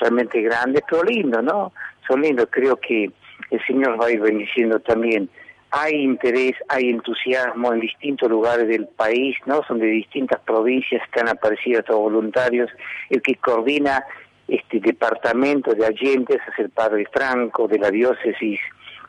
realmente 0.00 0.40
grandes, 0.40 0.82
pero 0.88 1.02
lindos, 1.02 1.44
¿no? 1.44 1.72
Son 2.06 2.22
lindos, 2.22 2.48
creo 2.50 2.76
que 2.76 3.10
el 3.50 3.66
Señor 3.66 4.00
va 4.00 4.06
a 4.06 4.10
ir 4.10 4.20
bendiciendo 4.20 4.80
también. 4.80 5.28
Hay 5.70 5.94
interés, 5.94 6.54
hay 6.68 6.88
entusiasmo 6.88 7.72
en 7.72 7.80
distintos 7.80 8.30
lugares 8.30 8.68
del 8.68 8.86
país, 8.86 9.36
¿no? 9.44 9.62
Son 9.64 9.78
de 9.78 9.86
distintas 9.86 10.40
provincias 10.40 11.02
que 11.10 11.20
han 11.20 11.28
aparecido 11.28 11.80
estos 11.80 11.96
voluntarios. 11.96 12.70
El 13.10 13.20
que 13.20 13.34
coordina 13.34 14.04
este 14.48 14.80
departamento 14.80 15.74
de 15.74 15.86
agentes 15.86 16.38
es 16.52 16.58
el 16.58 16.70
padre 16.70 17.06
Franco 17.12 17.66
de 17.66 17.78
la 17.78 17.90
diócesis 17.90 18.60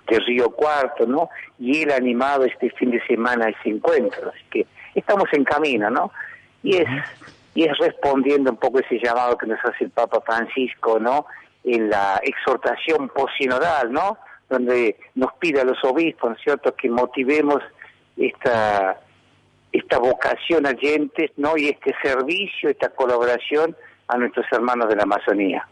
de 0.08 0.20
Río 0.20 0.50
Cuarto, 0.50 1.06
¿no? 1.06 1.30
Y 1.60 1.84
él 1.84 1.92
ha 1.92 1.98
animado 1.98 2.46
este 2.46 2.70
fin 2.72 2.92
de 2.92 3.06
semana 3.06 3.50
ese 3.50 3.70
encuentro, 3.70 4.30
así 4.30 4.44
que 4.50 4.66
estamos 4.96 5.26
en 5.34 5.44
camino, 5.44 5.90
¿no? 5.90 6.12
Y 6.64 6.78
es, 6.78 6.88
y 7.54 7.64
es 7.64 7.78
respondiendo 7.78 8.52
un 8.52 8.58
poco 8.58 8.80
ese 8.80 9.00
llamado 9.04 9.38
que 9.38 9.48
nos 9.48 9.60
hace 9.64 9.86
el 9.86 9.92
Papa 9.92 10.22
Francisco, 10.22 11.00
¿no? 11.00 11.28
En 11.64 11.90
la 11.90 12.20
exhortación 12.24 13.10
posinodal, 13.10 13.92
¿no? 13.92 14.18
Donde 14.50 14.98
nos 15.16 15.34
pide 15.34 15.62
a 15.62 15.66
los 15.66 15.84
obispos, 15.84 16.30
¿no 16.30 16.36
es 16.36 16.42
cierto?, 16.42 16.74
que 16.76 16.90
motivemos 16.90 17.62
esta 18.16 19.02
esta 19.74 20.00
vocación 20.00 20.66
a 20.66 20.70
oyentes, 20.70 21.32
¿no? 21.36 21.58
Y 21.58 21.68
este 21.68 21.94
servicio, 22.02 22.70
esta 22.70 22.90
colaboración 22.90 23.76
a 24.08 24.18
nuestros 24.18 24.46
hermanos 24.52 24.90
de 24.90 24.96
la 24.96 25.04
Amazonía. 25.04 25.68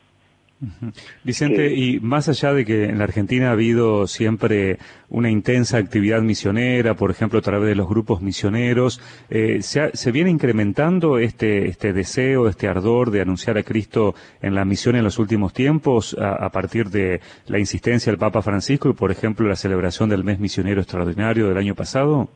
Vicente, 1.23 1.73
y 1.73 1.99
más 1.99 2.29
allá 2.29 2.53
de 2.53 2.63
que 2.63 2.85
en 2.85 2.97
la 2.97 3.03
Argentina 3.03 3.49
ha 3.49 3.51
habido 3.51 4.07
siempre 4.07 4.77
una 5.09 5.29
intensa 5.29 5.77
actividad 5.77 6.21
misionera, 6.21 6.93
por 6.95 7.11
ejemplo, 7.11 7.39
a 7.39 7.41
través 7.41 7.67
de 7.67 7.75
los 7.75 7.89
grupos 7.89 8.21
misioneros, 8.21 9.01
eh, 9.29 9.61
¿se, 9.61 10.11
viene 10.11 10.29
incrementando 10.29 11.19
este, 11.19 11.67
este 11.67 11.91
deseo, 11.91 12.47
este 12.47 12.69
ardor 12.69 13.11
de 13.11 13.21
anunciar 13.21 13.57
a 13.57 13.63
Cristo 13.63 14.15
en 14.41 14.55
la 14.55 14.63
misión 14.63 14.95
en 14.95 15.03
los 15.03 15.19
últimos 15.19 15.53
tiempos 15.53 16.15
a, 16.19 16.49
partir 16.49 16.87
de 16.87 17.19
la 17.47 17.59
insistencia 17.59 18.11
del 18.11 18.19
Papa 18.19 18.41
Francisco 18.41 18.89
y, 18.89 18.93
por 18.93 19.11
ejemplo, 19.11 19.47
la 19.47 19.57
celebración 19.57 20.09
del 20.09 20.23
mes 20.23 20.39
misionero 20.39 20.79
extraordinario 20.79 21.49
del 21.49 21.57
año 21.57 21.75
pasado? 21.75 22.29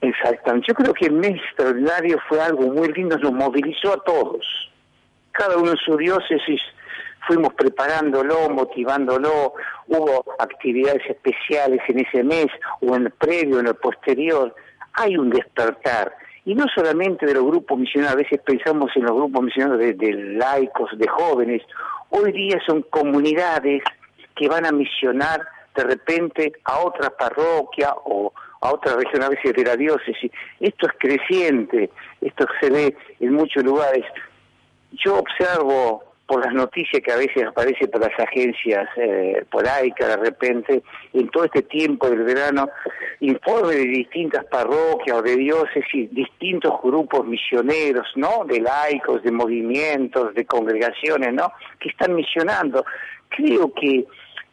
Exactamente. 0.00 0.66
Yo 0.68 0.74
creo 0.74 0.94
que 0.94 1.06
el 1.06 1.14
mes 1.14 1.36
extraordinario 1.36 2.18
fue 2.28 2.40
algo 2.40 2.72
muy 2.72 2.92
lindo, 2.92 3.18
nos 3.18 3.32
movilizó 3.32 3.94
a 3.94 4.04
todos. 4.04 4.46
Cada 5.36 5.56
uno 5.58 5.72
en 5.72 5.76
su 5.76 5.96
diócesis 5.96 6.60
fuimos 7.26 7.52
preparándolo, 7.54 8.48
motivándolo, 8.48 9.54
hubo 9.88 10.24
actividades 10.38 11.02
especiales 11.08 11.80
en 11.88 12.00
ese 12.00 12.22
mes, 12.22 12.46
o 12.80 12.94
en 12.96 13.06
el 13.06 13.10
previo, 13.10 13.60
en 13.60 13.66
el 13.66 13.74
posterior. 13.74 14.54
Hay 14.94 15.16
un 15.16 15.30
despertar. 15.30 16.14
Y 16.44 16.54
no 16.54 16.64
solamente 16.74 17.26
de 17.26 17.34
los 17.34 17.44
grupos 17.44 17.78
misioneros, 17.78 18.14
a 18.14 18.16
veces 18.16 18.40
pensamos 18.40 18.90
en 18.94 19.02
los 19.02 19.16
grupos 19.16 19.42
misioneros 19.42 19.78
de, 19.78 19.94
de 19.94 20.12
laicos, 20.12 20.96
de 20.96 21.08
jóvenes. 21.08 21.62
Hoy 22.10 22.32
día 22.32 22.58
son 22.64 22.82
comunidades 22.82 23.82
que 24.36 24.48
van 24.48 24.64
a 24.64 24.72
misionar 24.72 25.46
de 25.74 25.84
repente 25.84 26.52
a 26.64 26.78
otra 26.78 27.10
parroquia 27.10 27.92
o 28.04 28.32
a 28.60 28.72
otra 28.72 28.94
región 28.96 29.22
a 29.22 29.28
veces 29.28 29.52
de 29.52 29.64
la 29.64 29.76
diócesis. 29.76 30.30
Esto 30.60 30.86
es 30.86 30.92
creciente, 30.98 31.90
esto 32.20 32.46
se 32.60 32.70
ve 32.70 32.96
en 33.20 33.32
muchos 33.32 33.62
lugares. 33.64 34.04
Yo 35.04 35.18
observo 35.18 36.02
por 36.26 36.44
las 36.44 36.52
noticias 36.52 37.02
que 37.02 37.12
a 37.12 37.16
veces 37.16 37.44
aparecen 37.44 37.88
por 37.88 38.00
las 38.00 38.18
agencias 38.18 38.88
eh, 38.96 39.44
polaicas 39.50 40.08
de 40.08 40.16
repente, 40.16 40.82
en 41.12 41.28
todo 41.28 41.44
este 41.44 41.62
tiempo 41.62 42.10
del 42.10 42.24
verano, 42.24 42.68
informes 43.20 43.76
de 43.76 43.84
distintas 43.84 44.44
parroquias 44.46 45.16
o 45.16 45.22
de 45.22 45.36
diócesis, 45.36 46.12
distintos 46.12 46.74
grupos 46.82 47.24
misioneros, 47.26 48.08
¿no? 48.16 48.44
De 48.44 48.60
laicos, 48.60 49.22
de 49.22 49.30
movimientos, 49.30 50.34
de 50.34 50.44
congregaciones, 50.44 51.32
¿no? 51.32 51.52
Que 51.78 51.90
están 51.90 52.14
misionando. 52.14 52.84
Creo 53.28 53.72
que, 53.72 54.04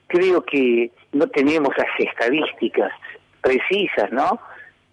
creo 0.07 0.43
que 0.43 0.91
no 1.11 1.27
tenemos 1.27 1.69
las 1.75 1.87
estadísticas, 1.97 2.91
precisas, 3.41 4.11
¿no? 4.11 4.39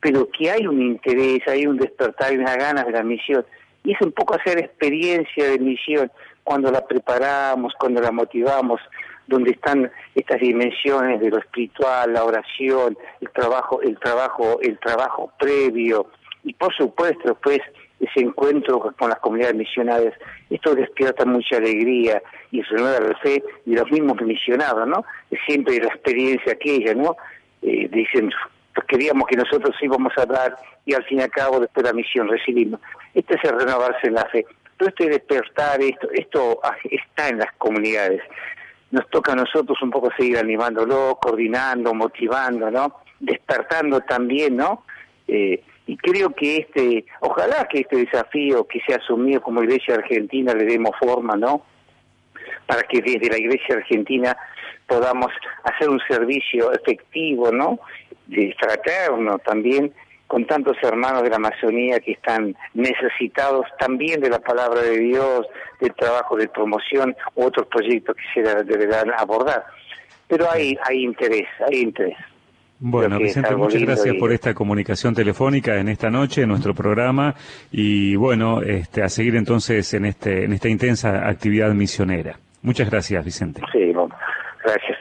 Pero 0.01 0.31
que 0.31 0.51
hay 0.51 0.67
un 0.67 0.81
interés, 0.81 1.41
hay 1.47 1.67
un 1.67 1.77
despertar 1.77 2.33
y 2.33 2.39
unas 2.39 2.57
ganas 2.57 2.87
de 2.87 2.93
la 2.93 3.03
misión. 3.03 3.45
Y 3.85 3.93
es 3.93 4.01
un 4.01 4.13
poco 4.13 4.35
hacer 4.35 4.59
experiencia 4.59 5.51
de 5.51 5.59
misión 5.59 6.11
cuando 6.45 6.71
la 6.71 6.87
preparamos, 6.87 7.73
cuando 7.79 8.01
la 8.01 8.11
motivamos, 8.11 8.81
donde 9.27 9.53
están 9.53 9.91
estas 10.15 10.41
dimensiones 10.41 11.21
de 11.21 11.31
lo 11.31 11.39
espiritual, 11.39 12.13
la 12.13 12.25
oración, 12.25 12.97
el 13.21 13.31
trabajo, 13.31 13.81
el 13.83 13.99
trabajo, 13.99 14.59
el 14.61 14.79
trabajo 14.79 15.33
previo 15.39 16.07
y 16.43 16.55
por 16.55 16.75
supuesto 16.75 17.37
pues 17.43 17.61
ese 18.01 18.21
encuentro 18.21 18.81
con 18.99 19.11
las 19.11 19.19
comunidades 19.21 19.57
misionarias, 19.57 20.15
esto 20.49 20.75
despierta 20.75 21.27
mucha 21.27 21.59
alegría 21.59 22.23
y 22.51 22.63
renueva 22.63 22.99
la 23.01 23.19
fe 23.19 23.43
de 23.67 23.77
los 23.77 23.91
mismos 23.91 24.21
misionados, 24.23 24.89
¿no? 24.89 25.05
Siempre 25.47 25.79
la 25.79 25.89
experiencia 25.89 26.53
aquella, 26.53 26.95
¿no? 26.95 27.15
eh, 27.63 27.89
dicen, 27.93 28.31
pues 28.75 28.87
queríamos 28.87 29.27
que 29.29 29.37
nosotros 29.37 29.75
íbamos 29.81 30.13
a 30.17 30.27
dar 30.27 30.57
y 30.87 30.95
al 30.95 31.05
fin 31.05 31.19
y 31.19 31.23
al 31.23 31.31
cabo 31.31 31.61
después 31.61 31.85
la 31.85 31.93
misión 31.93 32.29
recibimos. 32.29 32.81
Esto 33.15 33.35
es 33.35 33.45
el 33.45 33.59
renovarse 33.59 34.07
en 34.07 34.15
la 34.15 34.25
fe. 34.27 34.47
Todo 34.77 34.89
este 34.89 35.09
despertar, 35.09 35.81
esto, 35.83 36.09
esto 36.13 36.61
está 36.91 37.29
en 37.29 37.39
las 37.39 37.53
comunidades. 37.59 38.23
Nos 38.91 39.09
toca 39.11 39.33
a 39.33 39.37
nosotros 39.37 39.81
un 39.83 39.91
poco 39.91 40.11
seguir 40.17 40.39
animándolo, 40.39 41.19
coordinando, 41.21 41.95
motivando, 41.95 42.71
¿no? 42.71 42.97
Despertando 43.21 44.01
también, 44.01 44.57
¿no? 44.57 44.85
Eh, 45.29 45.63
y 45.87 45.97
creo 45.97 46.31
que 46.31 46.59
este, 46.59 47.05
ojalá 47.21 47.67
que 47.69 47.81
este 47.81 47.97
desafío 47.97 48.67
que 48.67 48.81
se 48.87 48.95
ha 48.95 48.97
asumido 48.97 49.43
como 49.43 49.63
Iglesia 49.63 49.95
Argentina 49.95 50.55
le 50.55 50.65
demos 50.65 50.93
forma, 50.99 51.37
¿no? 51.37 51.65
Para 52.67 52.83
que 52.83 53.01
desde 53.01 53.29
la 53.29 53.39
Iglesia 53.39 53.77
Argentina 53.77 54.37
podamos 54.87 55.33
hacer 55.65 55.89
un 55.89 56.01
servicio 56.09 56.73
efectivo, 56.73 57.51
¿no? 57.53 57.81
De 58.27 58.55
fraterno 58.59 59.39
también 59.41 59.93
con 60.31 60.45
tantos 60.45 60.77
hermanos 60.81 61.25
de 61.25 61.31
la 61.31 61.37
Amazonía 61.37 61.99
que 61.99 62.13
están 62.13 62.55
necesitados 62.73 63.67
también 63.81 64.21
de 64.21 64.31
la 64.31 64.39
palabra 64.39 64.81
de 64.81 64.97
Dios, 64.97 65.45
del 65.81 65.93
trabajo 65.93 66.37
de 66.37 66.47
promoción 66.47 67.17
u 67.35 67.47
otros 67.47 67.67
proyectos 67.67 68.15
que 68.15 68.41
se 68.41 68.65
deberán 68.65 69.11
abordar. 69.19 69.65
Pero 70.29 70.49
hay, 70.49 70.79
hay 70.85 71.03
interés, 71.03 71.49
hay 71.69 71.81
interés. 71.81 72.17
Bueno, 72.79 73.19
Vicente, 73.19 73.57
muchas 73.57 73.83
gracias 73.83 74.15
por 74.21 74.31
esta 74.31 74.55
comunicación 74.55 75.17
telefónica 75.17 75.81
en 75.81 75.89
esta 75.89 76.11
noche, 76.11 76.43
en 76.43 76.51
nuestro 76.51 76.75
programa, 76.75 77.35
y 77.73 78.15
bueno, 78.15 78.63
este, 78.63 79.03
a 79.03 79.09
seguir 79.09 79.35
entonces 79.35 79.93
en, 79.95 80.05
este, 80.05 80.45
en 80.45 80.53
esta 80.53 80.69
intensa 80.69 81.29
actividad 81.29 81.75
misionera. 81.75 82.39
Muchas 82.63 82.89
gracias, 82.89 83.25
Vicente. 83.25 83.63
Sí, 83.73 83.93
bueno. 83.93 84.15
Gracias. 84.63 84.99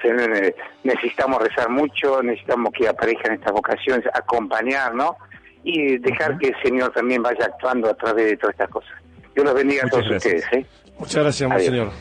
Necesitamos 0.83 1.41
rezar 1.41 1.69
mucho, 1.69 2.23
necesitamos 2.23 2.71
que 2.73 2.87
aparezcan 2.87 3.33
estas 3.33 3.51
vocaciones, 3.51 4.05
acompañar, 4.13 4.95
¿no? 4.95 5.17
Y 5.63 5.97
dejar 5.97 6.37
que 6.37 6.49
el 6.49 6.55
Señor 6.63 6.91
también 6.93 7.21
vaya 7.21 7.45
actuando 7.45 7.89
a 7.89 7.93
través 7.93 8.25
de 8.25 8.37
todas 8.37 8.53
estas 8.53 8.69
cosas. 8.69 8.91
Dios 9.35 9.45
los 9.45 9.53
bendiga 9.53 9.83
a 9.85 9.89
todos 9.89 10.09
ustedes. 10.09 10.45
¿eh? 10.53 10.65
Muchas 10.97 11.23
gracias, 11.23 11.49
Monseñor. 11.49 11.91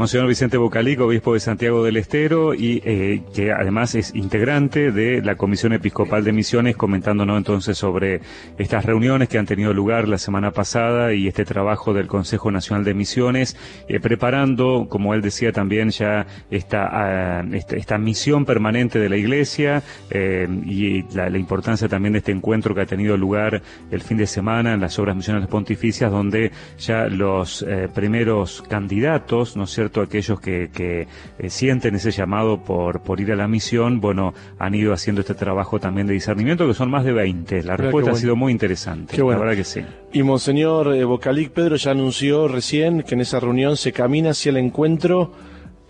Monseñor 0.00 0.28
Vicente 0.28 0.56
Bocalico, 0.56 1.04
obispo 1.04 1.34
de 1.34 1.40
Santiago 1.40 1.84
del 1.84 1.98
Estero, 1.98 2.54
y 2.54 2.80
eh, 2.86 3.20
que 3.34 3.52
además 3.52 3.94
es 3.94 4.14
integrante 4.14 4.92
de 4.92 5.20
la 5.20 5.34
Comisión 5.34 5.74
Episcopal 5.74 6.24
de 6.24 6.32
Misiones, 6.32 6.74
comentándonos 6.74 7.36
entonces 7.36 7.76
sobre 7.76 8.22
estas 8.56 8.86
reuniones 8.86 9.28
que 9.28 9.36
han 9.36 9.44
tenido 9.44 9.74
lugar 9.74 10.08
la 10.08 10.16
semana 10.16 10.52
pasada 10.52 11.12
y 11.12 11.28
este 11.28 11.44
trabajo 11.44 11.92
del 11.92 12.06
Consejo 12.06 12.50
Nacional 12.50 12.82
de 12.82 12.94
Misiones, 12.94 13.58
eh, 13.88 14.00
preparando, 14.00 14.86
como 14.88 15.12
él 15.12 15.20
decía 15.20 15.52
también, 15.52 15.90
ya 15.90 16.26
esta, 16.50 16.88
ah, 16.90 17.44
esta, 17.52 17.98
misión 17.98 18.46
permanente 18.46 18.98
de 18.98 19.10
la 19.10 19.18
Iglesia 19.18 19.82
eh, 20.08 20.48
y 20.64 21.02
la, 21.14 21.28
importancia 21.36 21.88
también 21.88 22.14
de 22.14 22.20
este 22.20 22.32
encuentro 22.32 22.74
que 22.74 22.80
ha 22.80 22.86
tenido 22.86 23.18
lugar 23.18 23.60
el 23.90 24.00
fin 24.00 24.16
de 24.16 24.26
semana 24.26 24.72
en 24.72 24.80
las 24.80 24.98
obras 24.98 25.14
misionales 25.14 25.50
pontificias, 25.50 26.10
donde 26.10 26.52
ya 26.78 27.06
los 27.08 27.66
primeros 27.92 28.62
candidatos, 28.62 29.56
¿no 29.56 29.66
sé, 29.66 29.80
cierto? 29.80 29.89
Aquellos 30.00 30.40
que, 30.40 30.70
que 30.72 31.08
eh, 31.38 31.50
sienten 31.50 31.94
ese 31.94 32.10
llamado 32.10 32.62
por, 32.62 33.02
por 33.02 33.20
ir 33.20 33.32
a 33.32 33.36
la 33.36 33.48
misión, 33.48 34.00
bueno, 34.00 34.34
han 34.58 34.74
ido 34.74 34.92
haciendo 34.92 35.22
este 35.22 35.34
trabajo 35.34 35.80
también 35.80 36.06
de 36.06 36.14
discernimiento, 36.14 36.66
que 36.66 36.74
son 36.74 36.90
más 36.90 37.04
de 37.04 37.12
20. 37.12 37.62
La 37.64 37.76
respuesta 37.76 38.12
ha 38.12 38.14
sido 38.14 38.36
muy 38.36 38.52
interesante. 38.52 39.16
Qué 39.16 39.22
bueno. 39.22 39.40
La 39.40 39.46
verdad 39.46 39.58
que 39.58 39.64
sí. 39.64 39.80
Y 40.12 40.22
Monseñor 40.22 40.94
eh, 40.94 41.04
Bocalic 41.04 41.50
Pedro 41.50 41.76
ya 41.76 41.90
anunció 41.90 42.46
recién 42.46 43.02
que 43.02 43.14
en 43.14 43.22
esa 43.22 43.40
reunión 43.40 43.76
se 43.76 43.92
camina 43.92 44.30
hacia 44.30 44.50
el 44.50 44.58
encuentro 44.58 45.32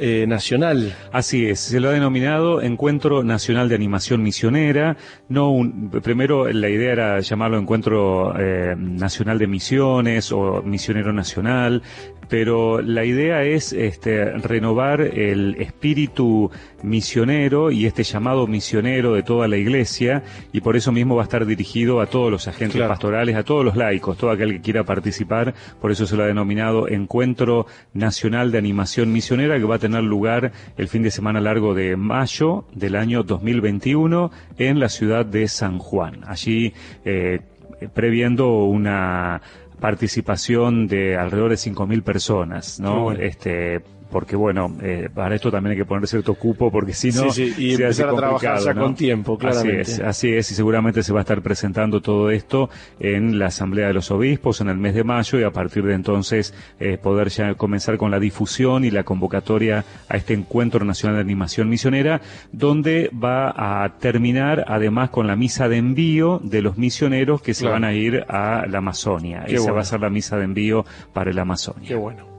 eh, 0.02 0.24
nacional. 0.26 0.96
Así 1.12 1.44
es, 1.44 1.60
se 1.60 1.78
lo 1.78 1.90
ha 1.90 1.92
denominado 1.92 2.62
Encuentro 2.62 3.22
Nacional 3.22 3.68
de 3.68 3.74
Animación 3.74 4.22
Misionera. 4.22 4.96
No 5.28 5.50
un, 5.50 5.90
primero 5.90 6.50
la 6.50 6.70
idea 6.70 6.92
era 6.92 7.20
llamarlo 7.20 7.58
Encuentro 7.58 8.34
eh, 8.40 8.74
Nacional 8.78 9.38
de 9.38 9.46
Misiones 9.46 10.32
o 10.32 10.62
Misionero 10.62 11.12
Nacional, 11.12 11.82
pero 12.30 12.80
la 12.80 13.04
idea 13.04 13.42
es 13.42 13.72
este, 13.72 14.24
renovar 14.38 15.00
el 15.00 15.56
espíritu 15.58 16.50
misionero 16.82 17.72
y 17.72 17.86
este 17.86 18.04
llamado 18.04 18.46
misionero 18.46 19.14
de 19.14 19.24
toda 19.24 19.48
la 19.48 19.56
iglesia 19.56 20.22
y 20.52 20.60
por 20.60 20.76
eso 20.76 20.92
mismo 20.92 21.16
va 21.16 21.22
a 21.22 21.24
estar 21.24 21.44
dirigido 21.44 22.00
a 22.00 22.06
todos 22.06 22.30
los 22.30 22.46
agentes 22.46 22.80
pastorales, 22.80 23.34
a 23.34 23.42
todos 23.42 23.64
los 23.64 23.76
laicos, 23.76 24.16
todo 24.16 24.30
aquel 24.30 24.52
que 24.52 24.60
quiera 24.60 24.84
participar, 24.84 25.54
por 25.80 25.90
eso 25.90 26.06
se 26.06 26.16
lo 26.16 26.22
ha 26.22 26.26
denominado 26.26 26.88
Encuentro 26.88 27.66
Nacional 27.92 28.52
de 28.52 28.58
Animación 28.58 29.12
Misionera 29.12 29.58
que 29.58 29.64
va 29.64 29.74
a 29.74 29.80
tener 29.80 30.04
lugar 30.04 30.52
el 30.76 30.86
fin 30.86 31.02
de 31.02 31.10
semana 31.10 31.40
largo 31.40 31.74
de 31.74 31.96
mayo 31.96 32.64
del 32.72 32.94
año 32.94 33.24
2021 33.24 34.30
en 34.56 34.78
la 34.78 34.88
ciudad 34.88 35.26
de 35.26 35.48
San 35.48 35.78
Juan. 35.78 36.20
Allí 36.28 36.72
eh, 37.04 37.40
previendo 37.88 38.64
una 38.64 39.40
participación 39.80 40.86
de 40.86 41.16
alrededor 41.16 41.50
de 41.50 41.56
5.000 41.56 42.02
personas, 42.02 42.78
¿no? 42.78 43.12
Este, 43.12 43.82
porque 44.10 44.36
bueno, 44.36 44.76
eh, 44.82 45.08
para 45.12 45.34
esto 45.34 45.50
también 45.50 45.72
hay 45.72 45.78
que 45.78 45.84
poner 45.84 46.06
cierto 46.06 46.34
cupo, 46.34 46.70
porque 46.70 46.92
si 46.92 47.08
no, 47.12 47.30
sí, 47.30 47.52
sí, 47.52 47.64
y 47.66 47.76
se 47.76 47.86
hace 47.86 48.02
empezar 48.02 48.08
a 48.10 48.14
trabajar 48.16 48.58
ya 48.60 48.74
¿no? 48.74 48.82
con 48.82 48.94
tiempo, 48.94 49.38
claramente. 49.38 49.82
Así 49.82 49.92
es, 49.92 50.00
así 50.00 50.32
es, 50.34 50.50
y 50.50 50.54
seguramente 50.54 51.02
se 51.02 51.12
va 51.12 51.20
a 51.20 51.22
estar 51.22 51.40
presentando 51.42 52.00
todo 52.00 52.30
esto 52.30 52.68
en 52.98 53.38
la 53.38 53.46
Asamblea 53.46 53.86
de 53.88 53.94
los 53.94 54.10
Obispos 54.10 54.60
en 54.60 54.68
el 54.68 54.76
mes 54.76 54.94
de 54.94 55.04
mayo 55.04 55.38
y 55.38 55.44
a 55.44 55.50
partir 55.50 55.84
de 55.84 55.94
entonces 55.94 56.52
eh, 56.78 56.98
poder 57.02 57.28
ya 57.28 57.54
comenzar 57.54 57.96
con 57.96 58.10
la 58.10 58.18
difusión 58.18 58.84
y 58.84 58.90
la 58.90 59.04
convocatoria 59.04 59.84
a 60.08 60.16
este 60.16 60.34
Encuentro 60.34 60.84
Nacional 60.84 61.16
de 61.16 61.22
Animación 61.22 61.68
Misionera, 61.68 62.20
donde 62.52 63.10
va 63.12 63.84
a 63.84 63.98
terminar 63.98 64.64
además 64.68 65.10
con 65.10 65.26
la 65.26 65.36
misa 65.36 65.68
de 65.68 65.76
envío 65.76 66.40
de 66.42 66.62
los 66.62 66.76
misioneros 66.78 67.42
que 67.42 67.54
se 67.54 67.60
Claro. 67.62 67.74
van 67.74 67.84
a 67.84 67.92
ir 67.92 68.24
a 68.28 68.66
la 68.66 68.78
Amazonia. 68.78 69.44
Qué 69.46 69.54
Esa 69.54 69.62
bueno. 69.64 69.74
va 69.76 69.80
a 69.82 69.84
ser 69.84 70.00
la 70.00 70.10
misa 70.10 70.36
de 70.38 70.44
envío 70.44 70.84
para 71.12 71.32
la 71.32 71.42
Amazonia. 71.42 71.88
Qué 71.88 71.94
bueno. 71.94 72.29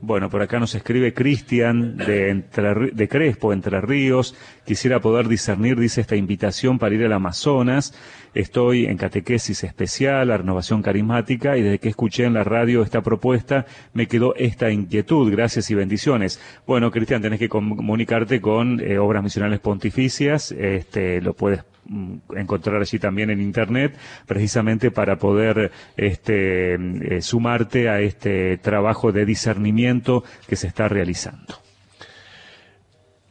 Bueno, 0.00 0.30
por 0.30 0.42
acá 0.42 0.60
nos 0.60 0.76
escribe 0.76 1.12
Cristian 1.12 1.96
de, 1.96 2.44
de 2.92 3.08
Crespo, 3.08 3.52
Entre 3.52 3.80
Ríos. 3.80 4.36
Quisiera 4.64 5.00
poder 5.00 5.26
discernir, 5.26 5.76
dice 5.76 6.00
esta 6.00 6.14
invitación 6.14 6.78
para 6.78 6.94
ir 6.94 7.04
al 7.04 7.12
Amazonas. 7.12 7.94
Estoy 8.32 8.86
en 8.86 8.96
catequesis 8.96 9.64
especial, 9.64 10.30
a 10.30 10.36
renovación 10.36 10.82
carismática, 10.82 11.56
y 11.56 11.62
desde 11.62 11.80
que 11.80 11.88
escuché 11.88 12.24
en 12.24 12.34
la 12.34 12.44
radio 12.44 12.82
esta 12.82 13.02
propuesta, 13.02 13.66
me 13.92 14.06
quedó 14.06 14.36
esta 14.36 14.70
inquietud. 14.70 15.32
Gracias 15.32 15.68
y 15.70 15.74
bendiciones. 15.74 16.40
Bueno, 16.64 16.92
Cristian, 16.92 17.20
tenés 17.20 17.40
que 17.40 17.48
comunicarte 17.48 18.40
con 18.40 18.80
eh, 18.80 18.98
Obras 18.98 19.24
Misionales 19.24 19.58
Pontificias. 19.58 20.52
Este, 20.52 21.20
lo 21.20 21.34
puedes 21.34 21.64
encontrar 22.36 22.80
allí 22.80 22.98
también 22.98 23.30
en 23.30 23.40
internet, 23.40 23.96
precisamente 24.26 24.90
para 24.90 25.16
poder 25.16 25.70
este, 25.96 26.74
eh, 26.74 27.22
sumarte 27.22 27.88
a 27.88 28.00
este 28.00 28.58
trabajo 28.58 29.12
de 29.12 29.24
discernimiento 29.24 30.24
que 30.46 30.56
se 30.56 30.66
está 30.66 30.88
realizando. 30.88 31.56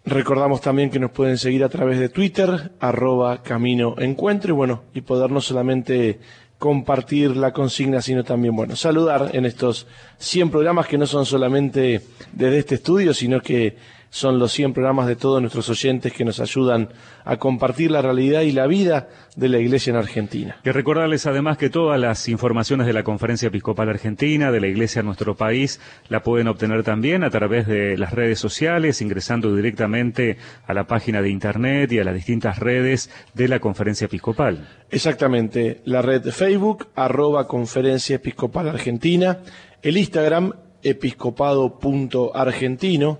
Recordamos 0.05 0.61
también 0.61 0.89
que 0.89 0.99
nos 0.99 1.11
pueden 1.11 1.37
seguir 1.37 1.65
a 1.65 1.69
través 1.69 1.99
de 1.99 2.07
Twitter, 2.07 2.71
arroba 2.79 3.43
Camino 3.43 3.95
Encuentro, 3.97 4.53
y 4.53 4.55
bueno, 4.55 4.83
y 4.93 5.01
poder 5.01 5.29
no 5.31 5.41
solamente 5.41 6.19
compartir 6.57 7.35
la 7.35 7.51
consigna, 7.51 8.01
sino 8.01 8.23
también, 8.23 8.55
bueno, 8.55 8.75
saludar 8.75 9.31
en 9.33 9.45
estos 9.45 9.85
100 10.17 10.49
programas 10.49 10.87
que 10.87 10.97
no 10.97 11.05
son 11.05 11.25
solamente 11.25 12.01
desde 12.31 12.57
este 12.57 12.75
estudio, 12.75 13.13
sino 13.13 13.41
que 13.41 13.75
son 14.09 14.39
los 14.39 14.51
100 14.51 14.73
programas 14.73 15.07
de 15.07 15.15
todos 15.15 15.41
nuestros 15.41 15.69
oyentes 15.69 16.13
que 16.13 16.25
nos 16.25 16.39
ayudan 16.39 16.89
a 17.25 17.37
compartir 17.37 17.91
la 17.91 18.01
realidad 18.01 18.41
y 18.41 18.51
la 18.51 18.67
vida 18.67 19.09
de 19.35 19.49
la 19.49 19.59
Iglesia 19.59 19.91
en 19.91 19.97
Argentina. 19.97 20.57
Que 20.63 20.71
recordarles 20.71 21.25
además 21.25 21.57
que 21.57 21.69
todas 21.69 21.99
las 21.99 22.27
informaciones 22.29 22.87
de 22.87 22.93
la 22.93 23.03
Conferencia 23.03 23.47
Episcopal 23.47 23.89
Argentina, 23.89 24.51
de 24.51 24.61
la 24.61 24.67
Iglesia 24.67 25.01
en 25.01 25.07
nuestro 25.07 25.35
país, 25.35 25.79
la 26.09 26.23
pueden 26.23 26.47
obtener 26.47 26.83
también 26.83 27.23
a 27.23 27.29
través 27.29 27.67
de 27.67 27.97
las 27.97 28.13
redes 28.13 28.39
sociales, 28.39 29.01
ingresando 29.01 29.55
directamente 29.55 30.37
a 30.65 30.73
la 30.73 30.87
página 30.87 31.21
de 31.21 31.29
Internet 31.29 31.91
y 31.91 31.99
a 31.99 32.03
las 32.03 32.15
distintas 32.15 32.59
redes 32.59 33.09
de 33.33 33.47
la 33.47 33.59
Conferencia 33.59 34.05
Episcopal. 34.05 34.67
Exactamente, 34.89 35.81
la 35.85 36.01
red 36.01 36.31
Facebook, 36.31 36.87
arroba 36.95 37.47
Conferencia 37.47 38.15
Episcopal 38.15 38.69
Argentina, 38.69 39.39
el 39.81 39.97
Instagram, 39.97 40.53
episcopado.argentino, 40.81 43.19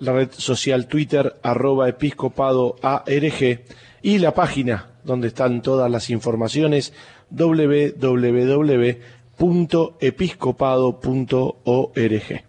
la 0.00 0.12
red 0.12 0.30
social 0.32 0.86
Twitter, 0.86 1.36
arroba 1.42 1.88
episcopado 1.88 2.76
ARG, 2.82 3.60
y 4.02 4.18
la 4.18 4.32
página 4.34 4.86
donde 5.04 5.28
están 5.28 5.62
todas 5.62 5.90
las 5.90 6.10
informaciones, 6.10 6.92
www.episcopado.org. 11.30 12.44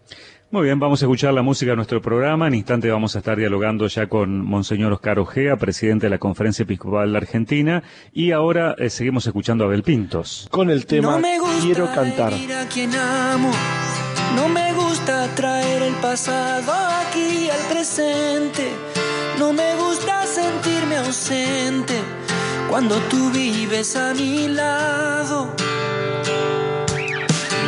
Muy 0.52 0.64
bien, 0.64 0.80
vamos 0.80 1.00
a 1.04 1.06
escuchar 1.06 1.32
la 1.36 1.44
música 1.44 1.72
de 1.72 1.76
nuestro 1.76 2.02
programa. 2.02 2.48
En 2.48 2.56
instante 2.56 2.90
vamos 2.90 3.16
a 3.16 3.20
estar 3.20 3.38
dialogando 3.38 3.86
ya 3.86 4.08
con 4.08 4.44
Monseñor 4.44 4.92
Oscar 4.94 5.20
Ojea, 5.20 5.58
presidente 5.58 6.08
de 6.08 6.10
la 6.10 6.18
Conferencia 6.18 6.64
Episcopal 6.64 7.16
Argentina. 7.16 7.84
Y 8.14 8.32
ahora 8.32 8.74
eh, 8.80 8.90
seguimos 8.90 9.28
escuchando 9.28 9.64
a 9.64 9.68
Abel 9.68 9.84
Pintos. 9.84 10.48
Con 10.50 10.72
el 10.72 10.88
tema 10.88 11.12
no 11.12 11.20
me 11.20 11.38
gusta 11.40 11.62
Quiero 11.62 11.86
cantar. 11.94 12.34
herir 12.34 12.54
a 12.54 12.66
quien 12.68 12.96
amo. 12.96 13.52
No 14.36 14.48
me 14.48 14.74
gusta 14.74 15.28
traer 15.36 15.84
el 15.84 15.96
pasado 15.96 16.74
aquí 16.74 17.50
al 17.50 17.62
presente. 17.70 18.72
No 19.38 19.54
me 19.54 19.76
gusta 19.76 20.26
sentirme 20.26 20.98
ausente 20.98 21.96
cuando 22.70 22.96
tú 23.10 23.32
vives 23.32 23.96
a 23.96 24.14
mi 24.14 24.48
lado. 24.48 25.54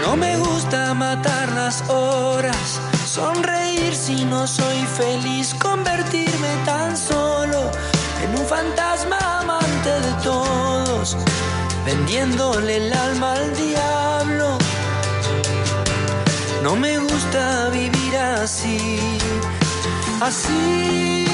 No 0.02 0.16
me 0.18 0.38
gusta 0.38 0.94
matar 0.94 1.52
las 1.54 1.82
horas, 1.90 2.80
sonreír 3.06 3.96
si 3.96 4.26
no 4.26 4.46
soy 4.46 4.86
feliz, 4.98 5.56
convertirme 5.56 6.50
tan 6.66 6.98
solo 6.98 7.72
en 8.24 8.40
un 8.40 8.46
fantasma 8.46 9.18
amante 9.40 9.90
de 9.90 10.14
todos, 10.24 11.16
vendiéndole 11.86 12.78
el 12.78 12.94
alma 12.94 13.34
al 13.34 13.56
diablo. 13.56 14.61
No 16.62 16.76
me 16.76 17.00
gusta 17.00 17.70
vivir 17.70 18.16
así, 18.18 19.00
así. 20.22 21.31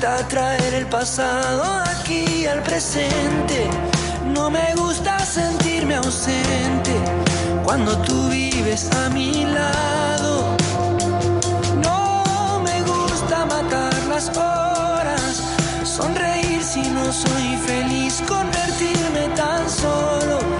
Traer 0.00 0.72
el 0.72 0.86
pasado 0.86 1.62
aquí 1.84 2.46
al 2.46 2.62
presente. 2.62 3.68
No 4.32 4.50
me 4.50 4.74
gusta 4.74 5.18
sentirme 5.18 5.96
ausente 5.96 6.92
cuando 7.64 7.96
tú 7.98 8.28
vives 8.28 8.88
a 8.92 9.10
mi 9.10 9.44
lado. 9.44 10.56
No 11.84 12.60
me 12.60 12.82
gusta 12.82 13.44
matar 13.44 13.94
las 14.08 14.28
horas, 14.36 15.42
sonreír 15.84 16.62
si 16.62 16.80
no 16.80 17.12
soy 17.12 17.56
feliz, 17.66 18.22
convertirme 18.26 19.28
tan 19.36 19.68
solo 19.68 20.59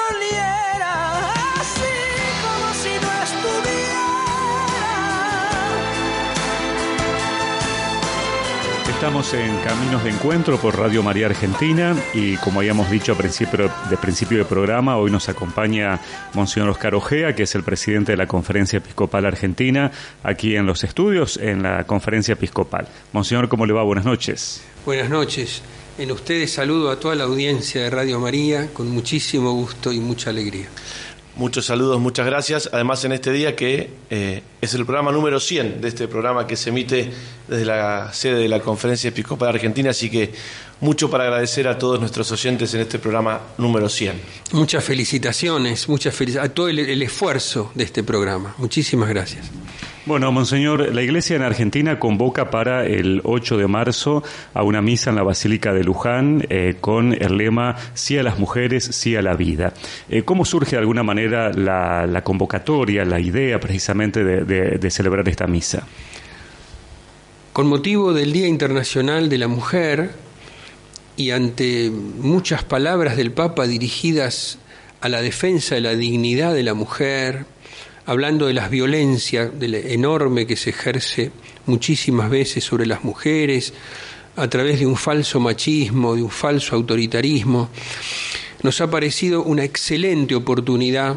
Estamos 9.01 9.33
en 9.33 9.57
Caminos 9.61 10.03
de 10.03 10.11
Encuentro 10.11 10.61
por 10.61 10.77
Radio 10.77 11.01
María 11.01 11.25
Argentina 11.25 11.95
y 12.13 12.37
como 12.37 12.59
habíamos 12.59 12.91
dicho 12.91 13.13
a 13.13 13.17
principio 13.17 13.71
de 13.89 13.97
principio 13.97 14.37
del 14.37 14.45
programa, 14.45 14.95
hoy 14.97 15.09
nos 15.09 15.27
acompaña 15.27 15.99
Monseñor 16.35 16.69
Oscar 16.69 16.93
Ojea, 16.93 17.33
que 17.33 17.41
es 17.41 17.55
el 17.55 17.63
presidente 17.63 18.11
de 18.11 18.17
la 18.17 18.27
Conferencia 18.27 18.77
Episcopal 18.77 19.25
Argentina, 19.25 19.91
aquí 20.21 20.55
en 20.55 20.67
los 20.67 20.83
estudios, 20.83 21.37
en 21.37 21.63
la 21.63 21.83
Conferencia 21.85 22.33
Episcopal. 22.33 22.87
Monseñor, 23.11 23.49
¿cómo 23.49 23.65
le 23.65 23.73
va? 23.73 23.81
Buenas 23.81 24.05
noches. 24.05 24.61
Buenas 24.85 25.09
noches. 25.09 25.63
En 25.97 26.11
ustedes 26.11 26.53
saludo 26.53 26.91
a 26.91 26.99
toda 26.99 27.15
la 27.15 27.23
audiencia 27.23 27.81
de 27.81 27.89
Radio 27.89 28.19
María 28.19 28.69
con 28.71 28.87
muchísimo 28.91 29.51
gusto 29.53 29.91
y 29.91 29.99
mucha 29.99 30.29
alegría. 30.29 30.67
Muchos 31.35 31.65
saludos, 31.65 31.99
muchas 31.99 32.25
gracias. 32.25 32.69
Además, 32.73 33.03
en 33.05 33.13
este 33.13 33.31
día 33.31 33.55
que 33.55 33.89
eh, 34.09 34.43
es 34.59 34.73
el 34.73 34.85
programa 34.85 35.11
número 35.13 35.39
100 35.39 35.79
de 35.81 35.87
este 35.87 36.07
programa 36.07 36.45
que 36.45 36.57
se 36.57 36.69
emite 36.69 37.09
desde 37.47 37.65
la 37.65 38.11
sede 38.13 38.35
de 38.41 38.49
la 38.49 38.59
Conferencia 38.59 39.07
Episcopal 39.07 39.49
Argentina, 39.49 39.91
así 39.91 40.09
que 40.09 40.33
mucho 40.81 41.09
para 41.09 41.23
agradecer 41.23 41.67
a 41.69 41.77
todos 41.77 41.99
nuestros 41.99 42.31
oyentes 42.33 42.73
en 42.73 42.81
este 42.81 42.99
programa 42.99 43.39
número 43.57 43.87
100. 43.87 44.19
Muchas 44.51 44.83
felicitaciones, 44.83 45.87
muchas 45.87 46.13
felic- 46.19 46.37
a 46.41 46.49
todo 46.49 46.67
el 46.67 47.01
esfuerzo 47.01 47.71
de 47.75 47.85
este 47.85 48.03
programa. 48.03 48.53
Muchísimas 48.57 49.07
gracias. 49.09 49.45
Bueno, 50.05 50.31
Monseñor, 50.31 50.95
la 50.95 51.03
Iglesia 51.03 51.35
en 51.35 51.43
Argentina 51.43 51.99
convoca 51.99 52.49
para 52.49 52.87
el 52.87 53.21
8 53.23 53.57
de 53.57 53.67
marzo 53.67 54.23
a 54.53 54.63
una 54.63 54.81
misa 54.81 55.11
en 55.11 55.15
la 55.15 55.23
Basílica 55.23 55.73
de 55.73 55.83
Luján 55.83 56.43
eh, 56.49 56.77
con 56.81 57.13
el 57.13 57.37
lema 57.37 57.75
Sí 57.93 58.17
a 58.17 58.23
las 58.23 58.39
mujeres, 58.39 58.83
sí 58.83 59.15
a 59.15 59.21
la 59.21 59.35
vida. 59.35 59.73
Eh, 60.09 60.23
¿Cómo 60.23 60.43
surge 60.43 60.71
de 60.71 60.79
alguna 60.79 61.03
manera 61.03 61.51
la, 61.53 62.21
convocatoria, 62.23 63.05
la 63.05 63.19
idea 63.19 63.59
precisamente 63.59 64.23
de 64.23 64.89
celebrar 64.89 65.29
esta 65.29 65.45
misa? 65.45 65.85
Con 67.53 67.67
motivo 67.67 68.13
del 68.13 68.33
Día 68.33 68.47
Internacional 68.47 69.29
de 69.29 69.37
la 69.37 69.49
Mujer 69.49 70.11
y 71.15 71.29
ante 71.29 71.91
muchas 71.91 72.63
palabras 72.63 73.17
del 73.17 73.33
Papa 73.33 73.67
dirigidas 73.67 74.57
a 75.01 75.09
la 75.09 75.21
defensa 75.21 75.75
de 75.75 75.81
la 75.81 75.95
dignidad 75.95 76.53
de 76.53 76.63
la 76.63 76.73
mujer, 76.73 77.45
hablando 78.11 78.47
de 78.47 78.53
las 78.53 78.69
violencias 78.69 79.57
de 79.57 79.69
la 79.69 79.77
enorme 79.77 80.45
que 80.45 80.57
se 80.57 80.71
ejerce 80.71 81.31
muchísimas 81.65 82.29
veces 82.29 82.61
sobre 82.61 82.85
las 82.85 83.05
mujeres 83.05 83.73
a 84.35 84.49
través 84.49 84.81
de 84.81 84.85
un 84.85 84.97
falso 84.97 85.39
machismo, 85.39 86.13
de 86.15 86.21
un 86.21 86.29
falso 86.29 86.75
autoritarismo, 86.75 87.69
nos 88.63 88.81
ha 88.81 88.91
parecido 88.91 89.43
una 89.43 89.63
excelente 89.63 90.35
oportunidad 90.35 91.15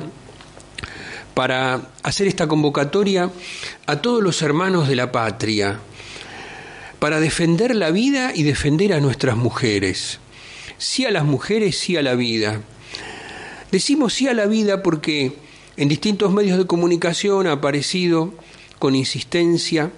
para 1.35 1.91
hacer 2.05 2.29
esta 2.29 2.47
convocatoria 2.47 3.29
a 3.87 4.01
todos 4.01 4.23
los 4.23 4.41
hermanos 4.43 4.87
de 4.87 4.95
la 4.95 5.11
patria, 5.11 5.81
para 7.01 7.19
defender 7.19 7.75
la 7.75 7.91
vida 7.91 8.31
y 8.33 8.45
defender 8.45 8.93
a 8.93 9.01
nuestras 9.01 9.37
mujeres. 9.37 10.21
Sí 10.79 11.05
a 11.05 11.11
las 11.11 11.25
mujeres, 11.25 11.77
sí 11.77 11.97
a 11.97 12.03
la 12.03 12.15
vida. 12.15 12.61
Decimos 13.73 14.15
sí 14.15 14.29
a 14.29 14.35
la 14.35 14.47
vida 14.47 14.81
porque 14.81 15.44
en 15.77 15.89
distintos 15.89 16.33
medios 16.33 16.59
de 16.59 16.67
comunicación 16.67 17.47
ha 17.47 17.53
aparecido 17.53 18.33
con 18.79 18.95
insistencia 18.95 19.91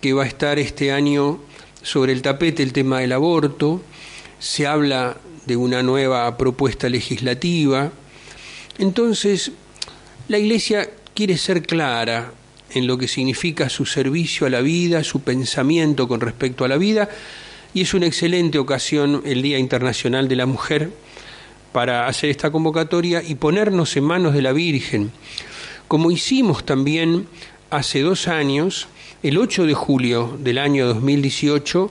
que 0.00 0.12
va 0.12 0.24
a 0.24 0.26
estar 0.26 0.58
este 0.58 0.90
año 0.92 1.38
sobre 1.82 2.12
el 2.12 2.22
tapete 2.22 2.62
el 2.62 2.72
tema 2.72 3.00
del 3.00 3.12
aborto, 3.12 3.80
se 4.38 4.66
habla 4.66 5.16
de 5.46 5.56
una 5.56 5.82
nueva 5.82 6.36
propuesta 6.36 6.88
legislativa. 6.88 7.92
Entonces, 8.78 9.52
la 10.28 10.38
Iglesia 10.38 10.90
quiere 11.14 11.36
ser 11.36 11.62
clara 11.62 12.32
en 12.70 12.86
lo 12.86 12.98
que 12.98 13.06
significa 13.06 13.68
su 13.68 13.86
servicio 13.86 14.46
a 14.46 14.50
la 14.50 14.60
vida, 14.60 15.04
su 15.04 15.20
pensamiento 15.20 16.08
con 16.08 16.20
respecto 16.20 16.64
a 16.64 16.68
la 16.68 16.78
vida, 16.78 17.08
y 17.74 17.82
es 17.82 17.94
una 17.94 18.06
excelente 18.06 18.58
ocasión 18.58 19.22
el 19.24 19.42
Día 19.42 19.58
Internacional 19.58 20.26
de 20.26 20.36
la 20.36 20.46
Mujer 20.46 20.90
para 21.72 22.06
hacer 22.06 22.30
esta 22.30 22.50
convocatoria 22.50 23.22
y 23.22 23.34
ponernos 23.34 23.96
en 23.96 24.04
manos 24.04 24.34
de 24.34 24.42
la 24.42 24.52
Virgen, 24.52 25.12
como 25.88 26.10
hicimos 26.10 26.64
también 26.64 27.26
hace 27.70 28.00
dos 28.00 28.28
años, 28.28 28.88
el 29.22 29.38
8 29.38 29.66
de 29.66 29.74
julio 29.74 30.38
del 30.40 30.58
año 30.58 30.86
2018, 30.86 31.90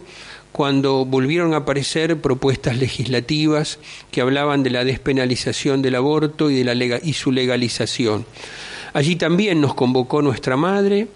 cuando 0.51 1.05
volvieron 1.05 1.53
a 1.53 1.57
aparecer 1.57 2.19
propuestas 2.19 2.77
legislativas 2.77 3.79
que 4.11 4.21
hablaban 4.21 4.63
de 4.63 4.69
la 4.69 4.83
despenalización 4.83 5.81
del 5.81 5.95
aborto 5.95 6.49
y, 6.49 6.55
de 6.55 6.63
la 6.63 6.99
y 7.01 7.13
su 7.13 7.31
legalización. 7.31 8.25
Allí 8.93 9.15
también 9.15 9.61
nos 9.61 9.73
convocó 9.73 10.21
nuestra 10.21 10.57
Madre, 10.57 11.07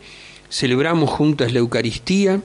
celebramos 0.49 1.09
juntas 1.09 1.51
la 1.51 1.59
Eucaristía 1.59 2.41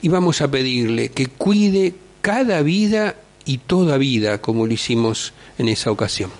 y 0.00 0.08
vamos 0.08 0.40
a 0.40 0.50
pedirle 0.50 1.10
que 1.10 1.26
cuide 1.26 1.94
cada 2.22 2.62
vida 2.62 3.16
y 3.44 3.58
toda 3.58 3.98
vida, 3.98 4.40
como 4.40 4.66
lo 4.66 4.72
hicimos 4.72 5.34
en 5.58 5.68
esa 5.68 5.90
ocasión. 5.90 6.30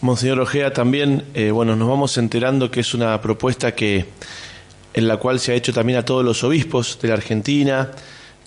Monseñor 0.00 0.40
Ojea, 0.40 0.72
también, 0.72 1.24
eh, 1.34 1.50
bueno, 1.50 1.74
nos 1.74 1.88
vamos 1.88 2.18
enterando 2.18 2.70
que 2.70 2.80
es 2.80 2.92
una 2.94 3.20
propuesta 3.20 3.74
que 3.74 4.04
en 4.92 5.08
la 5.08 5.16
cual 5.16 5.40
se 5.40 5.52
ha 5.52 5.54
hecho 5.54 5.72
también 5.72 5.98
a 5.98 6.04
todos 6.04 6.24
los 6.24 6.44
obispos 6.44 6.98
de 7.00 7.08
la 7.08 7.14
Argentina, 7.14 7.90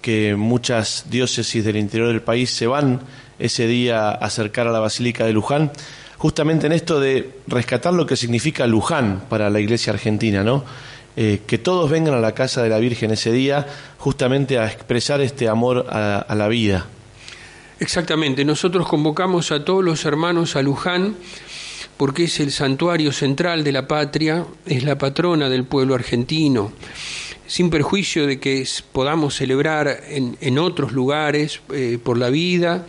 que 0.01 0.35
muchas 0.35 1.05
diócesis 1.09 1.63
del 1.63 1.77
interior 1.77 2.09
del 2.09 2.21
país 2.21 2.49
se 2.49 2.67
van 2.67 3.01
ese 3.37 3.67
día 3.67 4.09
a 4.09 4.11
acercar 4.11 4.67
a 4.67 4.71
la 4.71 4.79
Basílica 4.79 5.25
de 5.25 5.33
Luján, 5.33 5.71
justamente 6.17 6.67
en 6.67 6.73
esto 6.73 6.99
de 6.99 7.31
rescatar 7.47 7.93
lo 7.93 8.05
que 8.05 8.15
significa 8.15 8.67
Luján 8.67 9.23
para 9.29 9.49
la 9.49 9.59
Iglesia 9.59 9.93
argentina, 9.93 10.43
¿no? 10.43 10.63
Eh, 11.15 11.41
que 11.45 11.57
todos 11.57 11.89
vengan 11.89 12.13
a 12.13 12.19
la 12.19 12.33
casa 12.33 12.63
de 12.63 12.69
la 12.69 12.77
Virgen 12.77 13.11
ese 13.11 13.31
día 13.31 13.67
justamente 13.97 14.57
a 14.57 14.67
expresar 14.67 15.21
este 15.21 15.49
amor 15.49 15.87
a, 15.89 16.19
a 16.19 16.35
la 16.35 16.47
vida. 16.47 16.85
Exactamente, 17.79 18.43
nosotros 18.43 18.87
convocamos 18.89 19.53
a 19.53 19.63
todos 19.63 19.85
los 19.85 20.03
hermanos 20.03 20.57
a 20.57 20.61
Luján 20.61 21.15
porque 21.95 22.25
es 22.25 22.39
el 22.41 22.51
santuario 22.51 23.13
central 23.13 23.63
de 23.63 23.71
la 23.71 23.87
patria, 23.87 24.45
es 24.65 24.83
la 24.83 24.97
patrona 24.97 25.49
del 25.49 25.63
pueblo 25.63 25.95
argentino, 25.95 26.73
sin 27.47 27.69
perjuicio 27.69 28.27
de 28.27 28.37
que 28.37 28.67
podamos 28.91 29.35
celebrar 29.35 30.03
en, 30.07 30.59
otros 30.59 30.91
lugares 30.91 31.61
eh, 31.73 31.97
por 32.01 32.17
la 32.17 32.29
vida, 32.29 32.85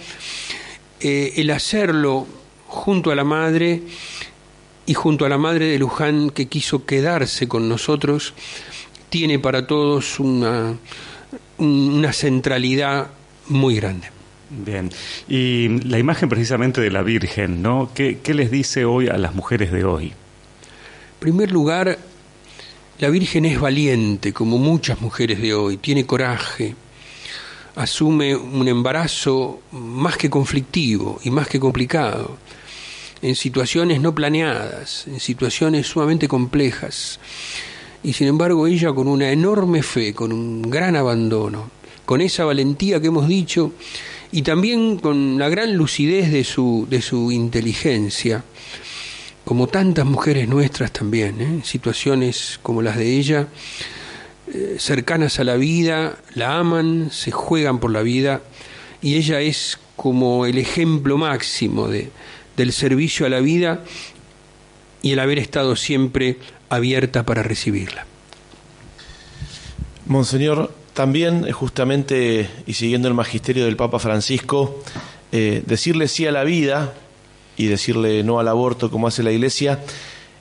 eh, 1.01 1.35
el 1.37 1.51
hacerlo 1.51 2.27
junto 2.67 3.13
a 3.13 3.15
la 3.15 3.25
Madre 3.25 3.83
y 4.87 4.95
junto 4.95 5.25
a 5.25 5.29
la 5.29 5.39
Madre 5.39 5.67
de 5.67 5.79
Luján 5.79 6.31
que 6.31 6.47
quiso 6.47 6.85
quedarse 6.85 7.47
con 7.47 7.69
nosotros, 7.69 8.35
tiene 9.09 9.39
para 9.39 9.69
todos 9.69 10.19
una 10.19 10.79
centralidad 12.13 13.11
muy 13.49 13.77
grande. 13.77 14.20
Bien. 14.51 14.91
Y 15.29 15.69
la 15.85 15.99
imagen 15.99 16.29
precisamente 16.29 16.81
de 16.81 16.91
la 16.91 17.03
Virgen, 17.03 17.63
¿no? 17.63 17.91
¿Qué, 17.95 18.19
qué 18.23 18.35
les 18.35 18.51
dice 18.51 18.85
hoy 18.85 19.09
a 19.09 19.17
las 19.17 19.35
mujeres 19.35 19.71
de 19.71 19.85
hoy? 19.85 20.07
En 20.07 21.21
primer 21.21 21.53
lugar, 21.53 21.99
la 22.99 23.09
Virgen 23.09 23.45
es 23.45 23.61
valiente, 23.61 24.33
como 24.33 24.59
muchas 24.59 25.01
mujeres 25.01 25.41
de 25.41 25.55
hoy, 25.55 25.77
tiene 25.77 26.05
coraje, 26.05 26.75
asume 27.77 28.35
un 28.35 28.67
embarazo 28.67 29.63
más 29.73 30.17
que 30.17 30.29
conflictivo 30.29 31.21
y 31.23 31.31
más 31.31 31.49
que 31.49 31.61
complicado, 31.61 32.37
en 33.23 33.37
situaciones 33.37 34.01
no 34.01 34.15
planeadas, 34.15 35.07
en 35.07 35.21
situaciones 35.21 35.87
sumamente 35.87 36.27
complejas. 36.27 37.21
Y 38.03 38.13
sin 38.13 38.29
embargo 38.29 38.67
ella 38.67 38.93
con 38.93 39.09
una 39.09 39.31
enorme 39.31 39.83
fe, 39.83 40.13
con 40.13 40.33
un 40.33 40.63
gran 40.63 40.97
abandono, 40.97 41.71
con 42.05 42.21
esa 42.21 42.45
valentía 42.45 43.01
que 43.01 43.07
hemos 43.07 43.29
dicho 43.29 43.73
y 44.33 44.43
también 44.43 44.99
con 44.99 45.39
la 45.39 45.49
gran 45.49 45.77
lucidez 45.77 46.31
de 46.31 46.45
su, 46.45 46.87
de 46.89 47.03
su 47.03 47.33
inteligencia, 47.33 48.45
como 49.45 49.67
tantas 49.67 50.07
mujeres 50.07 50.49
nuestras 50.49 50.93
también, 50.93 51.41
¿eh? 51.41 51.61
situaciones 51.65 52.61
como 52.63 52.83
las 52.83 52.97
de 52.97 53.17
ella, 53.17 53.49
eh, 54.53 54.77
cercanas 54.79 55.41
a 55.41 55.45
la 55.45 55.57
vida, 55.57 56.19
la 56.35 56.59
aman, 56.59 57.11
se 57.11 57.31
juegan 57.31 57.81
por 57.81 57.91
la 57.91 58.03
vida, 58.03 58.43
y 59.03 59.17
ella 59.17 59.41
es 59.41 59.79
como 59.97 60.47
el 60.47 60.59
ejemplo 60.59 61.19
máximo 61.19 61.89
de, 61.89 62.11
del 62.57 62.73
servicio 62.73 63.27
a 63.27 63.29
la 63.29 63.41
vida 63.41 63.85
y 65.03 65.13
el 65.13 65.19
haber 65.19 65.39
estado 65.39 65.77
siempre 65.77 66.39
abierta 66.69 67.25
para 67.25 67.43
recibirla. 67.43 68.07
Monseñor, 70.07 70.73
también 70.95 71.47
eh, 71.47 71.53
justamente, 71.53 72.49
y 72.67 72.75
siguiendo 72.75 73.09
el 73.09 73.15
magisterio 73.15 73.65
del 73.65 73.77
Papa 73.77 73.99
Francisco, 73.99 74.83
eh, 75.33 75.63
decirle 75.67 76.09
sí 76.09 76.27
a 76.27 76.33
la 76.33 76.45
vida 76.45 76.95
y 77.57 77.67
decirle 77.67 78.25
no 78.25 78.41
al 78.41 78.49
aborto 78.49 78.91
como 78.91 79.07
hace 79.07 79.23
la 79.23 79.33
Iglesia, 79.33 79.81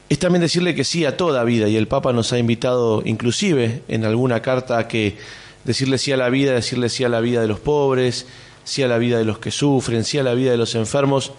es 0.09 0.17
también 0.17 0.41
decirle 0.41 0.73
que 0.73 0.83
sí 0.83 1.05
a 1.05 1.17
toda 1.17 1.43
vida. 1.43 1.67
Y 1.67 1.77
el 1.77 1.87
Papa 1.87 2.13
nos 2.13 2.33
ha 2.33 2.39
invitado 2.39 3.03
inclusive 3.05 3.83
en 3.87 4.05
alguna 4.05 4.41
carta 4.41 4.79
a 4.79 4.87
que 4.87 5.17
decirle 5.63 5.97
sí 5.97 6.11
a 6.11 6.17
la 6.17 6.29
vida, 6.29 6.53
decirle 6.53 6.89
sí 6.89 7.03
a 7.03 7.09
la 7.09 7.21
vida 7.21 7.41
de 7.41 7.47
los 7.47 7.59
pobres, 7.59 8.25
sí 8.63 8.81
a 8.81 8.87
la 8.87 8.97
vida 8.97 9.19
de 9.19 9.25
los 9.25 9.39
que 9.39 9.51
sufren, 9.51 10.03
sí 10.03 10.17
a 10.17 10.23
la 10.23 10.33
vida 10.33 10.51
de 10.51 10.57
los 10.57 10.73
enfermos. 10.75 11.31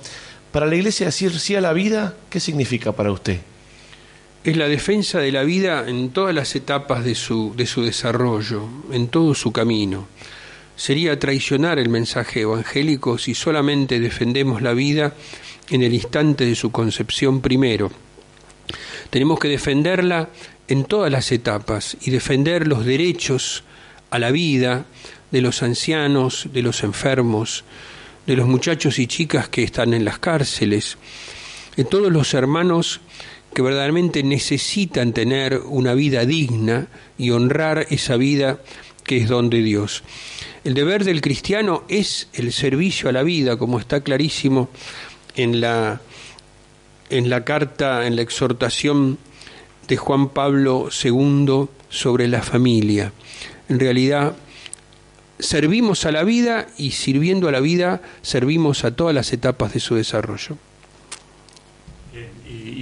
Para 0.52 0.66
la 0.66 0.76
Iglesia 0.76 1.06
decir 1.06 1.38
sí 1.38 1.56
a 1.56 1.60
la 1.60 1.72
vida, 1.72 2.14
¿qué 2.28 2.38
significa 2.38 2.92
para 2.92 3.10
usted? 3.10 3.40
Es 4.42 4.56
la 4.56 4.68
defensa 4.68 5.18
de 5.18 5.32
la 5.32 5.42
vida 5.42 5.84
en 5.86 6.10
todas 6.10 6.34
las 6.34 6.56
etapas 6.56 7.04
de 7.04 7.14
su, 7.14 7.52
de 7.54 7.66
su 7.66 7.82
desarrollo, 7.82 8.66
en 8.90 9.08
todo 9.08 9.34
su 9.34 9.52
camino. 9.52 10.08
Sería 10.76 11.18
traicionar 11.18 11.78
el 11.78 11.90
mensaje 11.90 12.40
evangélico 12.40 13.18
si 13.18 13.34
solamente 13.34 14.00
defendemos 14.00 14.62
la 14.62 14.72
vida 14.72 15.12
en 15.68 15.82
el 15.82 15.92
instante 15.92 16.46
de 16.46 16.54
su 16.54 16.72
concepción 16.72 17.42
primero. 17.42 17.90
Tenemos 19.10 19.38
que 19.38 19.48
defenderla 19.48 20.30
en 20.68 20.84
todas 20.84 21.12
las 21.12 21.32
etapas 21.32 21.98
y 22.00 22.10
defender 22.10 22.66
los 22.66 22.86
derechos 22.86 23.62
a 24.08 24.18
la 24.18 24.30
vida 24.30 24.86
de 25.30 25.42
los 25.42 25.62
ancianos, 25.62 26.48
de 26.50 26.62
los 26.62 26.82
enfermos, 26.82 27.64
de 28.26 28.36
los 28.36 28.48
muchachos 28.48 28.98
y 29.00 29.06
chicas 29.06 29.50
que 29.50 29.64
están 29.64 29.92
en 29.92 30.06
las 30.06 30.18
cárceles, 30.18 30.96
de 31.76 31.84
todos 31.84 32.10
los 32.10 32.32
hermanos 32.32 33.02
que 33.54 33.62
verdaderamente 33.62 34.22
necesitan 34.22 35.12
tener 35.12 35.60
una 35.66 35.94
vida 35.94 36.24
digna 36.24 36.88
y 37.18 37.30
honrar 37.30 37.86
esa 37.90 38.16
vida 38.16 38.60
que 39.04 39.18
es 39.18 39.28
don 39.28 39.50
de 39.50 39.62
Dios. 39.62 40.02
El 40.62 40.74
deber 40.74 41.04
del 41.04 41.20
cristiano 41.20 41.84
es 41.88 42.28
el 42.32 42.52
servicio 42.52 43.08
a 43.08 43.12
la 43.12 43.22
vida, 43.22 43.56
como 43.56 43.78
está 43.78 44.02
clarísimo 44.02 44.68
en 45.34 45.60
la, 45.60 46.00
en 47.08 47.30
la 47.30 47.44
carta, 47.44 48.06
en 48.06 48.16
la 48.16 48.22
exhortación 48.22 49.18
de 49.88 49.96
Juan 49.96 50.28
Pablo 50.28 50.88
II 51.02 51.68
sobre 51.88 52.28
la 52.28 52.42
familia. 52.42 53.12
En 53.68 53.80
realidad, 53.80 54.36
servimos 55.38 56.04
a 56.04 56.12
la 56.12 56.22
vida 56.22 56.68
y 56.76 56.92
sirviendo 56.92 57.48
a 57.48 57.52
la 57.52 57.60
vida, 57.60 58.02
servimos 58.22 58.84
a 58.84 58.94
todas 58.94 59.14
las 59.14 59.32
etapas 59.32 59.72
de 59.72 59.80
su 59.80 59.96
desarrollo. 59.96 60.56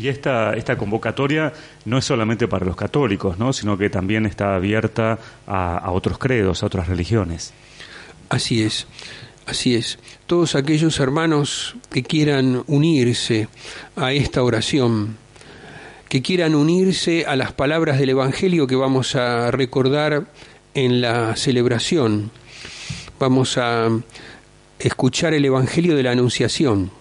Esta, 0.09 0.77
convocatoria 0.77 1.53
no 1.85 1.99
es 1.99 2.05
solamente 2.05 2.49
para 2.49 2.67
los 2.67 2.77
católicos, 2.77 3.39
¿no? 3.39 3.53
sino 3.53 3.77
que 3.79 3.91
también 3.91 4.27
está 4.27 4.55
abierta 4.55 5.19
a 5.47 5.91
otros 5.91 6.19
credos, 6.19 6.63
a 6.63 6.67
otras 6.67 6.89
religiones. 6.89 7.53
Así 8.29 8.63
es, 8.63 8.87
así 9.47 9.75
es. 9.75 9.99
Todos 10.27 10.55
aquellos 10.55 11.01
hermanos 11.01 11.77
que 11.91 12.03
quieran 12.03 12.63
unirse 12.67 13.49
a 13.97 14.13
esta 14.13 14.43
oración, 14.43 15.17
que 16.09 16.21
quieran 16.21 16.55
unirse 16.55 17.25
a 17.27 17.37
las 17.37 17.53
palabras 17.53 17.99
del 17.99 18.11
Evangelio 18.11 18.67
que 18.67 18.77
vamos 18.77 19.15
a 19.15 19.51
recordar 19.51 20.27
en 20.75 21.01
la 21.01 21.37
celebración. 21.37 22.31
Vamos 23.19 23.57
a 23.57 23.89
escuchar 24.79 25.33
el 25.33 25.45
Evangelio 25.45 25.97
de 25.97 26.03
la 26.03 26.13
Anunciación. 26.13 26.98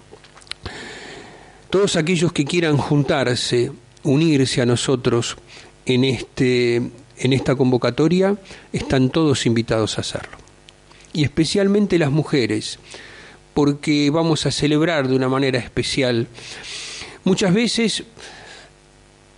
Todos 1.69 1.95
aquellos 1.95 2.31
que 2.31 2.45
quieran 2.45 2.77
juntarse, 2.77 3.71
unirse 4.03 4.61
a 4.61 4.65
nosotros 4.65 5.37
en, 5.85 6.03
este, 6.03 6.75
en 6.75 7.33
esta 7.33 7.55
convocatoria, 7.55 8.37
están 8.71 9.09
todos 9.09 9.45
invitados 9.45 9.97
a 9.97 10.01
hacerlo 10.01 10.37
y 11.17 11.23
especialmente 11.23 11.97
las 11.97 12.11
mujeres, 12.11 12.77
porque 13.55 14.11
vamos 14.11 14.45
a 14.45 14.51
celebrar 14.51 15.07
de 15.07 15.15
una 15.15 15.27
manera 15.27 15.57
especial. 15.57 16.27
Muchas 17.23 17.55
veces 17.55 18.03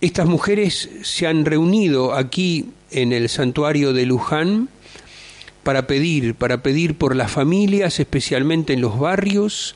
estas 0.02 0.26
mujeres 0.26 0.90
se 1.02 1.26
han 1.26 1.46
reunido 1.46 2.12
aquí 2.12 2.66
en 2.90 3.14
el 3.14 3.30
santuario 3.30 3.94
de 3.94 4.04
Luján 4.04 4.68
para 5.62 5.86
pedir, 5.86 6.34
para 6.34 6.62
pedir 6.62 6.96
por 6.96 7.16
las 7.16 7.30
familias, 7.30 7.98
especialmente 7.98 8.74
en 8.74 8.82
los 8.82 8.98
barrios, 8.98 9.74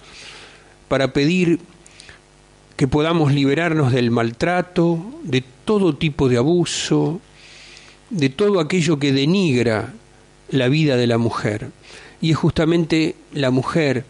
para 0.88 1.14
pedir 1.14 1.58
que 2.76 2.88
podamos 2.88 3.32
liberarnos 3.32 3.92
del 3.92 4.10
maltrato, 4.10 4.98
de 5.22 5.44
todo 5.64 5.96
tipo 5.96 6.28
de 6.28 6.38
abuso, 6.38 7.20
de 8.10 8.28
todo 8.28 8.60
aquello 8.60 8.98
que 8.98 9.12
denigra 9.12 9.94
la 10.50 10.68
vida 10.68 10.96
de 10.96 11.06
la 11.06 11.18
mujer 11.18 11.70
y 12.20 12.30
es 12.30 12.36
justamente 12.36 13.16
la 13.32 13.50
mujer 13.50 14.04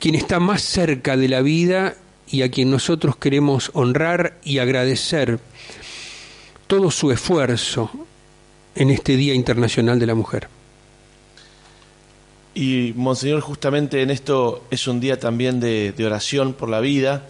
quien 0.00 0.14
está 0.14 0.40
más 0.40 0.62
cerca 0.62 1.16
de 1.16 1.28
la 1.28 1.40
vida 1.40 1.94
y 2.28 2.42
a 2.42 2.50
quien 2.50 2.70
nosotros 2.70 3.16
queremos 3.16 3.70
honrar 3.74 4.38
y 4.42 4.58
agradecer 4.58 5.38
todo 6.66 6.90
su 6.90 7.12
esfuerzo 7.12 7.90
en 8.74 8.90
este 8.90 9.16
Día 9.16 9.34
Internacional 9.34 10.00
de 10.00 10.06
la 10.06 10.14
Mujer. 10.14 10.48
Y, 12.54 12.92
Monseñor, 12.96 13.40
justamente 13.40 14.02
en 14.02 14.10
esto 14.10 14.64
es 14.70 14.86
un 14.86 15.00
día 15.00 15.18
también 15.18 15.58
de, 15.58 15.94
oración 16.04 16.52
por 16.52 16.68
la 16.68 16.80
vida. 16.80 17.26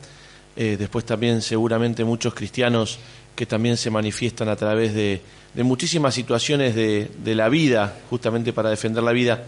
Eh, 0.56 0.76
después 0.78 1.04
también 1.04 1.40
seguramente 1.42 2.04
muchos 2.04 2.34
cristianos 2.34 2.98
que 3.34 3.46
también 3.46 3.76
se 3.76 3.90
manifiestan 3.90 4.48
a 4.48 4.56
través 4.56 4.94
de, 4.94 5.22
muchísimas 5.54 6.14
situaciones 6.14 6.74
de, 6.74 7.10
de, 7.22 7.34
la 7.34 7.48
vida, 7.48 7.98
justamente 8.10 8.52
para 8.52 8.70
defender 8.70 9.02
la 9.02 9.12
vida. 9.12 9.44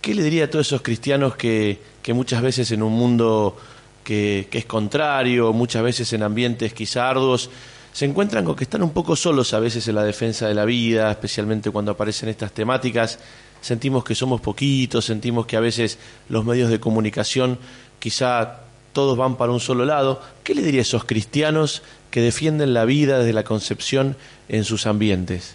¿Qué 0.00 0.14
le 0.14 0.22
diría 0.22 0.44
a 0.44 0.50
todos 0.50 0.66
esos 0.66 0.82
cristianos 0.82 1.36
que, 1.36 1.78
que 2.02 2.12
muchas 2.12 2.42
veces 2.42 2.70
en 2.72 2.82
un 2.82 2.92
mundo 2.92 3.56
que, 4.02 4.48
que, 4.50 4.58
es 4.58 4.64
contrario, 4.64 5.52
muchas 5.52 5.82
veces 5.82 6.12
en 6.14 6.22
ambientes 6.22 6.72
quizá 6.72 7.08
arduos, 7.08 7.50
se 7.92 8.06
encuentran 8.06 8.44
con 8.44 8.56
que 8.56 8.64
están 8.64 8.82
un 8.82 8.90
poco 8.90 9.14
solos 9.14 9.52
a 9.52 9.60
veces 9.60 9.86
en 9.88 9.94
la 9.94 10.04
defensa 10.04 10.48
de 10.48 10.54
la 10.54 10.64
vida, 10.64 11.10
especialmente 11.10 11.70
cuando 11.70 11.92
aparecen 11.92 12.28
estas 12.28 12.52
temáticas? 12.52 13.18
Sentimos 13.60 14.04
que 14.04 14.14
somos 14.14 14.40
poquitos, 14.40 15.04
sentimos 15.04 15.46
que 15.46 15.56
a 15.56 15.60
veces 15.60 15.98
los 16.28 16.44
medios 16.44 16.70
de 16.70 16.80
comunicación 16.80 17.58
quizá 17.98 18.60
todos 18.92 19.16
van 19.16 19.36
para 19.36 19.52
un 19.52 19.60
solo 19.60 19.84
lado. 19.84 20.20
¿Qué 20.42 20.54
le 20.54 20.62
diría 20.62 20.80
a 20.80 20.82
esos 20.82 21.04
cristianos 21.04 21.82
que 22.10 22.20
defienden 22.20 22.74
la 22.74 22.84
vida 22.84 23.18
desde 23.18 23.32
la 23.32 23.44
concepción 23.44 24.16
en 24.48 24.64
sus 24.64 24.86
ambientes? 24.86 25.54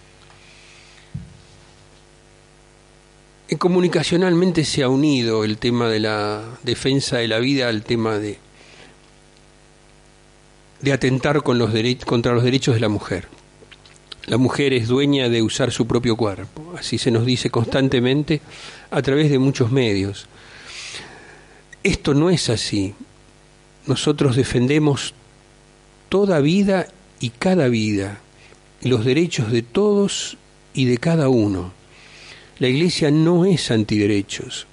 Comunicacionalmente 3.60 4.66
se 4.66 4.84
ha 4.84 4.90
unido 4.90 5.44
el 5.44 5.58
tema 5.58 5.88
de 5.88 6.00
la 6.00 6.44
defensa 6.64 7.18
de 7.18 7.28
la 7.28 7.40
vida 7.40 7.70
al 7.70 7.84
tema 7.84 8.18
de, 8.18 8.38
de 10.82 10.94
atentar 10.94 11.42
con 11.44 11.58
los 11.58 11.72
contra 12.06 12.34
los 12.34 12.44
derechos 12.44 12.76
de 12.76 12.82
la 12.82 12.90
mujer. 12.90 13.35
La 14.28 14.38
mujer 14.38 14.74
es 14.74 14.88
dueña 14.88 15.30
de 15.30 15.44
usar 15.44 15.72
su 15.72 15.86
propio 15.86 16.16
cuerpo, 16.16 16.74
así 16.78 16.98
se 16.98 17.12
nos 17.12 17.26
dice 17.26 17.52
constantemente 17.52 18.42
a 18.90 19.02
través 19.04 19.30
de 19.30 19.38
muchos 19.38 19.72
medios. 19.72 20.26
Esto 21.84 22.16
no 22.16 22.32
es 22.32 22.50
así. 22.50 22.96
Nosotros 23.86 24.36
defendemos 24.36 25.14
toda 26.10 26.40
vida 26.40 26.88
y 27.20 27.30
cada 27.30 27.68
vida, 27.68 28.20
los 28.82 29.06
derechos 29.06 29.52
de 29.52 29.62
todos 29.62 30.38
y 30.74 30.86
de 30.86 30.98
cada 30.98 31.30
uno. 31.30 31.72
La 32.58 32.68
Iglesia 32.68 33.12
no 33.12 33.46
es 33.46 33.70
antiderechos, 33.70 34.66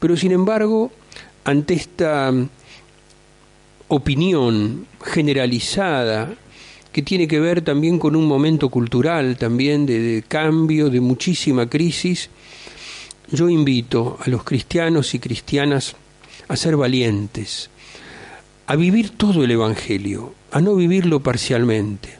pero 0.00 0.16
sin 0.16 0.32
embargo, 0.32 0.90
ante 1.44 1.74
esta 1.74 2.32
opinión 3.86 4.88
generalizada 5.04 6.34
que 6.94 7.02
tiene 7.02 7.26
que 7.26 7.40
ver 7.40 7.62
también 7.62 7.98
con 7.98 8.14
un 8.14 8.24
momento 8.24 8.68
cultural, 8.68 9.36
también 9.36 9.84
de, 9.84 10.22
cambio, 10.28 10.90
de 10.90 11.00
muchísima 11.00 11.68
crisis, 11.68 12.30
yo 13.32 13.48
invito 13.48 14.16
a 14.24 14.30
los 14.30 14.44
cristianos 14.44 15.12
y 15.12 15.18
cristianas 15.18 15.96
a 16.46 16.54
ser 16.54 16.76
valientes, 16.76 17.68
a 18.68 18.76
vivir 18.76 19.10
todo 19.10 19.42
el 19.42 19.50
Evangelio, 19.50 20.34
a 20.52 20.60
no 20.60 20.76
vivirlo 20.76 21.18
parcialmente. 21.18 22.10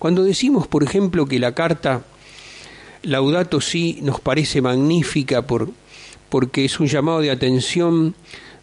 Cuando 0.00 0.24
decimos, 0.24 0.66
por 0.66 0.82
ejemplo, 0.82 1.26
que 1.26 1.38
la 1.38 1.54
carta 1.54 2.02
Laudato 3.04 3.60
Si 3.60 4.00
nos 4.02 4.20
parece 4.20 4.60
magnífica 4.60 5.42
por, 5.42 5.70
porque 6.28 6.64
es 6.64 6.80
un 6.80 6.88
llamado 6.88 7.20
de 7.20 7.30
atención 7.30 8.16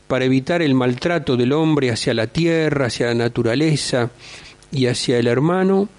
para 0.10 0.26
evitar 0.26 0.62
el 0.62 0.74
maltrato 0.74 1.38
del 1.38 1.54
hombre 1.54 1.92
hacia 1.92 2.14
la 2.14 2.28
tierra, 2.28 2.88
hacia 2.88 3.08
la 3.08 3.14
naturaleza 3.14 4.12
y 4.72 4.88
hacia 4.88 5.18
el 5.18 5.28
hermano, 5.28 5.90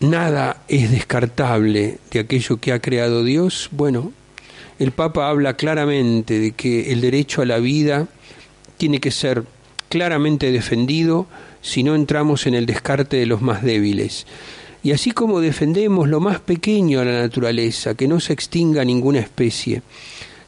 nada 0.00 0.62
es 0.68 0.90
descartable 0.90 1.98
de 2.10 2.20
aquello 2.20 2.58
que 2.58 2.72
ha 2.72 2.80
creado 2.80 3.24
Dios. 3.24 3.68
Bueno, 3.72 4.12
el 4.78 4.92
Papa 4.92 5.28
habla 5.28 5.56
claramente 5.56 6.38
de 6.38 6.52
que 6.52 6.92
el 6.92 7.00
derecho 7.00 7.42
a 7.42 7.46
la 7.46 7.58
vida 7.58 8.08
tiene 8.78 8.98
que 9.00 9.10
ser 9.10 9.44
claramente 9.88 10.52
defendido 10.52 11.26
si 11.60 11.82
no 11.82 11.94
entramos 11.94 12.46
en 12.46 12.54
el 12.54 12.64
descarte 12.64 13.18
de 13.18 13.26
los 13.26 13.42
más 13.42 13.62
débiles. 13.62 14.26
Y 14.82 14.92
así 14.92 15.10
como 15.10 15.40
defendemos 15.40 16.08
lo 16.08 16.20
más 16.20 16.40
pequeño 16.40 17.00
a 17.00 17.04
la 17.04 17.20
naturaleza, 17.20 17.94
que 17.94 18.08
no 18.08 18.18
se 18.18 18.32
extinga 18.32 18.82
ninguna 18.84 19.18
especie, 19.18 19.82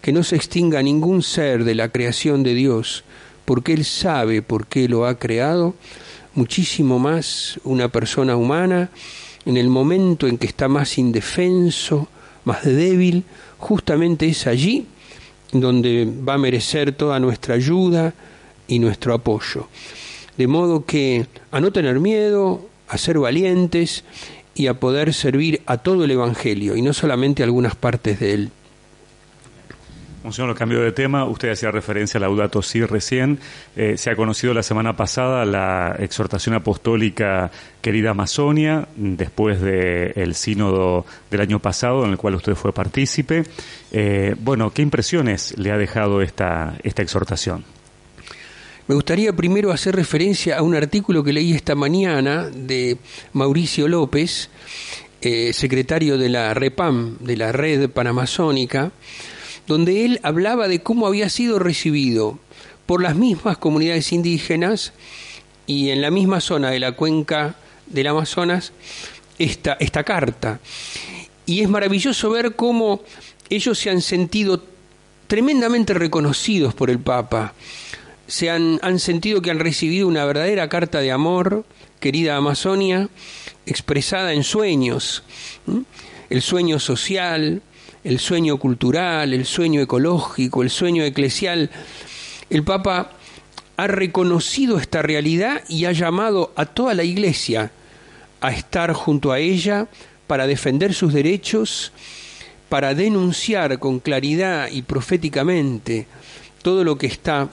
que 0.00 0.12
no 0.12 0.22
se 0.22 0.36
extinga 0.36 0.82
ningún 0.82 1.22
ser 1.22 1.64
de 1.64 1.74
la 1.74 1.90
creación 1.90 2.42
de 2.42 2.54
Dios, 2.54 3.04
porque 3.44 3.74
Él 3.74 3.84
sabe 3.84 4.40
por 4.40 4.66
qué 4.66 4.88
lo 4.88 5.06
ha 5.06 5.18
creado, 5.18 5.74
muchísimo 6.34 6.98
más 6.98 7.60
una 7.64 7.88
persona 7.88 8.36
humana, 8.36 8.90
en 9.44 9.56
el 9.56 9.68
momento 9.68 10.26
en 10.26 10.38
que 10.38 10.46
está 10.46 10.68
más 10.68 10.98
indefenso, 10.98 12.08
más 12.44 12.64
débil, 12.64 13.24
justamente 13.58 14.26
es 14.26 14.46
allí 14.46 14.86
donde 15.52 16.08
va 16.26 16.34
a 16.34 16.38
merecer 16.38 16.92
toda 16.92 17.20
nuestra 17.20 17.54
ayuda 17.54 18.14
y 18.66 18.78
nuestro 18.78 19.14
apoyo. 19.14 19.68
De 20.36 20.46
modo 20.46 20.86
que 20.86 21.26
a 21.50 21.60
no 21.60 21.72
tener 21.72 22.00
miedo, 22.00 22.66
a 22.88 22.98
ser 22.98 23.18
valientes 23.18 24.04
y 24.54 24.66
a 24.66 24.74
poder 24.74 25.12
servir 25.12 25.62
a 25.66 25.78
todo 25.78 26.04
el 26.04 26.10
Evangelio 26.10 26.76
y 26.76 26.82
no 26.82 26.92
solamente 26.92 27.42
a 27.42 27.46
algunas 27.46 27.74
partes 27.74 28.20
de 28.20 28.34
él. 28.34 28.50
Monseñor, 30.22 30.54
cambio 30.54 30.80
de 30.80 30.92
tema. 30.92 31.24
Usted 31.24 31.50
hacía 31.50 31.72
referencia 31.72 32.18
a 32.18 32.20
Laudato 32.20 32.62
Si 32.62 32.84
recién. 32.84 33.40
Eh, 33.74 33.96
se 33.98 34.10
ha 34.10 34.14
conocido 34.14 34.54
la 34.54 34.62
semana 34.62 34.94
pasada 34.94 35.44
la 35.44 35.96
exhortación 35.98 36.54
apostólica 36.54 37.50
Querida 37.80 38.10
Amazonia, 38.10 38.86
después 38.94 39.60
del 39.60 40.34
sínodo 40.36 41.04
del 41.28 41.40
año 41.40 41.58
pasado, 41.58 42.04
en 42.04 42.12
el 42.12 42.18
cual 42.18 42.36
usted 42.36 42.54
fue 42.54 42.72
partícipe. 42.72 43.42
Eh, 43.90 44.36
bueno, 44.38 44.72
¿qué 44.72 44.82
impresiones 44.82 45.58
le 45.58 45.72
ha 45.72 45.76
dejado 45.76 46.22
esta, 46.22 46.78
esta 46.84 47.02
exhortación? 47.02 47.64
Me 48.86 48.94
gustaría 48.94 49.32
primero 49.32 49.72
hacer 49.72 49.96
referencia 49.96 50.58
a 50.58 50.62
un 50.62 50.76
artículo 50.76 51.24
que 51.24 51.32
leí 51.32 51.52
esta 51.52 51.74
mañana 51.74 52.48
de 52.48 52.96
Mauricio 53.32 53.88
López, 53.88 54.50
eh, 55.20 55.52
secretario 55.52 56.16
de 56.16 56.28
la 56.28 56.54
REPAM, 56.54 57.18
de 57.18 57.36
la 57.36 57.50
Red 57.50 57.90
Panamazónica, 57.90 58.92
donde 59.66 60.04
él 60.04 60.20
hablaba 60.22 60.68
de 60.68 60.82
cómo 60.82 61.06
había 61.06 61.28
sido 61.28 61.58
recibido 61.58 62.38
por 62.86 63.02
las 63.02 63.16
mismas 63.16 63.58
comunidades 63.58 64.12
indígenas 64.12 64.92
y 65.66 65.90
en 65.90 66.02
la 66.02 66.10
misma 66.10 66.40
zona 66.40 66.70
de 66.70 66.80
la 66.80 66.92
cuenca 66.92 67.56
del 67.86 68.06
Amazonas 68.08 68.72
esta, 69.38 69.76
esta 69.80 70.04
carta. 70.04 70.60
Y 71.46 71.60
es 71.60 71.68
maravilloso 71.68 72.30
ver 72.30 72.54
cómo 72.54 73.02
ellos 73.50 73.78
se 73.78 73.90
han 73.90 74.00
sentido 74.00 74.62
tremendamente 75.26 75.94
reconocidos 75.94 76.74
por 76.74 76.90
el 76.90 76.98
Papa, 76.98 77.54
se 78.26 78.50
han, 78.50 78.78
han 78.82 78.98
sentido 78.98 79.42
que 79.42 79.50
han 79.50 79.58
recibido 79.58 80.06
una 80.06 80.24
verdadera 80.24 80.68
carta 80.68 81.00
de 81.00 81.12
amor, 81.12 81.64
querida 82.00 82.36
Amazonia, 82.36 83.08
expresada 83.66 84.32
en 84.32 84.44
sueños, 84.44 85.22
el 86.30 86.42
sueño 86.42 86.78
social, 86.78 87.62
el 88.04 88.18
sueño 88.18 88.56
cultural, 88.58 89.32
el 89.32 89.44
sueño 89.44 89.80
ecológico, 89.80 90.62
el 90.62 90.70
sueño 90.70 91.04
eclesial. 91.04 91.70
El 92.50 92.62
Papa 92.64 93.12
ha 93.76 93.86
reconocido 93.86 94.78
esta 94.78 95.02
realidad 95.02 95.62
y 95.68 95.84
ha 95.84 95.92
llamado 95.92 96.52
a 96.56 96.66
toda 96.66 96.94
la 96.94 97.04
Iglesia 97.04 97.70
a 98.40 98.52
estar 98.52 98.92
junto 98.92 99.32
a 99.32 99.38
ella 99.38 99.86
para 100.26 100.46
defender 100.46 100.94
sus 100.94 101.12
derechos, 101.12 101.92
para 102.68 102.94
denunciar 102.94 103.78
con 103.78 104.00
claridad 104.00 104.68
y 104.70 104.82
proféticamente 104.82 106.06
todo 106.62 106.84
lo 106.84 106.96
que 106.96 107.06
está 107.06 107.48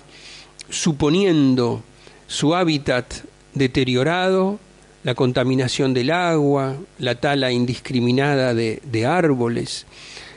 suponiendo 0.70 1.84
su 2.28 2.56
hábitat 2.56 3.06
deteriorado, 3.54 4.60
la 5.04 5.16
contaminación 5.16 5.93
del 5.93 6.12
agua, 6.12 6.76
la 7.00 7.16
tala 7.16 7.52
indiscriminada 7.52 8.54
de, 8.54 9.06
árboles, 9.06 9.86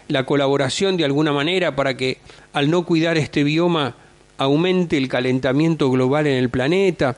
la 0.08 0.24
colaboración 0.26 0.96
de 0.96 1.04
alguna 1.04 1.32
manera 1.32 1.76
para 1.76 1.96
que 1.96 2.18
al 2.52 2.70
no 2.70 2.84
cuidar 2.84 3.18
este 3.18 3.44
bioma 3.44 3.96
aumente 4.38 4.96
el 4.96 5.08
calentamiento 5.08 5.90
global 5.90 6.26
en 6.26 6.36
el 6.36 6.50
planeta. 6.50 7.16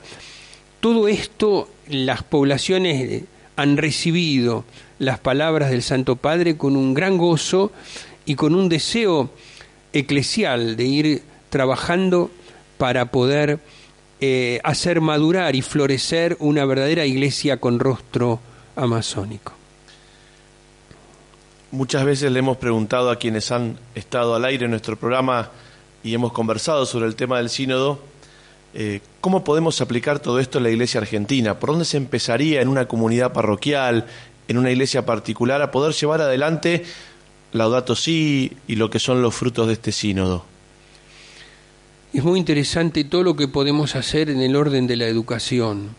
Todo 0.79 1.07
esto 1.07 1.69
las 1.87 2.23
poblaciones 2.23 3.23
han 3.55 3.77
recibido 3.77 4.65
las 4.99 5.19
palabras 5.19 5.71
del 5.71 5.81
Santo 5.81 6.15
Padre 6.15 6.57
con 6.57 6.75
un 6.75 6.93
gran 6.93 7.17
gozo 7.17 7.71
y 8.25 8.35
con 8.35 8.55
un 8.55 8.69
deseo 8.69 9.29
eclesial 9.93 10.75
de 10.75 10.83
ir 10.85 11.23
trabajando 11.49 12.31
para 12.77 13.11
poder 13.11 13.59
eh, 14.19 14.59
hacer 14.63 15.01
madurar 15.01 15.55
y 15.55 15.61
florecer 15.61 16.37
una 16.39 16.65
verdadera 16.65 17.05
iglesia 17.05 17.57
con 17.57 17.79
rostro 17.79 18.39
amazónico. 18.75 19.53
Muchas 21.71 22.05
veces 22.05 22.31
le 22.31 22.39
hemos 22.39 22.57
preguntado 22.57 23.09
a 23.09 23.17
quienes 23.17 23.51
han 23.51 23.77
estado 23.95 24.35
al 24.35 24.45
aire 24.45 24.65
en 24.65 24.71
nuestro 24.71 24.95
programa 24.97 25.49
y 26.03 26.13
hemos 26.13 26.31
conversado 26.31 26.85
sobre 26.85 27.07
el 27.07 27.15
tema 27.15 27.37
del 27.37 27.49
sínodo, 27.49 27.99
eh, 28.75 29.01
¿cómo 29.19 29.43
podemos 29.43 29.81
aplicar 29.81 30.19
todo 30.19 30.39
esto 30.39 30.59
en 30.59 30.65
la 30.65 30.69
iglesia 30.69 31.01
argentina? 31.01 31.59
¿Por 31.59 31.71
dónde 31.71 31.85
se 31.85 31.97
empezaría 31.97 32.61
en 32.61 32.67
una 32.67 32.87
comunidad 32.87 33.33
parroquial, 33.33 34.05
en 34.47 34.57
una 34.57 34.69
iglesia 34.69 35.05
particular, 35.05 35.61
a 35.63 35.71
poder 35.71 35.93
llevar 35.93 36.21
adelante 36.21 36.83
Laudato 37.51 37.95
Si 37.95 38.55
y 38.67 38.75
lo 38.75 38.89
que 38.91 38.99
son 38.99 39.23
los 39.23 39.33
frutos 39.33 39.65
de 39.67 39.73
este 39.73 39.91
sínodo? 39.91 40.45
Es 42.13 42.23
muy 42.23 42.39
interesante 42.39 43.03
todo 43.03 43.23
lo 43.23 43.35
que 43.35 43.47
podemos 43.47 43.95
hacer 43.95 44.29
en 44.29 44.39
el 44.39 44.55
orden 44.55 44.85
de 44.85 44.97
la 44.97 45.07
educación. 45.07 45.95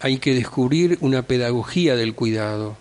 Hay 0.00 0.18
que 0.18 0.34
descubrir 0.34 0.96
una 1.02 1.22
pedagogía 1.22 1.96
del 1.96 2.14
cuidado 2.14 2.76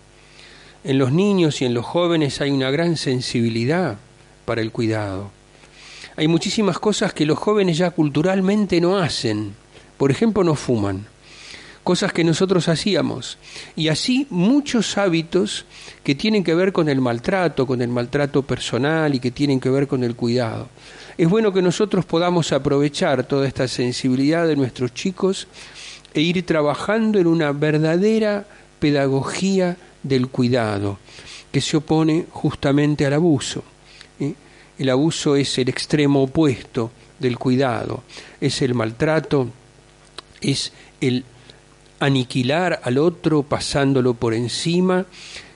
en 0.86 1.00
los 1.00 1.12
niños 1.12 1.62
y 1.62 1.66
en 1.66 1.74
los 1.74 1.84
jóvenes 1.84 2.42
hay 2.42 2.52
una 2.52 2.70
gran 2.70 2.96
sensibilidad 2.96 3.98
para 4.46 4.62
el 4.62 4.72
cuidado. 4.72 5.32
Hay 6.16 6.28
muchísimas 6.28 6.78
cosas 6.78 7.12
que 7.12 7.26
los 7.26 7.40
jóvenes 7.40 7.78
ya 7.80 7.90
culturalmente 7.90 8.80
no 8.80 8.98
hacen. 8.98 9.56
Por 9.98 10.12
ejemplo, 10.12 10.44
no 10.44 10.54
fuman. 10.54 11.08
Cosas 11.84 12.14
que 12.14 12.24
nosotros 12.24 12.70
hacíamos. 12.70 13.40
Y 13.76 13.88
así 13.88 14.28
muchos 14.30 14.98
hábitos 15.00 15.66
que 16.04 16.14
tienen 16.14 16.44
que 16.44 16.54
ver 16.54 16.72
con 16.72 16.88
el 16.88 17.02
maltrato, 17.02 17.66
con 17.66 17.82
el 17.82 17.90
maltrato 17.90 18.44
personal 18.44 19.16
y 19.16 19.20
que 19.20 19.32
tienen 19.32 19.60
que 19.60 19.72
ver 19.72 19.88
con 19.88 20.04
el 20.04 20.16
cuidado. 20.16 20.70
Es 21.18 21.28
bueno 21.28 21.52
que 21.52 21.64
nosotros 21.64 22.06
podamos 22.06 22.52
aprovechar 22.52 23.24
toda 23.24 23.48
esta 23.48 23.68
sensibilidad 23.68 24.48
de 24.48 24.56
nuestros 24.56 24.94
chicos 24.94 25.48
e 26.14 26.22
ir 26.22 26.46
trabajando 26.46 27.18
en 27.18 27.26
una 27.26 27.52
verdadera 27.54 28.46
pedagogía 28.80 29.78
del 30.06 30.28
cuidado, 30.28 31.00
que 31.52 31.62
se 31.62 31.78
opone 31.78 32.28
justamente 32.30 33.06
al 33.06 33.14
abuso. 33.14 33.64
El 34.78 34.90
abuso 34.90 35.36
es 35.36 35.58
el 35.58 35.70
extremo 35.70 36.24
opuesto 36.24 36.92
del 37.20 37.38
cuidado, 37.38 38.04
es 38.40 38.62
el 38.62 38.74
maltrato, 38.74 39.50
es 40.42 40.72
el 41.02 41.24
aniquilar 42.00 42.82
al 42.84 42.98
otro 42.98 43.44
pasándolo 43.44 44.14
por 44.14 44.34
encima, 44.34 45.06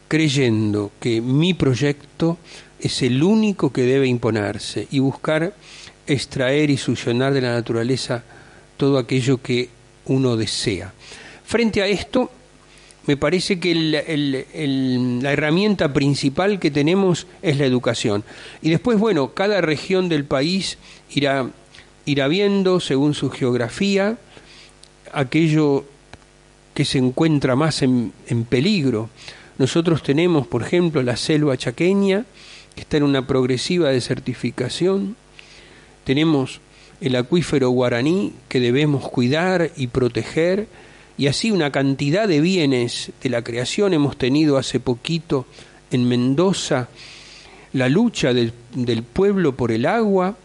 creyendo 0.08 0.92
que 1.00 1.22
mi 1.22 1.54
proyecto 1.54 2.38
es 2.80 3.02
el 3.02 3.22
único 3.22 3.72
que 3.72 3.84
debe 3.84 4.08
imponerse 4.08 4.88
y 4.90 5.00
buscar 5.00 5.54
extraer 6.08 6.72
y 6.72 6.78
succionar 6.78 7.34
de 7.34 7.42
la 7.42 7.54
naturaleza 7.54 8.24
todo 8.78 8.98
aquello 8.98 9.42
que 9.42 9.70
uno 10.06 10.38
desea. 10.38 10.94
Frente 11.46 11.84
a 11.84 11.88
esto, 11.88 12.32
me 13.06 13.18
parece 13.18 13.60
que 13.60 13.74
la 13.74 15.32
herramienta 15.32 15.94
principal 15.94 16.60
que 16.60 16.70
tenemos 16.70 17.28
es 17.42 17.58
la 17.58 17.66
educación. 17.66 18.24
Y 18.62 18.70
después, 18.70 19.00
bueno, 19.00 19.34
cada 19.34 19.62
región 19.62 20.10
del 20.10 20.26
país 20.26 20.78
irá, 21.10 21.50
irá 22.06 22.28
viendo, 22.28 22.80
según 22.80 23.14
su 23.14 23.30
geografía, 23.30 24.18
aquello 25.12 25.86
que 26.74 26.86
se 26.86 27.00
encuentra 27.00 27.56
más 27.56 27.82
en, 27.82 28.14
en 28.28 28.44
peligro. 28.44 29.10
Nosotros 29.58 30.04
tenemos, 30.04 30.46
por 30.46 30.62
ejemplo, 30.62 31.02
la 31.02 31.18
selva 31.18 31.58
chaqueña, 31.58 32.26
que 32.76 32.82
está 32.82 32.98
en 32.98 33.04
una 33.04 33.26
progresiva 33.26 33.90
desertificación. 33.90 35.16
Tenemos 36.04 36.62
el 37.02 37.16
acuífero 37.16 37.70
guaraní, 37.70 38.34
que 38.50 38.60
debemos 38.60 39.08
cuidar 39.10 39.72
y 39.76 39.88
proteger 39.88 40.68
y 41.20 41.28
así 41.28 41.52
una 41.52 41.70
cantidad 41.70 42.30
de 42.30 42.40
bienes 42.40 43.12
de 43.22 43.30
la 43.30 43.44
creación 43.44 43.94
hemos 43.94 44.18
tenido 44.18 44.58
hace 44.58 44.80
poquito 44.80 45.46
en 45.92 46.08
Mendoza 46.08 46.88
la 47.74 47.90
lucha 47.90 48.34
del, 48.34 48.54
pueblo 49.04 49.54
por 49.54 49.74
el 49.74 49.86
agua 49.86 50.38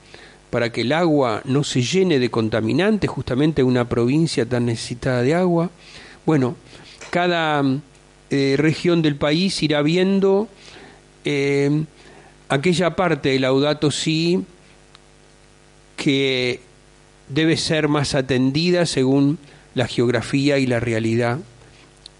para 0.51 0.73
que 0.73 0.81
el 0.81 0.91
agua 0.91 1.43
no 1.45 1.63
se 1.63 1.81
llene 1.81 2.19
de 2.19 2.29
contaminantes, 2.29 3.09
justamente 3.09 3.63
una 3.63 3.89
provincia 3.89 4.47
tan 4.47 4.67
necesitada 4.67 5.23
de 5.23 5.35
agua. 5.35 5.71
Bueno, 6.27 6.57
cada 7.11 7.63
eh, 8.31 8.57
región 8.59 9.01
del 9.01 9.15
país 9.15 9.63
irá 9.63 9.81
viendo 9.81 10.49
eh, 11.25 11.85
aquella 12.49 12.97
parte 12.97 13.29
del 13.29 13.43
Laudato 13.43 13.93
Si 13.93 14.43
que 15.97 16.59
debe 17.29 17.57
ser 17.57 17.87
más 17.87 18.17
atendida 18.17 18.87
según 18.87 19.39
la 19.75 19.87
geografía 19.87 20.59
y 20.59 20.67
la 20.67 20.81
realidad 20.81 21.39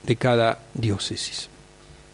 de 0.03 0.17
cada 0.17 0.59
diócesis. 0.75 1.49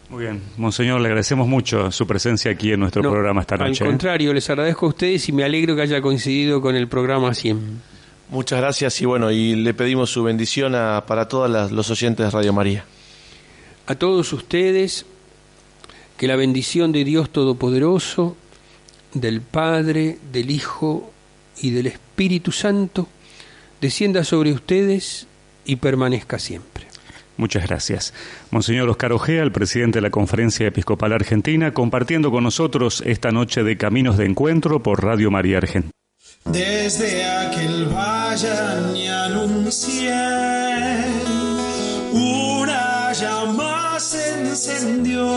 Muy 0.09 0.25
bien, 0.25 0.41
Monseñor, 0.57 0.99
le 0.99 1.07
agradecemos 1.07 1.47
mucho 1.47 1.89
su 1.91 2.05
presencia 2.05 2.51
aquí 2.51 2.73
en 2.73 2.81
nuestro 2.81 3.01
programa 3.01 3.41
esta 3.41 3.55
noche. 3.55 3.83
Al 3.83 3.87
¿eh? 3.87 3.91
contrario, 3.91 4.33
les 4.33 4.49
agradezco 4.49 4.85
a 4.85 4.89
ustedes 4.89 5.29
y 5.29 5.31
me 5.31 5.43
alegro 5.45 5.75
que 5.75 5.83
haya 5.83 6.01
coincidido 6.01 6.61
con 6.61 6.75
el 6.75 6.89
programa 6.89 7.33
100. 7.33 7.81
Muchas 8.29 8.59
gracias 8.59 9.01
y 9.01 9.05
bueno, 9.05 9.31
y 9.31 9.55
le 9.55 9.73
pedimos 9.73 10.09
su 10.09 10.23
bendición 10.23 10.75
a, 10.75 11.05
para 11.05 11.27
todos 11.27 11.71
los 11.71 11.89
oyentes 11.89 12.25
de 12.25 12.29
Radio 12.29 12.51
María. 12.51 12.83
A 13.87 13.95
todos 13.95 14.33
ustedes, 14.33 15.05
que 16.17 16.27
la 16.27 16.35
bendición 16.35 16.91
de 16.91 17.05
Dios 17.05 17.29
Todopoderoso, 17.29 18.35
del 19.13 19.41
Padre, 19.41 20.17
del 20.31 20.51
Hijo 20.51 21.11
y 21.61 21.71
del 21.71 21.87
Espíritu 21.87 22.51
Santo 22.51 23.07
descienda 23.79 24.23
sobre 24.23 24.51
ustedes 24.51 25.27
y 25.65 25.77
permanezca 25.77 26.39
siempre. 26.39 26.85
Muchas 27.37 27.65
gracias. 27.67 28.13
Monseñor 28.51 28.89
Oscar 28.89 29.13
Ojea, 29.13 29.41
el 29.41 29.51
presidente 29.51 29.97
de 29.97 30.03
la 30.03 30.11
Conferencia 30.11 30.67
Episcopal 30.67 31.13
Argentina, 31.13 31.73
compartiendo 31.73 32.29
con 32.29 32.43
nosotros 32.43 33.01
esta 33.05 33.31
noche 33.31 33.63
de 33.63 33.77
Caminos 33.77 34.17
de 34.17 34.25
Encuentro 34.25 34.83
por 34.83 35.03
Radio 35.03 35.31
María 35.31 35.57
Argentina. 35.57 35.91
Desde 36.45 37.23
aquel 37.25 37.85
valle 37.85 38.51
anuncié, 39.09 40.11
una 42.11 43.13
llama 43.13 43.99
se 43.99 44.39
encendió, 44.41 45.27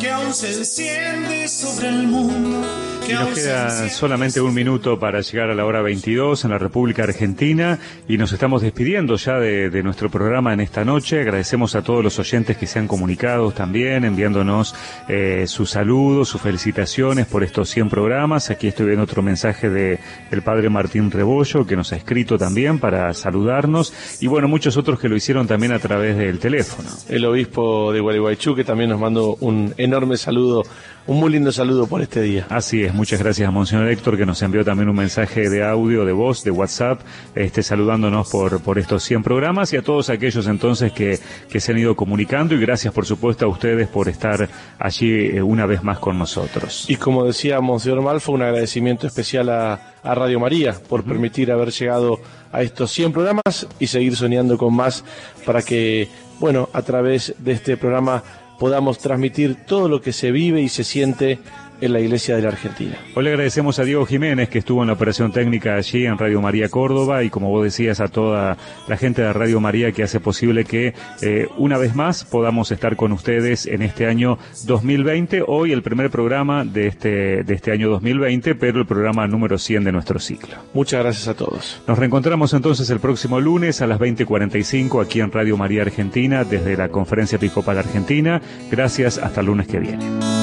que 0.00 0.10
aún 0.10 0.34
se 0.34 0.54
enciende 0.54 1.48
sobre 1.48 1.88
el 1.88 2.08
mundo 2.08 2.91
nos 3.10 3.34
queda 3.34 3.88
solamente 3.88 4.40
un 4.40 4.54
minuto 4.54 4.98
para 4.98 5.20
llegar 5.20 5.50
a 5.50 5.54
la 5.54 5.64
hora 5.64 5.82
22 5.82 6.44
en 6.44 6.50
la 6.50 6.58
República 6.58 7.02
Argentina 7.02 7.78
y 8.08 8.16
nos 8.16 8.32
estamos 8.32 8.62
despidiendo 8.62 9.16
ya 9.16 9.38
de, 9.38 9.82
nuestro 9.82 10.10
programa 10.10 10.52
en 10.52 10.60
esta 10.60 10.84
noche. 10.84 11.20
Agradecemos 11.20 11.74
a 11.74 11.82
todos 11.82 12.04
los 12.04 12.18
oyentes 12.18 12.56
que 12.56 12.66
se 12.66 12.78
han 12.78 12.86
comunicado 12.86 13.50
también, 13.50 14.04
enviándonos 14.04 14.74
eh, 15.08 15.44
sus 15.48 15.70
saludos, 15.70 16.28
sus 16.28 16.40
felicitaciones 16.40 17.26
por 17.26 17.42
estos 17.42 17.68
100 17.70 17.88
programas. 17.90 18.50
Aquí 18.50 18.68
estoy 18.68 18.86
viendo 18.86 19.04
otro 19.04 19.22
mensaje 19.22 19.68
de 19.68 19.98
el 20.30 20.42
padre 20.42 20.68
Martín 20.68 21.10
Rebollo 21.10 21.66
que 21.66 21.76
nos 21.76 21.92
ha 21.92 21.96
escrito 21.96 22.38
también 22.38 22.78
para 22.78 23.12
saludarnos 23.14 23.92
y 24.20 24.28
bueno, 24.28 24.48
muchos 24.48 24.76
otros 24.76 25.00
que 25.00 25.08
lo 25.08 25.16
hicieron 25.16 25.46
también 25.46 25.72
a 25.72 25.78
través 25.78 26.16
del 26.16 26.38
teléfono. 26.38 26.88
El 27.08 27.24
obispo 27.24 27.92
de 27.92 28.00
Gualeguaychú 28.00 28.54
que 28.54 28.64
también 28.64 28.90
nos 28.90 29.00
mandó 29.00 29.36
un 29.40 29.74
enorme 29.76 30.16
saludo 30.16 30.62
un 31.06 31.18
muy 31.18 31.30
lindo 31.30 31.50
saludo 31.52 31.86
por 31.86 32.00
este 32.00 32.22
día. 32.22 32.46
Así 32.48 32.84
es, 32.84 32.94
muchas 32.94 33.20
gracias 33.20 33.48
a 33.48 33.50
Monseñor 33.50 33.88
Héctor 33.88 34.16
que 34.16 34.26
nos 34.26 34.40
envió 34.42 34.64
también 34.64 34.88
un 34.88 34.96
mensaje 34.96 35.48
de 35.48 35.64
audio, 35.64 36.04
de 36.04 36.12
voz, 36.12 36.44
de 36.44 36.50
WhatsApp, 36.50 37.00
este, 37.34 37.62
saludándonos 37.62 38.30
por, 38.30 38.60
por 38.60 38.78
estos 38.78 39.02
100 39.02 39.22
programas 39.22 39.72
y 39.72 39.76
a 39.76 39.82
todos 39.82 40.10
aquellos 40.10 40.46
entonces 40.46 40.92
que, 40.92 41.18
que 41.48 41.60
se 41.60 41.72
han 41.72 41.78
ido 41.78 41.96
comunicando 41.96 42.54
y 42.54 42.60
gracias 42.60 42.94
por 42.94 43.06
supuesto 43.06 43.46
a 43.46 43.48
ustedes 43.48 43.88
por 43.88 44.08
estar 44.08 44.48
allí 44.78 45.12
eh, 45.12 45.42
una 45.42 45.66
vez 45.66 45.82
más 45.82 45.98
con 45.98 46.18
nosotros. 46.18 46.86
Y 46.88 46.96
como 46.96 47.24
decía 47.24 47.60
Monseñor 47.60 48.02
Malfo, 48.02 48.32
un 48.32 48.42
agradecimiento 48.42 49.06
especial 49.06 49.48
a, 49.48 49.94
a 50.02 50.14
Radio 50.14 50.40
María 50.40 50.74
por 50.88 51.04
permitir 51.04 51.50
haber 51.50 51.70
llegado 51.70 52.20
a 52.52 52.62
estos 52.62 52.90
100 52.92 53.12
programas 53.12 53.66
y 53.78 53.86
seguir 53.86 54.16
soñando 54.16 54.58
con 54.58 54.74
más 54.74 55.04
para 55.44 55.62
que, 55.62 56.08
bueno, 56.38 56.68
a 56.72 56.82
través 56.82 57.34
de 57.38 57.52
este 57.52 57.76
programa 57.76 58.22
podamos 58.58 58.98
transmitir 58.98 59.56
todo 59.66 59.88
lo 59.88 60.00
que 60.00 60.12
se 60.12 60.30
vive 60.30 60.60
y 60.62 60.68
se 60.68 60.84
siente 60.84 61.38
en 61.82 61.92
la 61.92 62.00
Iglesia 62.00 62.36
de 62.36 62.42
la 62.42 62.48
Argentina. 62.48 62.96
Hoy 63.14 63.24
le 63.24 63.30
agradecemos 63.30 63.78
a 63.78 63.84
Diego 63.84 64.06
Jiménez 64.06 64.48
que 64.48 64.60
estuvo 64.60 64.82
en 64.82 64.86
la 64.86 64.94
operación 64.94 65.32
técnica 65.32 65.74
allí 65.74 66.06
en 66.06 66.16
Radio 66.16 66.40
María 66.40 66.68
Córdoba 66.68 67.24
y 67.24 67.30
como 67.30 67.50
vos 67.50 67.64
decías 67.64 68.00
a 68.00 68.08
toda 68.08 68.56
la 68.88 68.96
gente 68.96 69.22
de 69.22 69.32
Radio 69.32 69.60
María 69.60 69.90
que 69.92 70.04
hace 70.04 70.20
posible 70.20 70.64
que 70.64 70.94
eh, 71.22 71.48
una 71.58 71.78
vez 71.78 71.94
más 71.96 72.24
podamos 72.24 72.70
estar 72.70 72.94
con 72.94 73.10
ustedes 73.12 73.66
en 73.66 73.82
este 73.82 74.06
año 74.06 74.38
2020. 74.64 75.42
Hoy 75.46 75.72
el 75.72 75.82
primer 75.82 76.10
programa 76.10 76.64
de 76.64 76.86
este, 76.86 77.42
de 77.42 77.54
este 77.54 77.72
año 77.72 77.90
2020, 77.90 78.54
pero 78.54 78.78
el 78.78 78.86
programa 78.86 79.26
número 79.26 79.58
100 79.58 79.84
de 79.84 79.92
nuestro 79.92 80.20
ciclo. 80.20 80.54
Muchas 80.74 81.02
gracias 81.02 81.26
a 81.26 81.34
todos. 81.34 81.82
Nos 81.88 81.98
reencontramos 81.98 82.54
entonces 82.54 82.88
el 82.90 83.00
próximo 83.00 83.40
lunes 83.40 83.82
a 83.82 83.88
las 83.88 83.98
20.45 83.98 85.02
aquí 85.04 85.20
en 85.20 85.32
Radio 85.32 85.56
María 85.56 85.82
Argentina 85.82 86.44
desde 86.44 86.76
la 86.76 86.90
Conferencia 86.90 87.36
Episcopal 87.36 87.78
Argentina. 87.78 88.40
Gracias, 88.70 89.18
hasta 89.18 89.40
el 89.40 89.46
lunes 89.46 89.66
que 89.66 89.80
viene. 89.80 90.41